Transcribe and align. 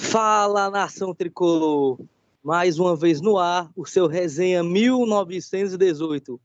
Fala, 0.00 0.68
nação 0.70 1.14
tricolor! 1.14 2.00
Mais 2.42 2.80
uma 2.80 2.96
vez 2.96 3.20
no 3.20 3.38
ar, 3.38 3.70
o 3.76 3.86
seu 3.86 4.08
Resenha 4.08 4.60
1918, 4.64 6.40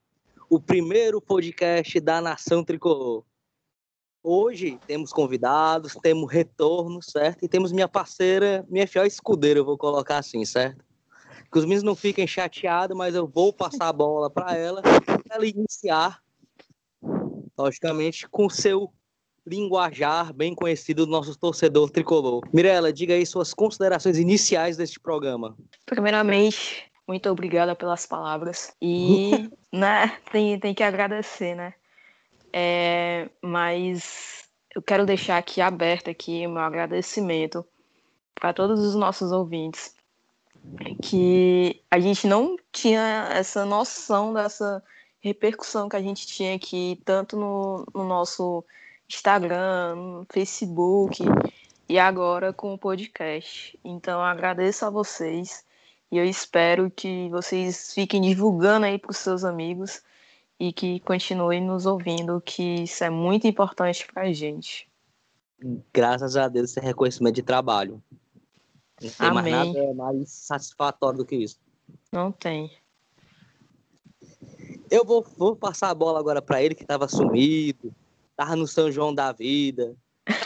o 0.48 0.60
primeiro 0.60 1.20
podcast 1.20 2.00
da 2.00 2.22
nação 2.22 2.64
tricolor. 2.64 3.24
Hoje 4.22 4.78
temos 4.86 5.12
convidados, 5.12 5.96
temos 5.96 6.32
retorno, 6.32 7.02
certo? 7.02 7.44
E 7.44 7.48
temos 7.48 7.72
minha 7.72 7.88
parceira, 7.88 8.64
minha 8.70 8.88
fiel 8.88 9.06
escudeira, 9.06 9.60
eu 9.60 9.66
vou 9.66 9.78
colocar 9.78 10.20
assim, 10.20 10.46
certo? 10.46 10.86
Que 11.52 11.58
os 11.58 11.64
meninos 11.64 11.84
não 11.84 11.96
fiquem 11.96 12.28
chateados, 12.28 12.96
mas 12.96 13.16
eu 13.16 13.26
vou 13.26 13.52
passar 13.52 13.88
a 13.88 13.94
bola 13.94 14.30
para 14.30 14.56
ela, 14.56 14.82
para 14.84 15.22
ela 15.32 15.46
iniciar, 15.48 16.22
logicamente, 17.58 18.28
com 18.30 18.48
seu 18.48 18.94
linguajar 19.46 20.34
bem 20.34 20.56
conhecido 20.56 21.06
do 21.06 21.12
nosso 21.12 21.38
torcedor 21.38 21.90
tricolor. 21.90 22.42
Mirela, 22.52 22.92
diga 22.92 23.14
aí 23.14 23.26
suas 23.26 23.54
considerações 23.54 24.18
iniciais 24.18 24.78
deste 24.78 25.00
programa. 25.00 25.56
Primeiramente, 25.86 26.92
muito 27.08 27.30
obrigada 27.30 27.76
pelas 27.76 28.06
palavras. 28.06 28.74
E, 28.82 29.50
né, 29.72 30.18
tem, 30.32 30.60
tem 30.60 30.74
que 30.74 30.84
agradecer, 30.84 31.56
né? 31.56 31.74
É, 32.52 33.30
mas 33.42 34.46
eu 34.74 34.82
quero 34.82 35.06
deixar 35.06 35.38
aqui 35.38 35.62
aberto 35.62 36.10
aqui 36.10 36.48
o 36.48 36.50
meu 36.50 36.62
agradecimento 36.62 37.66
para 38.34 38.54
todos 38.54 38.80
os 38.80 38.96
nossos 38.96 39.32
ouvintes 39.32 39.94
que 41.02 41.82
a 41.92 42.00
gente 42.00 42.28
não 42.28 42.58
tinha 42.72 43.30
essa 43.32 43.66
noção 43.66 44.34
dessa 44.34 44.84
repercussão 45.20 45.90
que 45.90 45.96
a 45.96 46.02
gente 46.02 46.26
tinha 46.28 46.56
aqui 46.56 47.02
tanto 47.06 47.38
no, 47.38 47.86
no 47.94 48.04
nosso 48.04 48.64
Instagram, 49.10 50.26
Facebook 50.32 51.24
e 51.88 52.00
agora 52.00 52.52
com 52.52 52.74
o 52.74 52.78
podcast. 52.78 53.78
Então 53.84 54.22
agradeço 54.22 54.86
a 54.86 54.90
vocês 54.90 55.64
e 56.12 56.18
eu 56.18 56.26
espero 56.26 56.90
que 56.90 57.30
vocês 57.30 57.94
fiquem 57.94 58.22
divulgando 58.22 58.86
aí 58.86 58.98
para 58.98 59.12
os 59.12 59.18
seus 59.18 59.44
amigos 59.44 60.02
e 60.60 60.72
que 60.72 61.00
continuem 61.02 61.62
nos 61.62 61.86
ouvindo, 61.86 62.42
que 62.42 62.84
isso 62.84 63.04
é 63.04 63.10
muito 63.10 63.48
importante 63.48 64.08
para 64.12 64.24
a 64.24 64.34
gente. 64.34 64.90
Graças 65.94 66.36
a 66.38 66.48
Deus, 66.48 66.72
esse 66.72 66.80
reconhecimento 66.80 67.36
de 67.36 67.44
trabalho. 67.44 68.02
Não 69.02 69.10
tem 69.10 69.28
Amém. 69.28 69.54
mais 69.54 69.74
nada 69.74 69.94
mais 69.94 70.30
satisfatório 70.30 71.18
do 71.18 71.26
que 71.26 71.36
isso. 71.36 71.60
Não 72.12 72.32
tem. 72.32 72.72
Eu 74.90 75.04
vou, 75.04 75.26
vou 75.38 75.56
passar 75.56 75.90
a 75.90 75.96
bola 75.96 76.20
agora 76.20 76.42
para 76.42 76.62
ele, 76.62 76.76
que 76.76 76.84
estava 76.84 77.08
sumido, 77.08 77.94
tava 78.36 78.56
no 78.56 78.68
São 78.68 78.92
João 78.92 79.14
da 79.14 79.32
vida, 79.32 79.96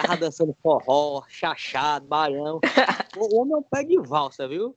tava 0.02 0.18
dançando 0.18 0.56
forró, 0.62 1.24
chachado, 1.28 2.08
baião. 2.08 2.60
O 3.18 3.38
homem 3.38 3.56
é 3.56 3.58
um 3.58 3.64
pé 3.64 3.84
de 3.84 3.98
valsa, 3.98 4.48
viu? 4.48 4.76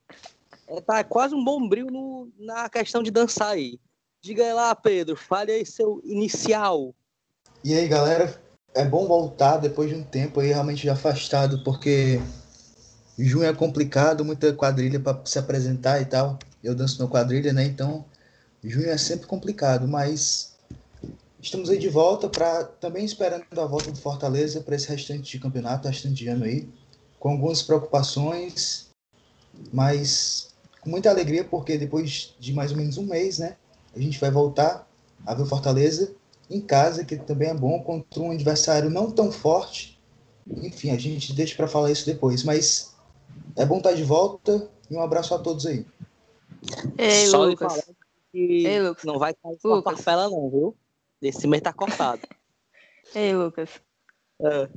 É, 0.67 0.81
tá 0.81 1.05
quase 1.05 1.35
um 1.35 1.45
bombril 1.45 1.87
no, 1.87 2.31
na 2.39 2.69
questão 2.69 3.03
de 3.03 3.11
dançar 3.11 3.51
aí. 3.51 3.79
Diga 4.23 4.43
aí 4.43 4.53
lá, 4.53 4.75
Pedro, 4.75 5.17
fale 5.17 5.53
aí 5.53 5.67
seu 5.67 6.01
inicial. 6.03 6.95
E 7.63 7.75
aí, 7.75 7.87
galera, 7.87 8.41
é 8.75 8.85
bom 8.85 9.07
voltar 9.07 9.59
depois 9.59 9.91
de 9.91 9.97
um 9.97 10.03
tempo 10.03 10.41
aí 10.41 10.49
realmente 10.49 10.89
afastado, 10.89 11.63
porque 11.63 12.21
junho 13.19 13.45
é 13.45 13.53
complicado, 13.53 14.25
muita 14.25 14.53
quadrilha 14.53 14.99
para 14.99 15.21
se 15.25 15.39
apresentar 15.39 16.01
e 16.01 16.07
tal. 16.07 16.39
Eu 16.65 16.75
danço 16.75 17.03
na 17.03 17.09
quadrilha, 17.09 17.53
né? 17.53 17.65
Então, 17.65 18.05
junho 18.65 18.89
é 18.89 18.97
sempre 18.97 19.27
complicado, 19.27 19.87
mas 19.87 20.52
estamos 21.43 21.69
aí 21.69 21.79
de 21.79 21.89
volta 21.89 22.29
para 22.29 22.65
também 22.65 23.05
esperando 23.05 23.45
a 23.59 23.67
volta 23.67 23.91
do 23.91 23.98
Fortaleza 23.98 24.61
para 24.61 24.77
esse 24.77 24.89
restante 24.89 25.33
de 25.33 25.41
campeonato, 25.41 25.89
restante 25.89 26.15
de 26.15 26.29
ano 26.29 26.45
aí, 26.45 26.69
com 27.19 27.31
algumas 27.31 27.61
preocupações, 27.61 28.89
mas 29.73 30.55
com 30.81 30.89
muita 30.89 31.11
alegria 31.11 31.45
porque 31.45 31.77
depois 31.77 32.35
de 32.39 32.53
mais 32.53 32.70
ou 32.70 32.77
menos 32.77 32.97
um 32.97 33.05
mês, 33.05 33.41
né, 33.41 33.57
a 33.95 33.98
gente 33.98 34.20
vai 34.20 34.31
voltar 34.31 34.89
a 35.27 35.35
ver 35.35 35.42
o 35.42 35.47
Fortaleza 35.47 36.14
em 36.48 36.61
casa, 36.61 37.05
que 37.05 37.17
também 37.17 37.48
é 37.48 37.55
bom, 37.55 37.83
contra 37.83 38.23
um 38.23 38.30
adversário 38.30 38.89
não 38.89 39.11
tão 39.11 39.33
forte. 39.33 39.98
Enfim, 40.47 40.91
a 40.91 40.98
gente 40.98 41.33
deixa 41.33 41.57
para 41.57 41.69
falar 41.69 41.91
isso 41.91 42.07
depois, 42.07 42.45
mas 42.45 42.95
é 43.57 43.67
bom 43.67 43.79
estar 43.79 43.92
de 43.92 44.05
volta 44.05 44.69
e 44.91 44.97
um 44.97 45.03
abraço 45.03 45.35
a 45.35 45.39
todos 45.39 45.67
aí. 45.67 45.85
Ei, 46.98 47.29
Lucas. 47.29 47.83
Ei, 48.33 48.80
Lucas. 48.80 49.05
não 49.05 49.19
vai 49.19 49.35
cair 49.35 49.59
Lucas. 49.64 49.85
parcela 49.85 50.29
não, 50.29 50.51
viu? 50.51 50.77
Esse 51.23 51.47
mês 51.47 51.63
tá 51.63 51.73
cortado. 51.73 52.23
Ei, 53.15 53.35
Lucas. 53.35 53.81
É. 54.41 54.69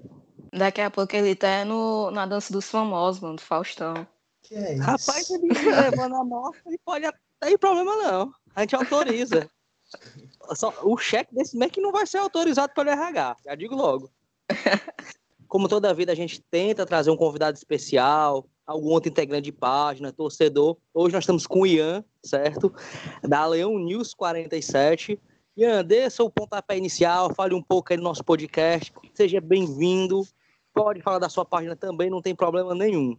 Daqui 0.54 0.82
a 0.82 0.92
pouco 0.92 1.16
ele 1.16 1.36
tá 1.36 1.66
no, 1.66 2.12
na 2.12 2.26
dança 2.26 2.54
dos 2.54 2.70
famosos, 2.70 3.22
mano, 3.22 3.36
do 3.36 3.42
Faustão. 3.42 4.08
Que 4.44 4.56
é 4.56 4.74
isso? 4.76 4.84
Rapaz, 4.84 5.30
ele 5.32 5.48
levando 5.54 6.16
a 6.16 6.24
moto, 6.24 6.58
ele 6.66 6.78
pode 6.86 7.06
até 7.06 7.20
tem 7.40 7.58
problema 7.58 7.96
não. 7.96 8.34
A 8.56 8.62
gente 8.62 8.76
autoriza. 8.76 9.50
Só, 10.56 10.74
o 10.84 10.98
cheque 10.98 11.34
desse 11.34 11.58
mês 11.58 11.72
que 11.72 11.82
não 11.82 11.92
vai 11.92 12.06
ser 12.08 12.18
autorizado 12.18 12.74
pelo 12.74 12.90
RH, 12.90 13.38
já 13.46 13.56
digo 13.56 13.76
logo. 13.76 14.12
Como 15.48 15.68
toda 15.68 15.94
vida 15.94 16.12
a 16.12 16.16
gente 16.16 16.42
tenta 16.50 16.86
trazer 16.86 17.12
um 17.12 17.18
convidado 17.18 17.56
especial, 17.56 18.48
algum 18.66 18.90
outro 18.90 19.10
integrante 19.10 19.44
de 19.44 19.52
página, 19.52 20.12
torcedor. 20.12 20.78
Hoje 20.94 21.14
nós 21.14 21.24
estamos 21.24 21.46
com 21.46 21.62
o 21.62 21.68
Ian, 21.68 22.04
certo? 22.24 22.74
Da 23.22 23.46
Leão 23.46 23.78
News 23.78 24.14
47. 24.14 25.20
Ian, 25.58 25.86
dê 25.86 26.10
seu 26.10 26.30
pontapé 26.30 26.78
inicial, 26.78 27.34
fale 27.34 27.54
um 27.56 27.62
pouco 27.62 27.94
aí 27.94 27.98
do 27.98 28.04
nosso 28.04 28.24
podcast. 28.24 28.92
Seja 29.14 29.40
bem-vindo. 29.40 30.28
Pode 30.74 31.02
falar 31.02 31.20
da 31.20 31.30
sua 31.30 31.46
página 31.46 31.78
também, 31.78 32.10
não 32.10 32.22
tem 32.22 32.36
problema 32.36 32.76
nenhum. 32.76 33.18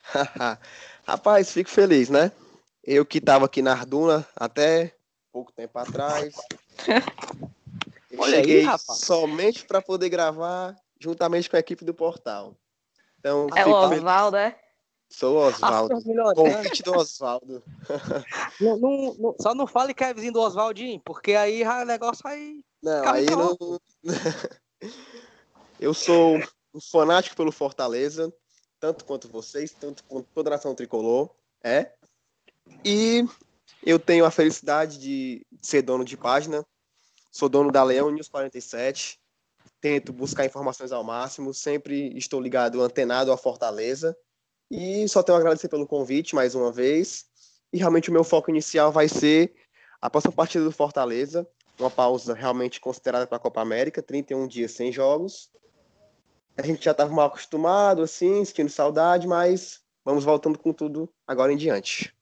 Rapaz, 1.06 1.52
fico 1.52 1.68
feliz, 1.68 2.08
né? 2.08 2.32
Eu 2.82 3.04
que 3.04 3.18
estava 3.18 3.44
aqui 3.44 3.60
na 3.60 3.72
Arduna 3.72 4.26
até 4.34 4.94
pouco 5.30 5.52
tempo 5.52 5.78
atrás. 5.78 6.34
Olha 8.16 8.38
aí, 8.38 8.44
cheguei 8.44 8.62
rapaz. 8.62 9.00
somente 9.00 9.66
para 9.66 9.82
poder 9.82 10.08
gravar 10.08 10.74
juntamente 10.98 11.50
com 11.50 11.56
a 11.56 11.60
equipe 11.60 11.84
do 11.84 11.92
portal. 11.92 12.56
Então, 13.18 13.46
É 13.54 13.66
o. 13.66 13.70
Oswaldo, 13.72 14.38
é? 14.38 14.58
Sou 15.10 15.36
o 15.36 15.48
Oswaldo. 15.48 16.02
Convite 16.34 16.82
do 16.82 16.92
Oswaldo. 16.94 17.62
Não, 18.60 18.76
não- 18.76 19.14
não- 19.18 19.36
só 19.40 19.54
não 19.54 19.66
fale 19.66 19.94
que 19.94 20.04
é 20.04 20.12
vizinho 20.12 20.32
do 20.32 20.40
Oswaldinho, 20.40 21.00
porque 21.04 21.32
aí 21.34 21.62
o 21.64 21.84
negócio 21.84 22.26
aí. 22.26 22.62
Não, 22.82 23.08
aí 23.08 23.26
não. 23.26 23.56
Eu 25.80 25.94
sou 25.94 26.36
um 26.74 26.80
fanático 26.80 27.36
pelo 27.36 27.52
Fortaleza, 27.52 28.32
tanto 28.80 29.04
quanto 29.04 29.28
vocês, 29.28 29.72
tanto 29.72 30.04
quanto 30.04 30.28
toda 30.34 30.50
a 30.50 30.52
nação 30.52 30.74
tricolor, 30.74 31.30
é. 31.62 31.92
E 32.84 33.24
eu 33.82 33.98
tenho 33.98 34.24
a 34.24 34.30
felicidade 34.30 34.98
de 34.98 35.46
ser 35.62 35.82
dono 35.82 36.04
de 36.04 36.16
página. 36.16 36.64
Sou 37.30 37.48
dono 37.48 37.70
da 37.70 37.82
Leão 37.82 38.10
News 38.10 38.28
47. 38.28 39.18
Tento 39.80 40.12
buscar 40.12 40.44
informações 40.44 40.90
ao 40.92 41.04
máximo, 41.04 41.54
sempre 41.54 42.16
estou 42.18 42.40
ligado, 42.40 42.82
antenado 42.82 43.30
à 43.32 43.36
Fortaleza. 43.36 44.16
E 44.70 45.08
só 45.08 45.22
tenho 45.22 45.36
a 45.36 45.40
agradecer 45.40 45.68
pelo 45.68 45.86
convite 45.86 46.34
mais 46.34 46.54
uma 46.54 46.70
vez. 46.70 47.26
E 47.72 47.78
realmente 47.78 48.10
o 48.10 48.12
meu 48.12 48.24
foco 48.24 48.50
inicial 48.50 48.92
vai 48.92 49.08
ser 49.08 49.54
a 50.00 50.08
próxima 50.08 50.32
partida 50.32 50.64
do 50.64 50.72
Fortaleza, 50.72 51.46
uma 51.78 51.90
pausa 51.90 52.34
realmente 52.34 52.80
considerada 52.80 53.26
para 53.26 53.36
a 53.36 53.40
Copa 53.40 53.60
América, 53.60 54.02
31 54.02 54.46
dias 54.46 54.72
sem 54.72 54.92
jogos. 54.92 55.50
A 56.56 56.62
gente 56.62 56.84
já 56.84 56.90
estava 56.90 57.12
mal 57.12 57.26
acostumado, 57.26 58.02
assim, 58.02 58.44
sentindo 58.44 58.70
saudade, 58.70 59.26
mas 59.26 59.82
vamos 60.04 60.24
voltando 60.24 60.58
com 60.58 60.72
tudo 60.72 61.08
agora 61.26 61.52
em 61.52 61.56
diante. 61.56 62.14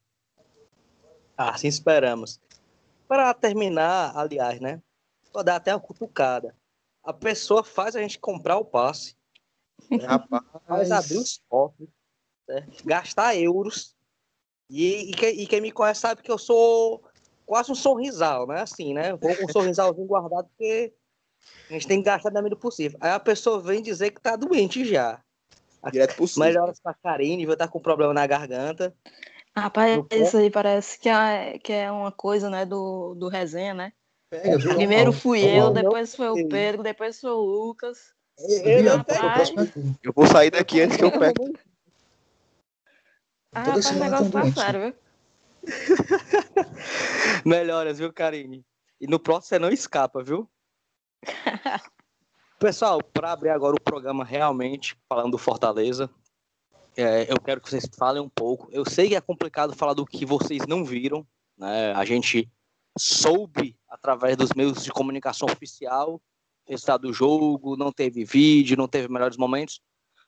Assim 1.36 1.68
esperamos. 1.68 2.40
Para 3.08 3.32
terminar, 3.34 4.16
aliás, 4.16 4.60
né? 4.60 4.82
Vou 5.32 5.44
dar 5.44 5.56
até 5.56 5.74
uma 5.74 5.80
cutucada. 5.80 6.54
A 7.04 7.12
pessoa 7.12 7.62
faz 7.62 7.94
a 7.94 8.00
gente 8.00 8.18
comprar 8.18 8.56
o 8.56 8.64
passe, 8.64 9.16
Rapaz, 10.02 10.42
faz 10.66 10.90
abrir 10.90 11.18
os 11.18 11.40
cofres, 11.48 11.88
certo? 12.46 12.84
gastar 12.84 13.36
euros. 13.36 13.94
E, 14.70 15.10
e, 15.10 15.12
quem, 15.12 15.40
e 15.40 15.46
quem 15.46 15.60
me 15.60 15.70
conhece 15.70 16.00
sabe 16.00 16.22
que 16.22 16.30
eu 16.30 16.38
sou 16.38 17.04
quase 17.44 17.70
um 17.70 17.74
sorrisal, 17.74 18.46
né? 18.46 18.60
Assim, 18.62 18.94
né? 18.94 19.14
Vou 19.14 19.36
com 19.36 19.44
um 19.44 19.48
sorrisalzinho 19.48 20.06
guardado 20.06 20.48
porque 20.48 20.92
a 21.70 21.72
gente 21.74 21.86
tem 21.86 21.98
que 21.98 22.06
gastar 22.06 22.30
da 22.30 22.42
medida 22.42 22.60
possível. 22.60 22.98
Aí 23.00 23.10
a 23.10 23.20
pessoa 23.20 23.60
vem 23.60 23.80
dizer 23.82 24.10
que 24.10 24.20
tá 24.20 24.34
doente 24.34 24.84
já. 24.84 25.20
direto 25.92 26.16
por 26.16 26.26
cima. 26.26 26.46
Melhoras 26.46 26.80
pra 26.80 26.94
Karine, 26.94 27.46
vai 27.46 27.54
estar 27.54 27.68
com 27.68 27.78
problema 27.80 28.12
na 28.12 28.26
garganta. 28.26 28.92
Rapaz, 29.56 30.04
isso 30.10 30.36
aí 30.36 30.50
parece 30.50 30.98
que 30.98 31.08
é, 31.08 31.58
que 31.58 31.72
é 31.72 31.90
uma 31.90 32.12
coisa, 32.12 32.50
né, 32.50 32.66
do, 32.66 33.14
do 33.14 33.28
resenha, 33.28 33.72
né? 33.72 33.92
Pega? 34.28 34.58
Primeiro 34.74 35.12
fui 35.12 35.40
eu, 35.40 35.72
depois 35.72 36.14
foi 36.14 36.28
o 36.28 36.38
eu. 36.38 36.48
Pedro, 36.48 36.82
depois 36.82 37.20
foi 37.20 37.30
o 37.30 37.40
Lucas. 37.40 38.12
Eu 38.38 38.94
A 38.94 39.04
pego- 39.04 39.20
próxima 39.20 39.62
é 39.62 39.66
tu. 39.66 39.80
Eu 40.02 40.12
vou 40.12 40.26
sair 40.26 40.50
daqui 40.50 40.82
antes 40.82 40.96
que 40.96 41.04
eu 41.04 41.10
pegue. 41.12 41.56
Ah, 43.56 43.64
Toda 43.64 43.76
rapaz, 43.76 43.86
o 43.86 43.88
semana 43.88 44.04
negócio 44.04 44.24
tem 44.24 44.32
tá 44.32 44.40
doente. 44.42 44.60
sério, 44.60 44.80
viu? 44.82 44.94
Melhoras, 47.46 47.98
viu, 47.98 48.12
Karine? 48.12 48.66
E 49.00 49.06
no 49.06 49.18
próximo 49.18 49.48
você 49.48 49.58
não 49.58 49.70
escapa, 49.70 50.22
viu? 50.22 50.46
Pessoal, 52.60 53.02
para 53.02 53.32
abrir 53.32 53.48
agora 53.48 53.74
o 53.74 53.80
programa 53.80 54.26
realmente, 54.26 54.94
falando 55.08 55.30
do 55.30 55.38
Fortaleza, 55.38 56.10
é, 56.94 57.32
eu 57.32 57.40
quero 57.40 57.62
que 57.62 57.70
vocês 57.70 57.88
falem 57.96 58.22
um 58.22 58.28
pouco. 58.28 58.68
Eu 58.70 58.84
sei 58.84 59.08
que 59.08 59.16
é 59.16 59.20
complicado 59.22 59.74
falar 59.74 59.94
do 59.94 60.04
que 60.04 60.26
vocês 60.26 60.66
não 60.66 60.84
viram, 60.84 61.26
né? 61.56 61.94
A 61.94 62.04
gente 62.04 62.52
soube 62.98 63.74
através 63.88 64.36
dos 64.36 64.52
meios 64.52 64.84
de 64.84 64.90
comunicação 64.90 65.48
oficial 65.50 66.20
resultado 66.68 67.06
do 67.06 67.12
jogo, 67.12 67.74
não 67.74 67.90
teve 67.90 68.22
vídeo, 68.22 68.76
não 68.76 68.88
teve 68.88 69.08
melhores 69.08 69.38
momentos, 69.38 69.80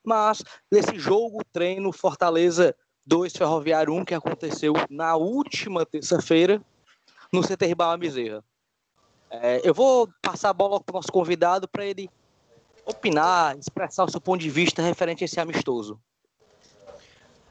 mas 0.02 0.42
desse 0.70 0.98
jogo, 0.98 1.42
treino 1.52 1.92
Fortaleza 1.92 2.74
2 3.08 3.32
Ferroviário 3.32 3.94
1 3.94 4.04
que 4.04 4.14
aconteceu 4.14 4.74
na 4.90 5.16
última 5.16 5.86
terça-feira 5.86 6.62
no 7.32 7.40
CT 7.40 7.64
Ribamar 7.64 7.98
Bezerra. 7.98 8.44
É, 9.30 9.66
eu 9.66 9.72
vou 9.72 10.10
passar 10.20 10.50
a 10.50 10.52
bola 10.52 10.78
para 10.78 10.92
o 10.92 10.96
nosso 10.96 11.10
convidado 11.10 11.66
para 11.66 11.86
ele 11.86 12.10
opinar, 12.84 13.58
expressar 13.58 14.04
o 14.04 14.10
seu 14.10 14.20
ponto 14.20 14.42
de 14.42 14.50
vista 14.50 14.82
referente 14.82 15.24
a 15.24 15.26
esse 15.26 15.40
amistoso. 15.40 15.98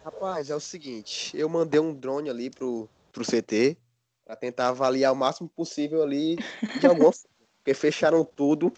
Rapaz, 0.06 0.52
é 0.52 0.56
o 0.56 0.60
seguinte, 0.60 1.36
eu 1.36 1.50
mandei 1.50 1.80
um 1.80 1.94
drone 1.94 2.30
ali 2.30 2.52
pro, 2.52 2.88
pro 3.12 3.26
CT 3.26 3.78
para 4.24 4.36
tentar 4.36 4.70
avaliar 4.70 5.12
o 5.12 5.16
máximo 5.16 5.50
possível 5.50 6.04
ali 6.04 6.38
de 6.80 6.86
alguma 6.86 7.12
porque 7.68 7.74
fecharam 7.74 8.24
tudo. 8.24 8.72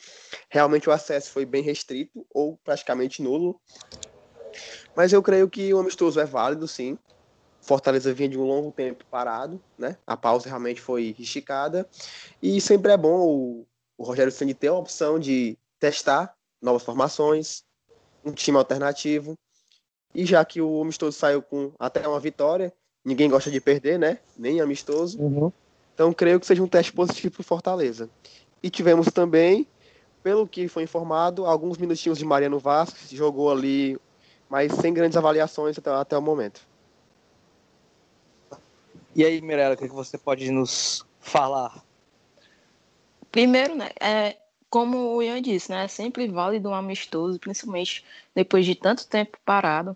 Realmente 0.50 0.90
o 0.90 0.92
acesso 0.92 1.30
foi 1.30 1.46
bem 1.46 1.62
restrito 1.62 2.25
ou 2.34 2.58
praticamente 2.64 3.22
nulo. 3.22 3.62
Mas 4.96 5.13
eu 5.13 5.22
creio 5.22 5.50
que 5.50 5.74
o 5.74 5.80
amistoso 5.80 6.19
é 6.19 6.25
válido, 6.25 6.68
sim. 6.68 6.98
Fortaleza 7.62 8.13
vinha 8.13 8.30
de 8.30 8.38
um 8.38 8.46
longo 8.46 8.72
tempo 8.72 9.06
parado, 9.12 9.62
né? 9.78 9.98
A 10.07 10.16
pausa 10.16 10.48
realmente 10.48 10.81
foi 10.81 11.16
esticada. 11.19 11.88
E 12.42 12.60
sempre 12.62 12.92
é 12.92 12.98
bom 12.98 13.19
o, 13.19 13.66
o 13.98 14.04
Rogério 14.04 14.31
Ceni 14.31 14.54
ter 14.54 14.68
a 14.68 14.74
opção 14.74 15.19
de 15.19 15.57
testar 15.80 16.34
novas 16.62 16.84
formações, 16.84 17.63
um 18.24 18.31
time 18.31 18.57
alternativo. 18.57 19.38
E 20.13 20.25
já 20.25 20.44
que 20.44 20.62
o 20.62 20.81
amistoso 20.81 21.18
saiu 21.18 21.42
com 21.42 21.72
até 21.78 22.07
uma 22.07 22.19
vitória, 22.19 22.74
ninguém 23.04 23.30
gosta 23.30 23.51
de 23.51 23.62
perder, 23.62 24.00
né? 24.00 24.19
Nem 24.38 24.60
amistoso. 24.62 25.22
Uhum. 25.22 25.51
Então 25.94 26.13
creio 26.13 26.40
que 26.40 26.46
seja 26.46 26.63
um 26.63 26.68
teste 26.68 26.94
positivo 26.94 27.36
para 27.36 27.42
o 27.42 27.46
Fortaleza. 27.46 28.10
E 28.63 28.69
tivemos 28.69 29.07
também, 29.07 29.68
pelo 30.24 30.48
que 30.48 30.68
foi 30.68 30.84
informado, 30.84 31.46
alguns 31.46 31.78
minutinhos 31.78 32.18
de 32.18 32.25
Mariano 32.25 32.60
Vasquez, 32.60 33.10
jogou 33.12 33.51
ali, 33.51 33.98
mas 34.50 34.74
sem 34.74 34.94
grandes 34.94 35.18
avaliações 35.18 35.78
até, 35.78 35.92
até 35.92 36.18
o 36.18 36.22
momento. 36.22 36.68
E 39.16 39.24
aí, 39.24 39.42
Mirella, 39.42 39.75
o 39.75 39.78
que, 39.78 39.88
que 39.88 39.94
você 39.94 40.18
pode 40.18 40.50
nos 40.51 41.06
falar? 41.19 41.84
Primeiro, 43.31 43.75
né, 43.75 43.90
é, 44.00 44.38
como 44.69 45.16
o 45.16 45.22
Ian 45.22 45.42
disse, 45.42 45.72
né, 45.72 45.86
é 45.86 45.88
sempre 45.88 46.28
válido 46.28 46.69
um 46.69 46.74
amistoso, 46.74 47.40
principalmente 47.40 48.04
depois 48.34 48.66
de 48.66 48.75
tanto 48.75 49.07
tempo 49.07 49.38
parado. 49.46 49.96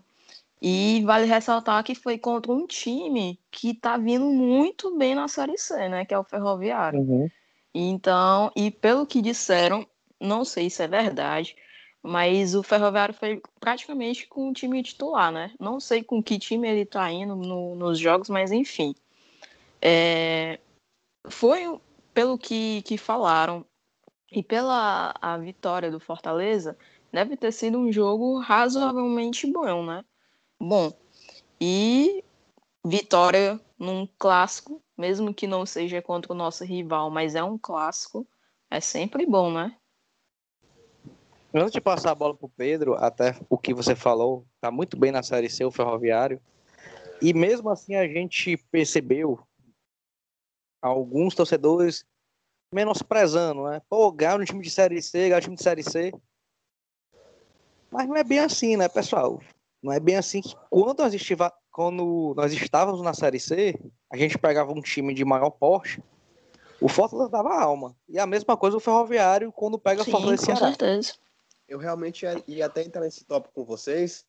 E 0.62 1.02
vale 1.04 1.26
ressaltar 1.26 1.84
que 1.84 1.94
foi 1.94 2.16
contra 2.16 2.50
um 2.50 2.66
time 2.66 3.38
que 3.50 3.70
está 3.70 3.96
vindo 3.96 4.24
muito 4.24 4.96
bem 4.96 5.14
na 5.14 5.28
Série 5.28 5.58
C, 5.58 5.88
né, 5.88 6.04
que 6.04 6.14
é 6.14 6.18
o 6.18 6.24
Ferroviário. 6.24 7.00
Uhum. 7.00 7.30
Então, 7.74 8.52
e 8.54 8.70
pelo 8.70 9.04
que 9.04 9.20
disseram, 9.20 9.86
não 10.20 10.44
sei 10.44 10.70
se 10.70 10.82
é 10.82 10.88
verdade, 10.88 11.56
mas 12.06 12.54
o 12.54 12.62
Ferroviário 12.62 13.14
foi 13.14 13.40
praticamente 13.58 14.26
com 14.26 14.50
o 14.50 14.52
time 14.52 14.82
titular, 14.82 15.32
né? 15.32 15.50
Não 15.58 15.80
sei 15.80 16.04
com 16.04 16.22
que 16.22 16.38
time 16.38 16.68
ele 16.68 16.84
tá 16.84 17.10
indo 17.10 17.34
no, 17.34 17.74
nos 17.74 17.98
jogos, 17.98 18.28
mas 18.28 18.52
enfim. 18.52 18.94
É, 19.80 20.60
foi, 21.30 21.80
pelo 22.12 22.36
que, 22.36 22.82
que 22.82 22.98
falaram, 22.98 23.64
e 24.30 24.42
pela 24.42 25.14
a 25.18 25.38
vitória 25.38 25.90
do 25.90 25.98
Fortaleza, 25.98 26.76
deve 27.10 27.38
ter 27.38 27.52
sido 27.52 27.78
um 27.78 27.90
jogo 27.90 28.38
razoavelmente 28.38 29.50
bom, 29.50 29.82
né? 29.82 30.04
Bom, 30.60 30.92
e 31.58 32.22
vitória 32.84 33.58
num 33.78 34.06
clássico, 34.18 34.82
mesmo 34.94 35.32
que 35.32 35.46
não 35.46 35.64
seja 35.64 36.02
contra 36.02 36.34
o 36.34 36.36
nosso 36.36 36.64
rival, 36.64 37.10
mas 37.10 37.34
é 37.34 37.42
um 37.42 37.56
clássico, 37.56 38.26
é 38.70 38.78
sempre 38.78 39.24
bom, 39.24 39.50
né? 39.50 39.74
Antes 41.56 41.72
de 41.72 41.80
passar 41.80 42.10
a 42.10 42.14
bola 42.16 42.34
para 42.34 42.46
o 42.46 42.48
Pedro, 42.48 42.94
até 42.94 43.36
o 43.48 43.56
que 43.56 43.72
você 43.72 43.94
falou, 43.94 44.44
tá 44.60 44.72
muito 44.72 44.96
bem 44.96 45.12
na 45.12 45.22
Série 45.22 45.48
C 45.48 45.64
o 45.64 45.70
Ferroviário. 45.70 46.40
E 47.22 47.32
mesmo 47.32 47.70
assim 47.70 47.94
a 47.94 48.08
gente 48.08 48.56
percebeu 48.72 49.38
alguns 50.82 51.32
torcedores 51.32 52.04
menosprezando, 52.72 53.62
né? 53.64 53.80
Pô, 53.88 54.10
ganhar 54.10 54.40
um 54.40 54.44
time 54.44 54.64
de 54.64 54.68
Série 54.68 55.00
C, 55.00 55.28
ganhar 55.28 55.38
um 55.38 55.42
time 55.42 55.54
de 55.54 55.62
Série 55.62 55.84
C. 55.84 56.12
Mas 57.88 58.08
não 58.08 58.16
é 58.16 58.24
bem 58.24 58.40
assim, 58.40 58.76
né, 58.76 58.88
pessoal? 58.88 59.40
Não 59.80 59.92
é 59.92 60.00
bem 60.00 60.16
assim 60.16 60.42
que 60.42 60.56
quando 60.68 60.98
nós, 60.98 61.14
estiva, 61.14 61.52
quando 61.70 62.34
nós 62.36 62.52
estávamos 62.52 63.00
na 63.00 63.14
Série 63.14 63.38
C, 63.38 63.78
a 64.10 64.16
gente 64.16 64.36
pegava 64.36 64.72
um 64.72 64.80
time 64.80 65.14
de 65.14 65.24
maior 65.24 65.50
porte, 65.50 66.02
o 66.80 66.88
Fortaleza 66.88 67.30
dava 67.30 67.54
alma. 67.54 67.94
E 68.08 68.18
a 68.18 68.26
mesma 68.26 68.56
coisa 68.56 68.76
o 68.76 68.80
Ferroviário 68.80 69.52
quando 69.52 69.78
pega 69.78 70.02
Sim, 70.02 70.10
Fortaleza 70.10 70.38
com 70.38 70.56
Ceará. 70.56 70.66
certeza. 70.66 71.23
Eu 71.68 71.78
realmente 71.78 72.24
ia- 72.24 72.42
ia 72.46 72.66
até 72.66 72.82
entrar 72.82 73.00
nesse 73.02 73.24
tópico 73.24 73.54
com 73.54 73.64
vocês, 73.64 74.24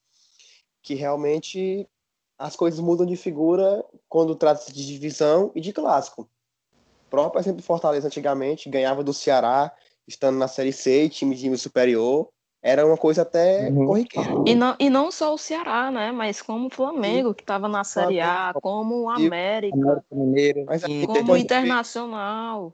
que 0.81 0.93
realmente 0.95 1.87
as 2.37 2.55
coisas 2.55 2.79
mudam 2.79 3.05
de 3.05 3.15
figura 3.15 3.83
quando 4.09 4.35
trata-se 4.35 4.71
de 4.73 4.85
divisão 4.85 5.51
e 5.55 5.61
de 5.61 5.71
clássico. 5.73 6.23
O 6.23 7.09
próprio 7.09 7.39
exemplo 7.39 7.57
do 7.61 7.63
Fortaleza 7.65 8.07
antigamente 8.07 8.69
ganhava 8.69 9.03
do 9.03 9.13
Ceará, 9.13 9.73
estando 10.07 10.37
na 10.37 10.47
Série 10.47 10.73
C, 10.73 11.09
time 11.09 11.35
de 11.35 11.43
nível 11.43 11.57
superior, 11.57 12.29
era 12.61 12.85
uma 12.85 12.97
coisa 12.97 13.21
até 13.21 13.69
Uhum. 13.69 13.85
corriqueira. 13.85 14.33
E 14.45 14.55
não, 14.55 14.75
e 14.79 14.89
não 14.89 15.11
só 15.11 15.33
o 15.33 15.37
Ceará, 15.37 15.91
né? 15.91 16.11
Mas 16.11 16.41
como 16.41 16.67
o 16.67 16.69
Flamengo, 16.69 17.33
que 17.33 17.43
estava 17.43 17.67
na 17.67 17.83
Série 17.83 18.19
A, 18.19 18.53
como 18.61 19.03
o 19.03 19.11
E- 19.11 19.25
América, 19.27 20.03
América 20.11 20.65
Mas 20.67 20.81
como 21.05 21.31
o 21.31 21.33
ver, 21.33 21.39
Internacional. 21.39 22.73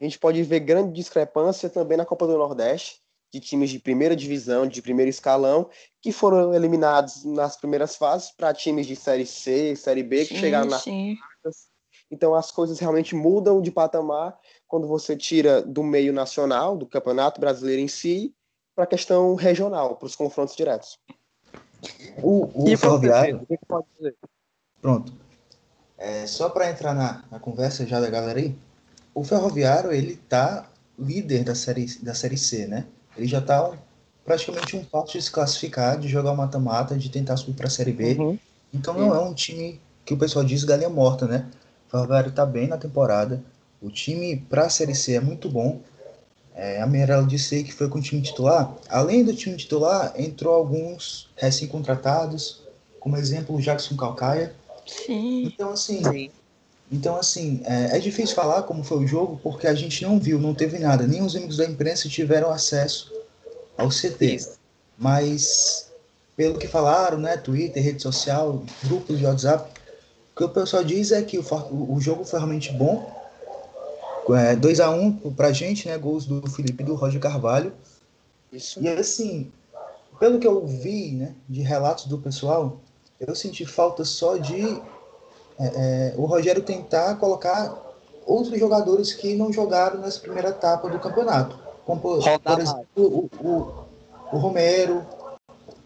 a 0.00 0.04
gente 0.04 0.18
pode 0.18 0.42
ver 0.42 0.60
grande 0.60 0.92
discrepância 0.92 1.68
também 1.70 1.96
na 1.98 2.04
Copa 2.06 2.26
do 2.26 2.36
Nordeste, 2.38 3.00
de 3.36 3.40
times 3.40 3.68
de 3.68 3.78
primeira 3.78 4.16
divisão, 4.16 4.66
de 4.66 4.80
primeiro 4.80 5.10
escalão, 5.10 5.68
que 6.00 6.10
foram 6.10 6.54
eliminados 6.54 7.24
nas 7.24 7.56
primeiras 7.56 7.94
fases 7.96 8.30
para 8.30 8.54
times 8.54 8.86
de 8.86 8.96
Série 8.96 9.26
C, 9.26 9.76
Série 9.76 10.02
B, 10.02 10.24
que 10.24 10.34
Sim, 10.34 10.40
chegaram 10.40 10.66
na 10.66 10.78
sim. 10.78 11.18
Então 12.10 12.34
as 12.34 12.50
coisas 12.50 12.78
realmente 12.78 13.14
mudam 13.14 13.60
de 13.60 13.70
patamar 13.70 14.38
quando 14.66 14.86
você 14.86 15.16
tira 15.16 15.60
do 15.60 15.82
meio 15.82 16.12
nacional, 16.12 16.76
do 16.76 16.86
Campeonato 16.86 17.40
Brasileiro 17.40 17.82
em 17.82 17.88
si, 17.88 18.34
para 18.74 18.84
a 18.84 18.86
questão 18.86 19.34
regional, 19.34 19.96
para 19.96 20.06
os 20.06 20.16
confrontos 20.16 20.56
diretos. 20.56 20.98
O, 22.22 22.64
o 22.64 22.68
E 22.68 22.76
Ferroviário, 22.76 23.42
o 23.42 23.46
que, 23.46 23.58
que 23.58 23.66
pode 23.66 23.86
dizer? 23.96 24.16
pronto. 24.80 25.12
É, 25.98 26.26
só 26.26 26.48
para 26.48 26.70
entrar 26.70 26.94
na, 26.94 27.24
na 27.30 27.38
conversa 27.40 27.86
já 27.86 28.00
da 28.00 28.08
galera 28.08 28.38
aí, 28.38 28.54
o 29.14 29.24
Ferroviário, 29.24 29.92
ele 29.92 30.16
tá 30.16 30.70
líder 30.98 31.44
da 31.44 31.54
série, 31.54 31.86
da 32.02 32.14
série 32.14 32.36
C, 32.36 32.66
né? 32.66 32.86
Ele 33.16 33.26
já 33.26 33.40
tá 33.40 33.68
um- 33.68 33.76
praticamente 34.24 34.76
um 34.76 34.84
passo 34.84 35.12
de 35.12 35.22
se 35.22 35.30
classificar, 35.30 35.98
de 35.98 36.08
jogar 36.08 36.32
o 36.32 36.36
mata-mata, 36.36 36.96
de 36.96 37.08
tentar 37.08 37.36
subir 37.36 37.54
para 37.54 37.66
a 37.66 37.70
Série 37.70 37.92
B. 37.92 38.14
Uhum. 38.14 38.38
Então 38.72 38.94
não 38.94 39.14
é 39.14 39.20
um 39.20 39.32
time 39.32 39.80
que 40.04 40.14
o 40.14 40.18
pessoal 40.18 40.44
diz 40.44 40.64
galinha 40.64 40.88
morta, 40.90 41.26
né? 41.26 41.46
O 41.86 41.90
Ferroviário 41.90 42.32
tá 42.32 42.44
bem 42.44 42.66
na 42.68 42.76
temporada. 42.76 43.42
O 43.80 43.90
time 43.90 44.36
para 44.36 44.66
a 44.66 44.70
Série 44.70 44.94
C 44.94 45.14
é 45.14 45.20
muito 45.20 45.48
bom. 45.48 45.80
É, 46.54 46.80
a 46.80 46.86
Mirella 46.86 47.26
disse 47.26 47.62
que 47.62 47.72
foi 47.72 47.88
com 47.88 47.98
o 47.98 48.02
time 48.02 48.22
titular. 48.22 48.74
Além 48.88 49.24
do 49.24 49.34
time 49.34 49.56
titular, 49.56 50.12
entrou 50.16 50.54
alguns 50.54 51.28
recém-contratados, 51.36 52.62
como 52.98 53.16
exemplo 53.16 53.54
o 53.54 53.60
Jackson 53.60 53.94
Calcaia. 53.96 54.54
Sim. 54.86 55.44
Então, 55.46 55.70
assim, 55.70 56.02
Sim. 56.02 56.30
Então, 56.90 57.16
assim 57.16 57.60
é, 57.64 57.96
é 57.96 57.98
difícil 57.98 58.34
falar 58.34 58.62
como 58.62 58.84
foi 58.84 58.98
o 58.98 59.06
jogo, 59.06 59.40
porque 59.42 59.66
a 59.66 59.74
gente 59.74 60.04
não 60.04 60.18
viu, 60.18 60.38
não 60.38 60.54
teve 60.54 60.78
nada. 60.78 61.06
Nem 61.06 61.22
os 61.22 61.34
amigos 61.34 61.56
da 61.56 61.64
imprensa 61.64 62.08
tiveram 62.08 62.50
acesso 62.50 63.12
ao 63.76 63.88
CT. 63.88 64.48
Mas, 64.96 65.90
pelo 66.36 66.58
que 66.58 66.68
falaram, 66.68 67.18
né, 67.18 67.36
Twitter, 67.36 67.82
rede 67.82 68.02
social, 68.02 68.62
grupos 68.84 69.18
de 69.18 69.26
WhatsApp, 69.26 69.70
o 70.32 70.36
que 70.36 70.44
o 70.44 70.48
pessoal 70.48 70.84
diz 70.84 71.12
é 71.12 71.22
que 71.22 71.38
o, 71.38 71.44
o 71.92 72.00
jogo 72.00 72.24
foi 72.24 72.38
realmente 72.38 72.72
bom. 72.72 73.14
É, 74.30 74.56
2x1 74.56 75.34
pra 75.34 75.52
gente, 75.52 75.88
né, 75.88 75.96
gols 75.98 76.24
do 76.24 76.48
Felipe 76.50 76.82
e 76.82 76.86
do 76.86 76.94
Roger 76.94 77.20
Carvalho. 77.20 77.72
Isso. 78.52 78.80
E 78.82 78.88
assim, 78.88 79.50
pelo 80.18 80.38
que 80.38 80.46
eu 80.46 80.64
vi, 80.66 81.12
né, 81.12 81.34
de 81.48 81.62
relatos 81.62 82.06
do 82.06 82.18
pessoal, 82.18 82.80
eu 83.20 83.34
senti 83.34 83.64
falta 83.64 84.04
só 84.04 84.36
de 84.36 84.80
é, 85.58 85.66
é, 85.66 86.14
o 86.16 86.24
Rogério 86.26 86.62
tentar 86.62 87.16
colocar 87.16 87.74
outros 88.26 88.58
jogadores 88.58 89.12
que 89.12 89.34
não 89.34 89.52
jogaram 89.52 90.00
nessa 90.00 90.20
primeira 90.20 90.50
etapa 90.50 90.88
do 90.88 90.98
campeonato. 90.98 91.58
Como, 91.84 92.00
por, 92.00 92.18
por 92.40 92.60
exemplo, 92.60 92.86
o, 92.96 93.30
o, 93.40 93.86
o 94.32 94.38
Romero, 94.38 95.06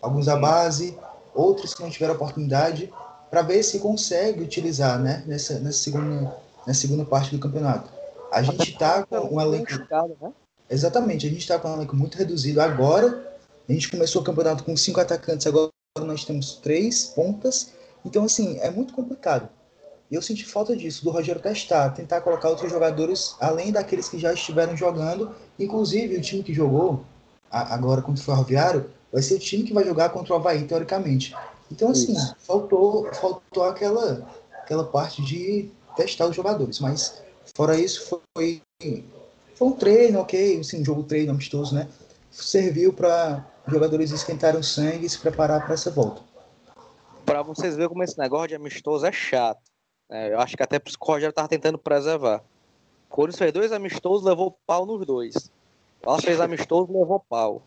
alguns 0.00 0.27
da 0.27 0.37
base, 0.37 0.97
outros 1.35 1.75
que 1.75 1.83
não 1.83 1.91
tiveram 1.91 2.15
oportunidade, 2.15 2.93
para 3.31 3.43
ver 3.43 3.62
se 3.62 3.79
consegue 3.79 4.43
utilizar 4.43 4.99
né, 4.99 5.23
nessa, 5.27 5.61
nessa, 5.61 5.79
segunda, 5.79 6.35
nessa 6.67 6.81
segunda 6.81 7.05
parte 7.05 7.31
do 7.31 7.39
campeonato. 7.41 7.91
A 8.33 8.43
gente 8.43 8.71
está 8.71 9.05
com 9.05 9.37
um 9.37 9.41
elenco 9.41 9.71
né? 10.21 10.33
Exatamente, 10.69 11.27
a 11.27 11.31
gente 11.31 11.41
está 11.41 11.59
com 11.59 11.69
um 11.69 11.75
elenco 11.75 11.95
muito 11.95 12.17
reduzido 12.17 12.61
agora. 12.61 13.29
A 13.69 13.73
gente 13.73 13.91
começou 13.91 14.23
o 14.23 14.25
campeonato 14.25 14.65
com 14.65 14.77
cinco 14.77 15.00
atacantes, 15.00 15.47
agora 15.47 15.71
nós 15.99 16.25
temos 16.25 16.55
três 16.55 17.05
pontas. 17.05 17.73
Então, 18.05 18.25
assim, 18.25 18.59
é 18.61 18.71
muito 18.71 18.95
complicado. 18.95 19.49
E 20.11 20.14
eu 20.17 20.23
senti 20.23 20.45
falta 20.45 20.76
disso, 20.76 21.05
do 21.05 21.11
Rogério 21.11 21.40
testar, 21.40 21.90
tentar 21.90 22.21
colocar 22.21 22.49
outros 22.49 22.71
jogadores 22.71 23.37
além 23.38 23.71
daqueles 23.71 24.09
que 24.09 24.19
já 24.19 24.33
estiveram 24.33 24.76
jogando. 24.76 25.33
Inclusive, 25.57 26.17
o 26.17 26.21
time 26.21 26.43
que 26.43 26.52
jogou 26.52 27.05
agora 27.49 28.02
contra 28.02 28.21
o 28.21 28.25
Ferroviário 28.25 28.90
vai 29.12 29.23
ser 29.23 29.35
o 29.35 29.38
time 29.38 29.62
que 29.62 29.73
vai 29.73 29.85
jogar 29.85 30.11
contra 30.11 30.33
o 30.33 30.37
Havaí, 30.37 30.64
teoricamente. 30.64 31.33
Então, 31.71 31.90
assim, 31.90 32.14
faltou, 32.38 33.12
faltou 33.14 33.62
aquela, 33.62 34.26
aquela 34.62 34.85
parte 34.85 35.23
de 35.23 35.71
testar 35.97 36.26
os 36.26 36.35
jogadores. 36.35 36.81
Mas, 36.81 37.23
fora 37.55 37.79
isso, 37.79 38.21
foi, 38.35 38.61
foi 39.55 39.69
um 39.69 39.73
treino, 39.73 40.21
ok, 40.21 40.59
assim, 40.59 40.83
um 40.83 40.85
jogo 40.85 41.05
treino 41.05 41.31
amistoso, 41.31 41.73
né? 41.73 41.88
Serviu 42.33 42.93
para 42.93 43.47
jogadores 43.69 44.11
esquentarem 44.11 44.59
o 44.59 44.64
sangue 44.64 45.07
e 45.07 45.11
se 45.11 45.19
preparar 45.19 45.64
para 45.64 45.75
essa 45.75 45.90
volta. 45.90 46.23
Para 47.25 47.43
vocês 47.43 47.76
verem 47.76 47.88
como 47.88 48.02
esse 48.02 48.19
negócio 48.19 48.49
de 48.49 48.55
amistoso 48.57 49.07
é 49.07 49.12
chato. 49.12 49.70
É, 50.11 50.33
eu 50.33 50.40
acho 50.40 50.57
que 50.57 50.62
até 50.62 50.79
por 50.79 50.88
isso 50.88 50.99
que 50.99 51.05
o 51.05 51.07
Rogério 51.07 51.31
estava 51.31 51.49
tentando 51.49 51.79
preservar. 51.79 52.43
O 53.09 53.14
Corinthians 53.14 53.38
fez 53.38 53.52
dois 53.52 53.73
amistosos, 53.73 54.25
levou 54.25 54.59
pau 54.67 54.85
nos 54.85 55.07
dois. 55.07 55.50
O 56.02 56.07
Vasco 56.07 56.26
fez 56.26 56.40
amistoso, 56.40 56.93
levou 56.93 57.21
pau. 57.21 57.62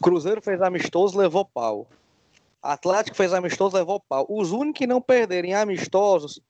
Cruzeiro 0.00 0.40
fez 0.40 0.62
amistoso, 0.62 1.18
levou 1.18 1.44
pau. 1.44 1.86
Atlético 2.62 3.16
fez 3.16 3.32
amistoso, 3.32 3.76
levou 3.76 4.00
pau. 4.00 4.26
Os 4.28 4.52
únicos 4.52 4.78
que 4.78 4.86
não 4.86 5.00
perderem 5.00 5.54
amistosos 5.54 6.40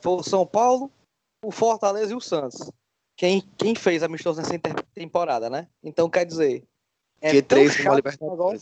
foi 0.00 0.12
o 0.12 0.22
São 0.22 0.46
Paulo, 0.46 0.90
o 1.44 1.50
Fortaleza 1.50 2.12
e 2.12 2.16
o 2.16 2.20
Santos. 2.20 2.70
Quem, 3.16 3.42
quem 3.56 3.74
fez 3.74 4.02
amistoso 4.02 4.40
nessa 4.40 4.58
temporada, 4.94 5.50
né? 5.50 5.68
Então, 5.82 6.08
quer 6.08 6.24
dizer, 6.24 6.64
é 7.20 7.30
que 7.30 7.42
três 7.42 7.72
chato 7.72 8.00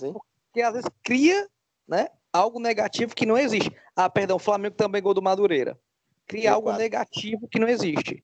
hein? 0.03 0.15
Porque 0.47 0.62
às 0.62 0.73
vezes 0.73 0.91
cria, 1.03 1.49
né, 1.87 2.09
algo 2.33 2.59
negativo 2.59 3.15
que 3.15 3.26
não 3.26 3.37
existe. 3.37 3.71
Ah, 3.95 4.09
perdão, 4.09 4.37
o 4.37 4.41
Flamengo 4.41 4.75
também 4.75 5.03
gol 5.03 5.15
do 5.15 5.23
Madureira. 5.23 5.79
Cria 6.26 6.52
algo 6.52 6.73
negativo 6.73 7.47
que 7.49 7.59
não 7.59 7.68
existe. 7.68 8.23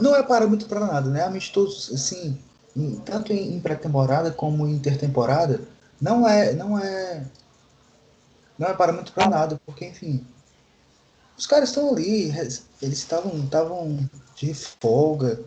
Não 0.00 0.14
é 0.14 0.22
parâmetro 0.22 0.68
para 0.68 0.80
nada, 0.80 1.08
né? 1.08 1.22
Amistoso, 1.22 1.94
assim, 1.94 2.38
tanto 3.04 3.32
em 3.32 3.58
pré-temporada 3.60 4.30
como 4.30 4.66
em 4.66 4.74
intertemporada, 4.74 5.60
não 6.00 6.28
é, 6.28 6.52
não 6.52 6.78
é, 6.78 7.24
não 8.58 8.68
é 8.68 8.74
parâmetro 8.74 9.12
para 9.12 9.28
nada, 9.28 9.60
porque 9.64 9.86
enfim, 9.86 10.24
os 11.36 11.46
caras 11.46 11.70
estão 11.70 11.92
ali, 11.92 12.30
eles 12.82 12.98
estavam, 12.98 13.32
estavam 13.44 14.08
de 14.34 14.52
folga, 14.54 15.40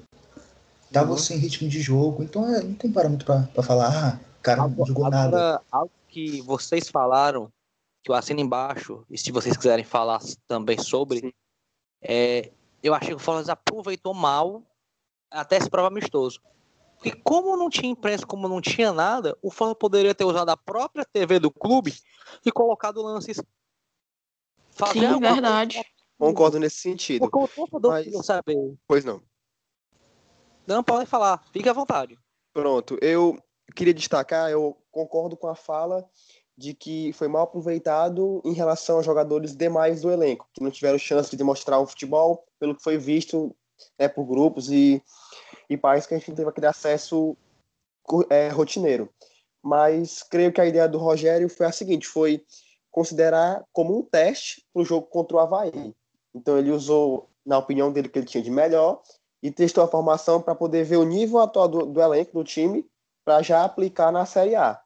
estavam 0.87 1.13
uhum. 1.13 1.17
sem 1.17 1.37
ritmo 1.37 1.69
de 1.69 1.81
jogo, 1.81 2.23
então 2.23 2.53
é, 2.53 2.61
não 2.61 2.73
tem 2.73 2.91
parâmetro 2.91 3.25
para 3.25 3.63
falar, 3.63 3.89
ah, 3.89 4.19
cara 4.41 4.67
não 4.67 4.85
jogou 4.85 5.05
agora, 5.05 5.29
nada. 5.29 5.61
Algo 5.71 5.91
que 6.07 6.41
vocês 6.41 6.89
falaram, 6.89 7.51
que 8.03 8.11
eu 8.11 8.15
assino 8.15 8.39
embaixo, 8.39 9.05
e 9.09 9.17
se 9.17 9.31
vocês 9.31 9.55
quiserem 9.55 9.85
falar 9.85 10.19
também 10.47 10.77
sobre, 10.77 11.33
é, 12.01 12.51
eu 12.81 12.93
achei 12.93 13.09
que 13.09 13.15
o 13.15 13.19
Fortaleza 13.19 13.53
aproveitou 13.53 14.13
mal 14.13 14.63
até 15.29 15.57
esse 15.57 15.69
prova 15.69 15.87
amistoso. 15.87 16.41
Porque 16.97 17.19
como 17.23 17.55
não 17.57 17.69
tinha 17.69 17.91
imprensa, 17.91 18.25
como 18.25 18.47
não 18.47 18.61
tinha 18.61 18.91
nada, 18.91 19.37
o 19.41 19.49
Fortaleza 19.49 19.75
poderia 19.75 20.15
ter 20.15 20.23
usado 20.23 20.49
a 20.49 20.57
própria 20.57 21.05
TV 21.05 21.39
do 21.39 21.51
clube 21.51 21.93
e 22.45 22.51
colocado 22.51 23.01
lances. 23.01 23.41
Sim, 24.91 25.19
verdade. 25.19 25.83
Concordo 26.17 26.59
nesse 26.59 26.77
sentido. 26.77 27.21
Porque 27.21 27.37
o 27.37 27.47
torcedor 27.47 27.91
Mas... 27.91 28.25
saber. 28.25 28.75
Pois 28.87 29.03
não. 29.03 29.21
Não, 30.67 30.83
podem 30.83 31.05
falar. 31.05 31.43
Fique 31.51 31.67
à 31.67 31.73
vontade. 31.73 32.17
Pronto. 32.53 32.97
Eu 33.01 33.41
queria 33.75 33.93
destacar, 33.93 34.51
eu 34.51 34.77
concordo 34.91 35.35
com 35.35 35.47
a 35.47 35.55
fala 35.55 36.07
de 36.57 36.73
que 36.73 37.11
foi 37.13 37.27
mal 37.27 37.43
aproveitado 37.43 38.41
em 38.45 38.53
relação 38.53 38.97
aos 38.97 39.05
jogadores 39.05 39.55
demais 39.55 40.01
do 40.01 40.11
elenco, 40.11 40.47
que 40.53 40.63
não 40.63 40.69
tiveram 40.69 40.97
chance 40.97 41.31
de 41.31 41.37
demonstrar 41.37 41.81
um 41.81 41.87
futebol, 41.87 42.45
pelo 42.59 42.75
que 42.75 42.83
foi 42.83 42.97
visto 42.97 43.55
né, 43.99 44.07
por 44.07 44.25
grupos 44.25 44.71
e 44.71 45.01
e 45.71 45.77
países 45.77 46.05
que 46.05 46.13
a 46.13 46.17
gente 46.17 46.29
não 46.29 46.35
teve 46.35 46.49
aquele 46.49 46.67
acesso 46.67 47.35
é, 48.29 48.49
rotineiro. 48.49 49.09
Mas 49.63 50.21
creio 50.21 50.51
que 50.51 50.59
a 50.59 50.65
ideia 50.65 50.87
do 50.87 50.97
Rogério 50.97 51.47
foi 51.47 51.65
a 51.65 51.71
seguinte: 51.71 52.07
foi 52.07 52.43
considerar 52.91 53.63
como 53.71 53.97
um 53.97 54.01
teste 54.01 54.65
para 54.73 54.81
o 54.81 54.85
jogo 54.85 55.07
contra 55.07 55.37
o 55.37 55.39
Havaí. 55.39 55.95
Então 56.35 56.57
ele 56.57 56.71
usou, 56.71 57.29
na 57.45 57.57
opinião 57.57 57.91
dele, 57.91 58.09
que 58.09 58.19
ele 58.19 58.25
tinha 58.25 58.43
de 58.43 58.51
melhor 58.51 59.01
e 59.41 59.49
testou 59.49 59.83
a 59.83 59.87
formação 59.87 60.41
para 60.41 60.55
poder 60.55 60.83
ver 60.83 60.97
o 60.97 61.05
nível 61.05 61.39
atual 61.39 61.67
do, 61.67 61.85
do 61.85 62.01
elenco 62.01 62.33
do 62.33 62.43
time 62.43 62.85
para 63.23 63.41
já 63.41 63.63
aplicar 63.63 64.11
na 64.11 64.25
Série 64.25 64.55
A. 64.55 64.81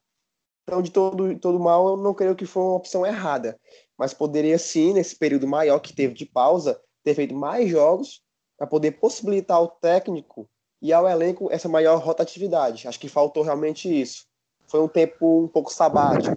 Então, 0.67 0.81
de 0.81 0.89
todo, 0.89 1.37
todo 1.37 1.59
mal, 1.59 1.89
eu 1.89 1.97
não 1.97 2.13
creio 2.13 2.35
que 2.35 2.45
foi 2.45 2.63
uma 2.63 2.75
opção 2.75 3.05
errada. 3.05 3.59
Mas 3.97 4.13
poderia 4.13 4.57
sim, 4.57 4.93
nesse 4.93 5.15
período 5.15 5.47
maior 5.47 5.79
que 5.79 5.93
teve 5.93 6.13
de 6.13 6.25
pausa, 6.25 6.81
ter 7.03 7.13
feito 7.13 7.35
mais 7.35 7.69
jogos 7.69 8.23
para 8.57 8.65
poder 8.65 8.91
possibilitar 8.93 9.57
ao 9.57 9.67
técnico 9.67 10.49
e 10.81 10.91
ao 10.91 11.07
elenco 11.07 11.51
essa 11.51 11.69
maior 11.69 11.99
rotatividade. 11.99 12.87
Acho 12.87 12.99
que 12.99 13.07
faltou 13.07 13.43
realmente 13.43 13.89
isso. 13.89 14.25
Foi 14.67 14.81
um 14.81 14.87
tempo 14.87 15.43
um 15.43 15.47
pouco 15.47 15.71
sabático, 15.71 16.35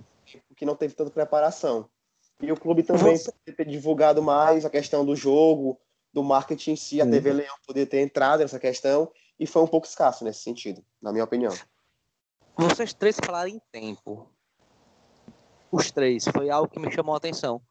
que 0.55 0.67
não 0.67 0.77
teve 0.77 0.95
tanta 0.95 1.11
preparação. 1.11 1.89
E 2.41 2.53
o 2.53 2.57
clube 2.57 2.83
também 2.83 3.17
Você... 3.17 3.33
ter 3.57 3.67
divulgado 3.67 4.23
mais 4.23 4.65
a 4.65 4.71
questão 4.71 5.05
do 5.05 5.17
jogo, 5.17 5.81
do 6.13 6.23
marketing 6.23 6.73
em 6.73 6.77
si, 6.77 7.01
a 7.01 7.05
uhum. 7.05 7.11
TV 7.11 7.33
Leão 7.33 7.55
poder 7.67 7.87
ter 7.87 8.01
entrado 8.01 8.41
nessa 8.41 8.59
questão, 8.59 9.11
e 9.41 9.47
foi 9.47 9.63
um 9.63 9.67
pouco 9.67 9.87
escasso 9.87 10.25
nesse 10.25 10.41
sentido, 10.41 10.85
na 11.01 11.13
minha 11.13 11.25
opinião. 11.25 11.55
Vocês 12.59 12.93
três 12.93 13.17
falaram 13.25 13.49
em 13.49 13.61
tempo. 13.71 14.29
Os 15.71 15.93
três, 15.93 16.25
foi 16.25 16.51
algo 16.51 16.69
que 16.69 16.81
me 16.81 16.91
chamou 16.91 17.15
a 17.15 17.19
atenção. 17.19 17.63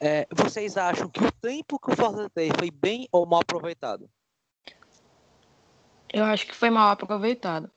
É, 0.00 0.24
vocês 0.30 0.76
acham 0.76 1.08
que 1.08 1.24
o 1.24 1.32
tempo 1.32 1.80
que 1.80 1.90
o 1.90 1.96
Fortaleza 1.96 2.30
teve 2.30 2.52
foi 2.56 2.70
bem 2.70 3.08
ou 3.10 3.26
mal 3.26 3.40
aproveitado? 3.40 4.08
Eu 6.12 6.22
acho 6.22 6.46
que 6.46 6.54
foi 6.54 6.70
mal 6.70 6.90
aproveitado. 6.90 7.68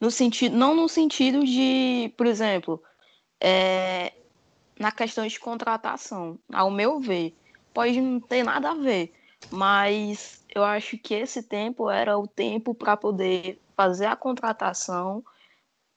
No 0.00 0.10
sentido, 0.10 0.56
não 0.56 0.74
no 0.74 0.88
sentido 0.88 1.44
de, 1.44 2.14
por 2.16 2.24
exemplo, 2.24 2.82
é, 3.38 4.14
na 4.80 4.90
questão 4.90 5.26
de 5.26 5.38
contratação, 5.38 6.38
ao 6.50 6.70
meu 6.70 6.98
ver, 6.98 7.36
pode 7.74 8.00
não 8.00 8.20
ter 8.20 8.42
nada 8.42 8.70
a 8.70 8.74
ver, 8.74 9.12
mas 9.50 10.42
eu 10.54 10.64
acho 10.64 10.96
que 10.96 11.12
esse 11.12 11.42
tempo 11.42 11.90
era 11.90 12.16
o 12.16 12.26
tempo 12.26 12.74
para 12.74 12.96
poder 12.96 13.60
fazer 13.76 14.06
a 14.06 14.16
contratação, 14.16 15.22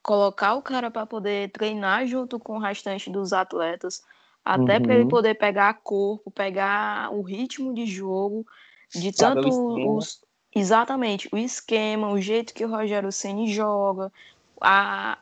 colocar 0.02 0.56
o 0.56 0.62
cara 0.62 0.90
para 0.90 1.06
poder 1.06 1.52
treinar 1.52 2.06
junto 2.08 2.40
com 2.40 2.58
o 2.58 2.60
restante 2.60 3.10
dos 3.10 3.34
atletas, 3.34 4.04
até 4.44 4.78
uhum. 4.78 4.84
para 4.84 4.96
ele 4.96 5.08
poder 5.08 5.36
pegar 5.36 5.74
corpo, 5.76 6.32
pegar 6.32 7.14
o 7.14 7.22
ritmo 7.22 7.74
de 7.74 7.86
jogo, 7.86 8.46
de 8.94 9.14
Sabe 9.14 9.42
tanto 9.42 9.98
os, 9.98 10.22
Exatamente, 10.54 11.30
o 11.32 11.38
esquema, 11.38 12.10
o 12.10 12.20
jeito 12.20 12.54
que 12.54 12.66
o 12.66 12.70
Rogério 12.70 13.12
Ceni 13.12 13.52
joga, 13.54 14.12
a, 14.60 15.18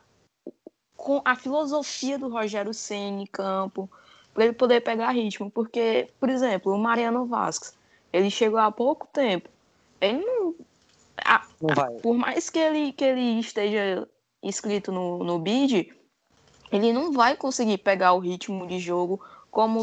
a 1.24 1.36
filosofia 1.36 2.18
do 2.18 2.28
Rogério 2.28 2.74
Ceni 2.74 3.22
em 3.22 3.26
campo, 3.26 3.88
para 4.34 4.44
ele 4.44 4.52
poder 4.52 4.80
pegar 4.80 5.12
ritmo. 5.12 5.48
Porque, 5.48 6.08
por 6.18 6.28
exemplo, 6.28 6.74
o 6.74 6.78
Mariano 6.78 7.26
Vasquez, 7.26 7.78
ele 8.12 8.28
chegou 8.28 8.58
há 8.58 8.72
pouco 8.72 9.06
tempo. 9.12 9.48
Ele 10.00 10.18
não. 10.18 10.54
A, 11.24 11.46
não 11.60 11.98
por 12.00 12.14
mais 12.14 12.50
que 12.50 12.58
ele, 12.58 12.92
que 12.92 13.04
ele 13.04 13.38
esteja 13.38 14.08
inscrito 14.42 14.90
no, 14.90 15.22
no 15.22 15.38
BID, 15.38 15.92
ele 16.72 16.92
não 16.92 17.12
vai 17.12 17.36
conseguir 17.36 17.78
pegar 17.78 18.12
o 18.12 18.18
ritmo 18.18 18.66
de 18.66 18.78
jogo 18.78 19.20
como 19.50 19.80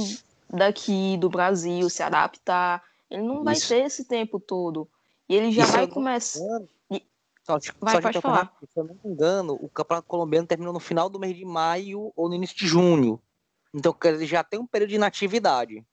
daqui 0.49 1.17
do 1.17 1.29
Brasil, 1.29 1.89
se 1.89 2.01
adaptar. 2.01 2.83
Ele 3.09 3.23
não 3.23 3.35
Isso. 3.35 3.43
vai 3.43 3.55
ter 3.55 3.85
esse 3.85 4.05
tempo 4.05 4.39
todo. 4.39 4.87
E 5.27 5.35
ele 5.35 5.51
já 5.51 5.65
vai 5.65 5.87
começar. 5.87 6.39
Só, 7.43 7.57
vai, 7.79 7.95
só 7.95 8.01
pode 8.01 8.21
falar. 8.21 8.53
Se 8.61 8.77
eu 8.77 8.83
não 8.83 8.97
me 9.01 9.09
engano, 9.09 9.53
o 9.53 9.69
Campeonato 9.69 10.07
Colombiano 10.07 10.45
terminou 10.45 10.73
no 10.73 10.81
final 10.81 11.09
do 11.09 11.17
mês 11.17 11.35
de 11.35 11.45
maio 11.45 12.11
ou 12.13 12.27
no 12.27 12.35
início 12.35 12.57
de 12.57 12.67
junho. 12.67 13.21
Então, 13.73 13.95
ele 14.03 14.25
já 14.25 14.43
tem 14.43 14.59
um 14.59 14.67
período 14.67 14.89
de 14.89 14.95
inatividade. 14.95 15.85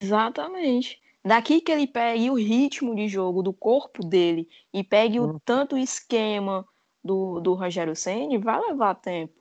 Exatamente. 0.00 1.00
Daqui 1.24 1.60
que 1.60 1.72
ele 1.72 1.86
pegue 1.86 2.30
o 2.30 2.34
ritmo 2.34 2.94
de 2.94 3.08
jogo 3.08 3.42
do 3.42 3.52
corpo 3.52 4.04
dele 4.04 4.48
e 4.72 4.84
pegue 4.84 5.18
hum. 5.18 5.30
o 5.30 5.40
tanto 5.40 5.76
esquema 5.76 6.64
do, 7.08 7.40
do 7.40 7.54
Rogério 7.54 7.96
Senni, 7.96 8.36
vai 8.36 8.60
levar 8.60 8.94
tempo. 8.94 9.32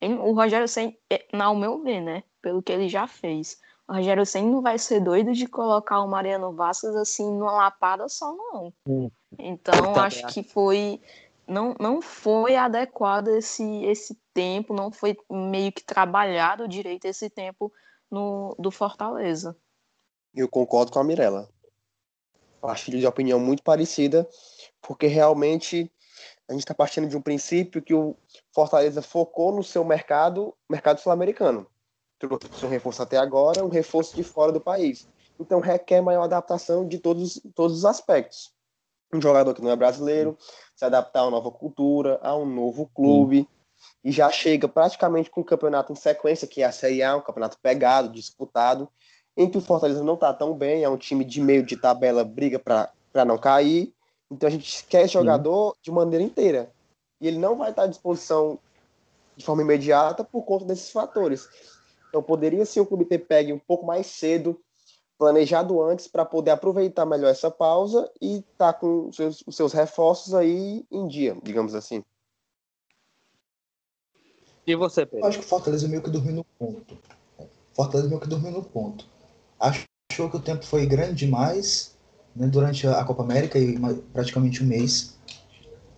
O 0.00 0.32
Rogério 0.32 0.68
Senni, 0.68 0.96
é, 1.10 1.26
ao 1.36 1.56
meu 1.56 1.82
ver, 1.82 2.00
né? 2.00 2.22
Pelo 2.40 2.62
que 2.62 2.70
ele 2.70 2.88
já 2.88 3.08
fez, 3.08 3.58
o 3.88 3.94
Rogério 3.94 4.24
Senna 4.24 4.48
não 4.48 4.62
vai 4.62 4.78
ser 4.78 5.00
doido 5.00 5.32
de 5.32 5.48
colocar 5.48 6.00
o 6.00 6.06
Mariano 6.08 6.52
Vasquez 6.52 6.94
assim 6.94 7.28
numa 7.28 7.50
lapada 7.50 8.08
só, 8.08 8.32
não. 8.32 8.72
Hum. 8.86 9.10
Então, 9.36 9.96
acho 9.96 10.24
que 10.28 10.44
foi. 10.44 11.00
Não, 11.46 11.74
não 11.80 12.00
foi 12.00 12.54
adequado 12.54 13.28
esse, 13.28 13.64
esse 13.84 14.16
tempo, 14.32 14.74
não 14.74 14.92
foi 14.92 15.16
meio 15.30 15.72
que 15.72 15.82
trabalhado 15.82 16.68
direito 16.68 17.06
esse 17.06 17.28
tempo 17.28 17.72
no, 18.10 18.54
do 18.58 18.70
Fortaleza. 18.70 19.56
Eu 20.34 20.46
concordo 20.46 20.92
com 20.92 20.98
a 20.98 21.04
Mirella. 21.04 21.48
Acho 22.62 22.90
de 22.90 23.06
opinião 23.06 23.40
muito 23.40 23.62
parecida, 23.62 24.28
porque 24.82 25.06
realmente 25.06 25.90
a 26.48 26.52
gente 26.52 26.62
está 26.62 26.74
partindo 26.74 27.06
de 27.06 27.16
um 27.16 27.20
princípio 27.20 27.82
que 27.82 27.92
o 27.92 28.16
Fortaleza 28.52 29.02
focou 29.02 29.52
no 29.52 29.62
seu 29.62 29.84
mercado, 29.84 30.54
mercado 30.68 30.98
sul-americano. 30.98 31.66
Trouxe 32.18 32.64
um 32.64 32.70
reforço 32.70 33.02
até 33.02 33.18
agora, 33.18 33.64
um 33.64 33.68
reforço 33.68 34.16
de 34.16 34.24
fora 34.24 34.50
do 34.50 34.60
país. 34.60 35.06
Então 35.38 35.60
requer 35.60 36.00
maior 36.00 36.22
adaptação 36.22 36.88
de 36.88 36.98
todos, 36.98 37.40
todos 37.54 37.76
os 37.78 37.84
aspectos. 37.84 38.52
Um 39.12 39.20
jogador 39.20 39.54
que 39.54 39.62
não 39.62 39.70
é 39.70 39.76
brasileiro, 39.76 40.36
se 40.74 40.84
adaptar 40.84 41.20
a 41.20 41.24
uma 41.24 41.32
nova 41.32 41.50
cultura, 41.50 42.18
a 42.22 42.34
um 42.34 42.46
novo 42.46 42.90
clube, 42.94 43.48
e 44.02 44.10
já 44.10 44.30
chega 44.30 44.66
praticamente 44.66 45.30
com 45.30 45.42
o 45.42 45.44
campeonato 45.44 45.92
em 45.92 45.96
sequência, 45.96 46.48
que 46.48 46.62
é 46.62 46.64
a 46.64 46.72
Série 46.72 47.02
A, 47.02 47.16
um 47.16 47.20
campeonato 47.20 47.58
pegado, 47.62 48.10
disputado, 48.10 48.88
em 49.36 49.48
que 49.48 49.56
o 49.56 49.60
Fortaleza 49.60 50.02
não 50.02 50.14
está 50.14 50.32
tão 50.34 50.54
bem, 50.54 50.82
é 50.82 50.88
um 50.88 50.96
time 50.96 51.24
de 51.24 51.40
meio 51.40 51.62
de 51.64 51.76
tabela, 51.76 52.24
briga 52.24 52.58
para 52.58 53.24
não 53.24 53.38
cair, 53.38 53.94
então 54.30 54.46
a 54.46 54.50
gente 54.50 54.84
quer 54.84 55.04
esse 55.04 55.14
jogador 55.14 55.76
de 55.82 55.90
maneira 55.90 56.22
inteira. 56.22 56.70
E 57.20 57.26
ele 57.26 57.38
não 57.38 57.56
vai 57.56 57.70
estar 57.70 57.84
à 57.84 57.86
disposição 57.86 58.58
de 59.36 59.44
forma 59.44 59.62
imediata 59.62 60.22
por 60.22 60.42
conta 60.42 60.64
desses 60.64 60.90
fatores. 60.90 61.48
Então 62.08 62.22
poderia 62.22 62.64
sim 62.64 62.80
o 62.80 62.86
clube 62.86 63.04
ter 63.04 63.18
pegue 63.18 63.52
um 63.52 63.58
pouco 63.58 63.86
mais 63.86 64.06
cedo, 64.06 64.60
planejado 65.18 65.82
antes, 65.82 66.06
para 66.06 66.24
poder 66.24 66.50
aproveitar 66.50 67.06
melhor 67.06 67.28
essa 67.28 67.50
pausa 67.50 68.10
e 68.20 68.38
estar 68.38 68.72
tá 68.72 68.74
com 68.74 69.08
os 69.08 69.16
seus, 69.16 69.42
os 69.46 69.56
seus 69.56 69.72
reforços 69.72 70.34
aí 70.34 70.84
em 70.90 71.08
dia, 71.08 71.36
digamos 71.42 71.74
assim. 71.74 72.04
E 74.66 74.76
você, 74.76 75.06
Pedro? 75.06 75.24
Eu 75.24 75.28
acho 75.28 75.38
que 75.38 75.44
o 75.44 75.48
Fortaleza 75.48 75.88
meio 75.88 76.02
que 76.02 76.10
dormiu 76.10 76.34
no 76.34 76.44
ponto. 76.44 76.98
Fortaleza 77.72 78.08
meio 78.08 78.20
que 78.20 78.28
dormiu 78.28 78.52
no 78.52 78.62
ponto. 78.62 79.06
Achou 79.58 80.30
que 80.30 80.36
o 80.36 80.40
tempo 80.40 80.64
foi 80.64 80.84
grande 80.84 81.14
demais 81.14 81.97
né, 82.38 82.46
durante 82.46 82.86
a 82.86 83.04
Copa 83.04 83.22
América 83.22 83.58
e 83.58 83.78
praticamente 84.12 84.62
um 84.62 84.66
mês. 84.66 85.18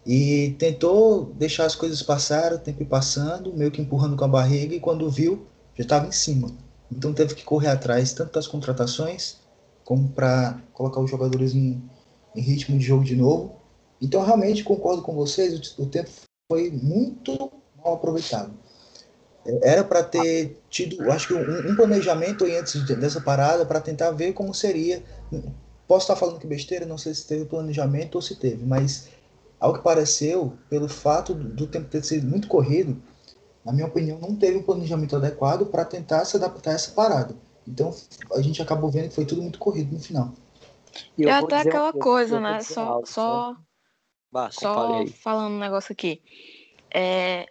E 0.07 0.57
tentou 0.59 1.27
deixar 1.37 1.67
as 1.67 1.75
coisas 1.75 2.03
passar, 2.03 2.55
o 2.55 2.59
tempo 2.59 2.85
passando, 2.87 3.53
meio 3.53 3.71
que 3.71 3.83
empurrando 3.83 4.17
com 4.17 4.25
a 4.25 4.29
barriga, 4.29 4.75
e 4.75 4.81
quando 4.81 5.11
viu, 5.11 5.47
já 5.77 5.83
estava 5.83 6.07
em 6.07 6.13
cima. 6.13 6.51
Então 6.91 7.13
teve 7.13 7.35
que 7.35 7.45
correr 7.45 7.69
atrás 7.69 8.13
tanto 8.13 8.33
das 8.33 8.47
contratações, 8.47 9.37
como 9.85 10.09
para 10.09 10.59
colocar 10.73 11.01
os 11.01 11.11
jogadores 11.11 11.55
em, 11.55 11.83
em, 12.35 12.41
ritmo 12.41 12.79
de 12.79 12.85
jogo 12.85 13.05
de 13.05 13.15
novo. 13.15 13.57
Então 14.01 14.25
realmente 14.25 14.65
concordo 14.65 15.03
com 15.03 15.15
vocês, 15.15 15.75
o, 15.79 15.83
o 15.83 15.87
tempo 15.87 16.09
foi 16.51 16.71
muito 16.71 17.37
mal 17.77 17.95
aproveitado. 17.95 18.53
É, 19.45 19.73
era 19.73 19.85
para 19.85 20.03
ter 20.03 20.61
tido, 20.71 21.11
acho 21.11 21.29
que 21.29 21.35
um, 21.35 21.71
um 21.71 21.77
planejamento 21.77 22.45
antes 22.45 22.85
dessa 22.87 23.21
parada 23.21 23.67
para 23.67 23.81
tentar 23.81 24.11
ver 24.13 24.33
como 24.33 24.55
seria 24.55 25.03
Posso 25.91 26.05
estar 26.05 26.15
falando 26.15 26.39
que 26.39 26.47
besteira, 26.47 26.87
não 26.87 26.97
sei 26.97 27.13
se 27.13 27.27
teve 27.27 27.47
planejamento 27.47 28.15
ou 28.15 28.23
se 28.23 28.37
teve, 28.37 28.65
mas 28.65 29.09
ao 29.59 29.73
que 29.73 29.83
pareceu, 29.83 30.57
pelo 30.69 30.89
fato 30.89 31.35
do 31.35 31.67
tempo 31.67 31.89
ter 31.89 32.05
sido 32.05 32.29
muito 32.29 32.47
corrido, 32.47 33.03
na 33.65 33.73
minha 33.73 33.89
opinião, 33.89 34.17
não 34.21 34.37
teve 34.37 34.59
um 34.59 34.63
planejamento 34.63 35.17
adequado 35.17 35.67
para 35.67 35.85
tentar 35.85 36.25
se 36.27 36.37
adaptar 36.37 36.71
a 36.71 36.75
essa 36.75 36.93
parada. 36.93 37.35
Então 37.67 37.93
a 38.33 38.41
gente 38.41 38.63
acabou 38.63 38.89
vendo 38.89 39.09
que 39.09 39.17
foi 39.17 39.27
tudo 39.27 39.43
muito 39.43 39.59
corrido 39.59 39.93
no 39.93 39.99
final. 39.99 40.33
E 41.19 41.27
é 41.27 41.33
até 41.33 41.57
aquela 41.57 41.93
coisa, 41.93 42.39
né? 42.39 42.61
Só, 42.61 42.83
alto, 42.83 43.11
só, 43.11 43.57
né? 44.33 44.49
só 44.53 45.07
falando 45.21 45.55
um 45.55 45.59
negócio 45.59 45.93
aqui. 45.93 46.23
É, 46.95 47.49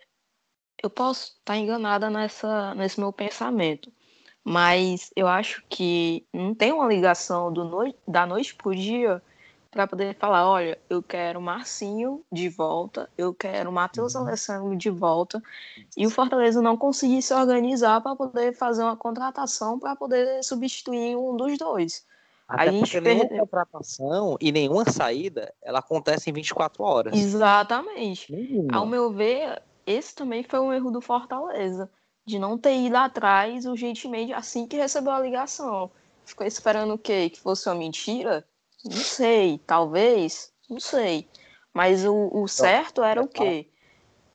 eu 0.81 0.89
posso 0.89 1.34
estar 1.39 1.58
enganada 1.58 2.10
nessa, 2.10 2.74
nesse 2.74 3.01
meu 3.01 3.12
pensamento. 3.12 3.91
Mas 4.49 5.11
eu 5.15 5.27
acho 5.27 5.63
que 5.69 6.25
não 6.33 6.55
tem 6.55 6.73
uma 6.73 6.87
ligação 6.87 7.53
do 7.53 7.63
no... 7.63 7.93
da 8.07 8.25
noite 8.25 8.55
pro 8.55 8.73
dia 8.73 9.21
para 9.69 9.85
poder 9.85 10.15
falar, 10.15 10.49
olha, 10.49 10.75
eu 10.89 11.03
quero 11.03 11.39
Marcinho 11.39 12.23
de 12.31 12.49
volta, 12.49 13.07
eu 13.15 13.31
quero 13.31 13.71
Matheus 13.71 14.15
uhum. 14.15 14.21
Alessandro 14.21 14.75
de 14.75 14.89
volta, 14.89 15.39
e 15.95 16.07
o 16.07 16.09
Fortaleza 16.09 16.63
não 16.63 16.75
conseguir 16.75 17.21
se 17.21 17.31
organizar 17.31 18.01
para 18.01 18.15
poder 18.15 18.55
fazer 18.55 18.81
uma 18.81 18.97
contratação 18.97 19.77
para 19.77 19.95
poder 19.95 20.43
substituir 20.43 21.15
um 21.15 21.37
dos 21.37 21.55
dois. 21.55 22.03
Até 22.47 22.69
a 22.69 22.71
gente 22.71 22.91
perde... 22.99 23.07
nenhuma 23.25 23.41
contratação 23.41 24.35
e 24.41 24.51
nenhuma 24.51 24.89
saída, 24.89 25.53
ela 25.62 25.77
acontece 25.77 26.31
em 26.31 26.33
24 26.33 26.83
horas. 26.83 27.15
Exatamente. 27.15 28.33
Ao 28.73 28.88
meu 28.88 29.13
ver, 29.13 29.62
esse 29.85 30.15
também 30.15 30.41
foi 30.41 30.59
um 30.59 30.73
erro 30.73 30.89
do 30.89 31.01
Fortaleza 31.01 31.88
de 32.29 32.37
não 32.37 32.57
ter 32.57 32.75
ido 32.75 32.95
atrás 32.95 33.65
urgentemente 33.65 34.31
assim 34.31 34.67
que 34.67 34.77
recebeu 34.77 35.11
a 35.11 35.19
ligação. 35.19 35.91
Ficou 36.23 36.45
esperando 36.45 36.93
o 36.93 36.97
quê? 36.97 37.31
Que 37.31 37.39
fosse 37.39 37.67
uma 37.67 37.75
mentira? 37.75 38.47
Não 38.85 38.91
sei, 38.91 39.59
talvez, 39.65 40.53
não 40.69 40.79
sei. 40.79 41.27
Mas 41.73 42.05
o, 42.05 42.29
o 42.31 42.47
certo 42.47 43.03
era 43.03 43.21
o 43.21 43.27
quê? 43.27 43.67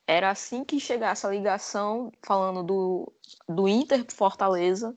Era 0.05 0.29
assim 0.29 0.65
que 0.65 0.79
chegasse 0.79 1.25
a 1.25 1.29
ligação 1.29 2.11
falando 2.21 2.63
do, 2.63 3.13
do 3.47 3.67
Inter 3.67 4.05
Fortaleza, 4.11 4.95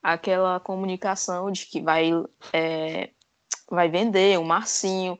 aquela 0.00 0.60
comunicação 0.60 1.50
de 1.50 1.66
que 1.66 1.80
vai, 1.80 2.10
é, 2.52 3.10
vai 3.68 3.88
vender 3.88 4.38
o 4.38 4.44
Marcinho, 4.44 5.18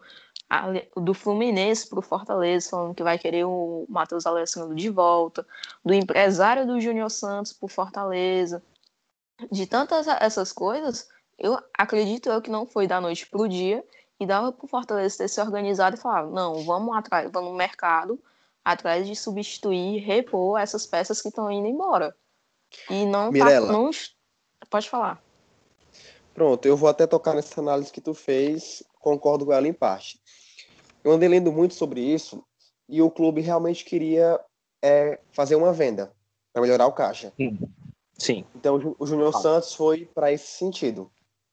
do 0.97 1.13
Fluminense 1.13 1.89
para 1.89 1.99
o 1.99 2.03
Fortaleza, 2.03 2.71
falando 2.71 2.95
que 2.95 3.03
vai 3.03 3.19
querer 3.19 3.45
o 3.45 3.85
Matheus 3.89 4.27
Alessandro 4.27 4.75
de 4.75 4.89
volta, 4.89 5.47
do 5.85 5.93
empresário 5.93 6.67
do 6.67 6.81
Júnior 6.81 7.11
Santos 7.11 7.53
para 7.53 7.67
o 7.67 7.69
Fortaleza, 7.69 8.63
de 9.51 9.67
tantas 9.67 10.07
essas 10.07 10.53
coisas, 10.53 11.09
eu 11.39 11.59
acredito 11.77 12.31
eu 12.31 12.41
que 12.41 12.51
não 12.51 12.67
foi 12.67 12.87
da 12.87 13.01
noite 13.01 13.27
para 13.27 13.41
o 13.41 13.49
dia 13.49 13.85
e 14.19 14.27
dava 14.27 14.53
para 14.53 14.65
o 14.65 14.69
Fortaleza 14.69 15.19
ter 15.19 15.29
se 15.29 15.41
organizado 15.41 15.97
e 15.97 16.01
falar, 16.01 16.27
não, 16.27 16.65
vamos 16.65 16.97
atrás, 16.97 17.31
vamos 17.31 17.51
no 17.51 17.57
mercado 17.57 18.19
atrás 18.65 19.07
de 19.07 19.15
substituir, 19.15 19.99
repor 19.99 20.59
essas 20.59 20.87
peças 20.87 21.21
que 21.21 21.29
estão 21.29 21.51
indo 21.51 21.69
embora. 21.69 22.17
E 22.91 23.05
não, 23.07 23.33
tá, 23.33 23.61
não 23.61 23.91
pode 24.69 24.89
falar. 24.89 25.23
Pronto, 26.35 26.67
eu 26.67 26.77
vou 26.77 26.89
até 26.89 27.07
tocar 27.07 27.35
nessa 27.35 27.61
análise 27.61 27.93
que 27.93 28.01
tu 28.01 28.13
fez, 28.13 28.83
concordo 29.01 29.47
com 29.47 29.53
ela 29.53 29.69
em 29.69 29.73
parte. 29.73 30.21
Eu 31.07 31.13
andei 31.13 31.29
lendo 31.29 31.53
muito 31.53 31.73
sobre 31.73 32.01
isso 32.01 32.45
e 32.89 33.01
o 33.01 33.09
clube 33.09 33.41
realmente 33.41 33.85
queria 33.85 34.41
é, 34.83 35.21
fazer 35.31 35.55
uma 35.55 35.73
venda 35.73 36.13
para 36.53 36.61
melhorar 36.61 36.89
o 36.89 36.93
caixa. 36.93 37.33
Sim. 38.19 38.45
Então 38.57 38.97
o 38.99 39.07
Júnior 39.07 39.33
ah. 39.33 39.39
Santos 39.39 39.73
foi 39.73 40.07
para 40.07 40.33
esse 40.33 40.49
sentido. 40.49 41.09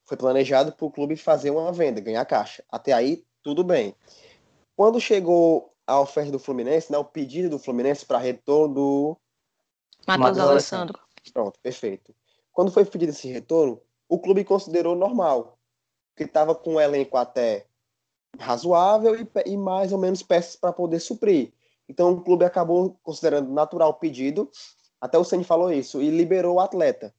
Foi 0.05 0.17
planejado 0.17 0.71
para 0.71 0.85
o 0.87 0.89
clube 0.89 1.15
fazer 1.15 1.51
uma 1.51 1.71
venda, 1.71 2.01
ganhar 2.01 2.25
caixa. 2.25 2.63
Até 2.67 2.93
aí, 2.93 3.23
tudo 3.43 3.63
bem. 3.63 3.95
Quando 4.75 4.99
chegou 4.99 5.71
a 5.85 5.99
oferta 5.99 6.31
do 6.31 6.39
Fluminense, 6.39 6.91
né, 6.91 6.97
o 6.97 7.05
pedido 7.05 7.47
do 7.47 7.59
Fluminense 7.59 8.03
para 8.07 8.17
retorno 8.17 8.73
do. 8.73 9.17
Matheus 10.07 10.39
Alessandro. 10.39 10.99
Pronto, 11.31 11.59
perfeito. 11.61 12.15
Quando 12.51 12.71
foi 12.71 12.85
pedido 12.85 13.11
esse 13.11 13.27
retorno, 13.27 13.79
o 14.09 14.17
clube 14.17 14.43
considerou 14.43 14.95
normal, 14.95 15.59
que 16.17 16.23
estava 16.23 16.55
com 16.55 16.73
o 16.73 16.81
elenco 16.81 17.17
até 17.17 17.67
razoável 18.39 19.15
e, 19.19 19.27
e 19.45 19.57
mais 19.57 19.91
ou 19.91 19.99
menos 19.99 20.23
peças 20.23 20.55
para 20.55 20.73
poder 20.73 20.99
suprir. 20.99 21.51
Então 21.87 22.11
o 22.11 22.21
clube 22.21 22.45
acabou 22.45 22.97
considerando 23.03 23.51
natural 23.51 23.89
o 23.91 23.95
pedido, 23.95 24.49
até 24.99 25.17
o 25.17 25.23
Ceni 25.23 25.43
falou 25.43 25.71
isso, 25.71 26.01
e 26.01 26.09
liberou 26.09 26.55
o 26.55 26.59
atleta. 26.59 27.13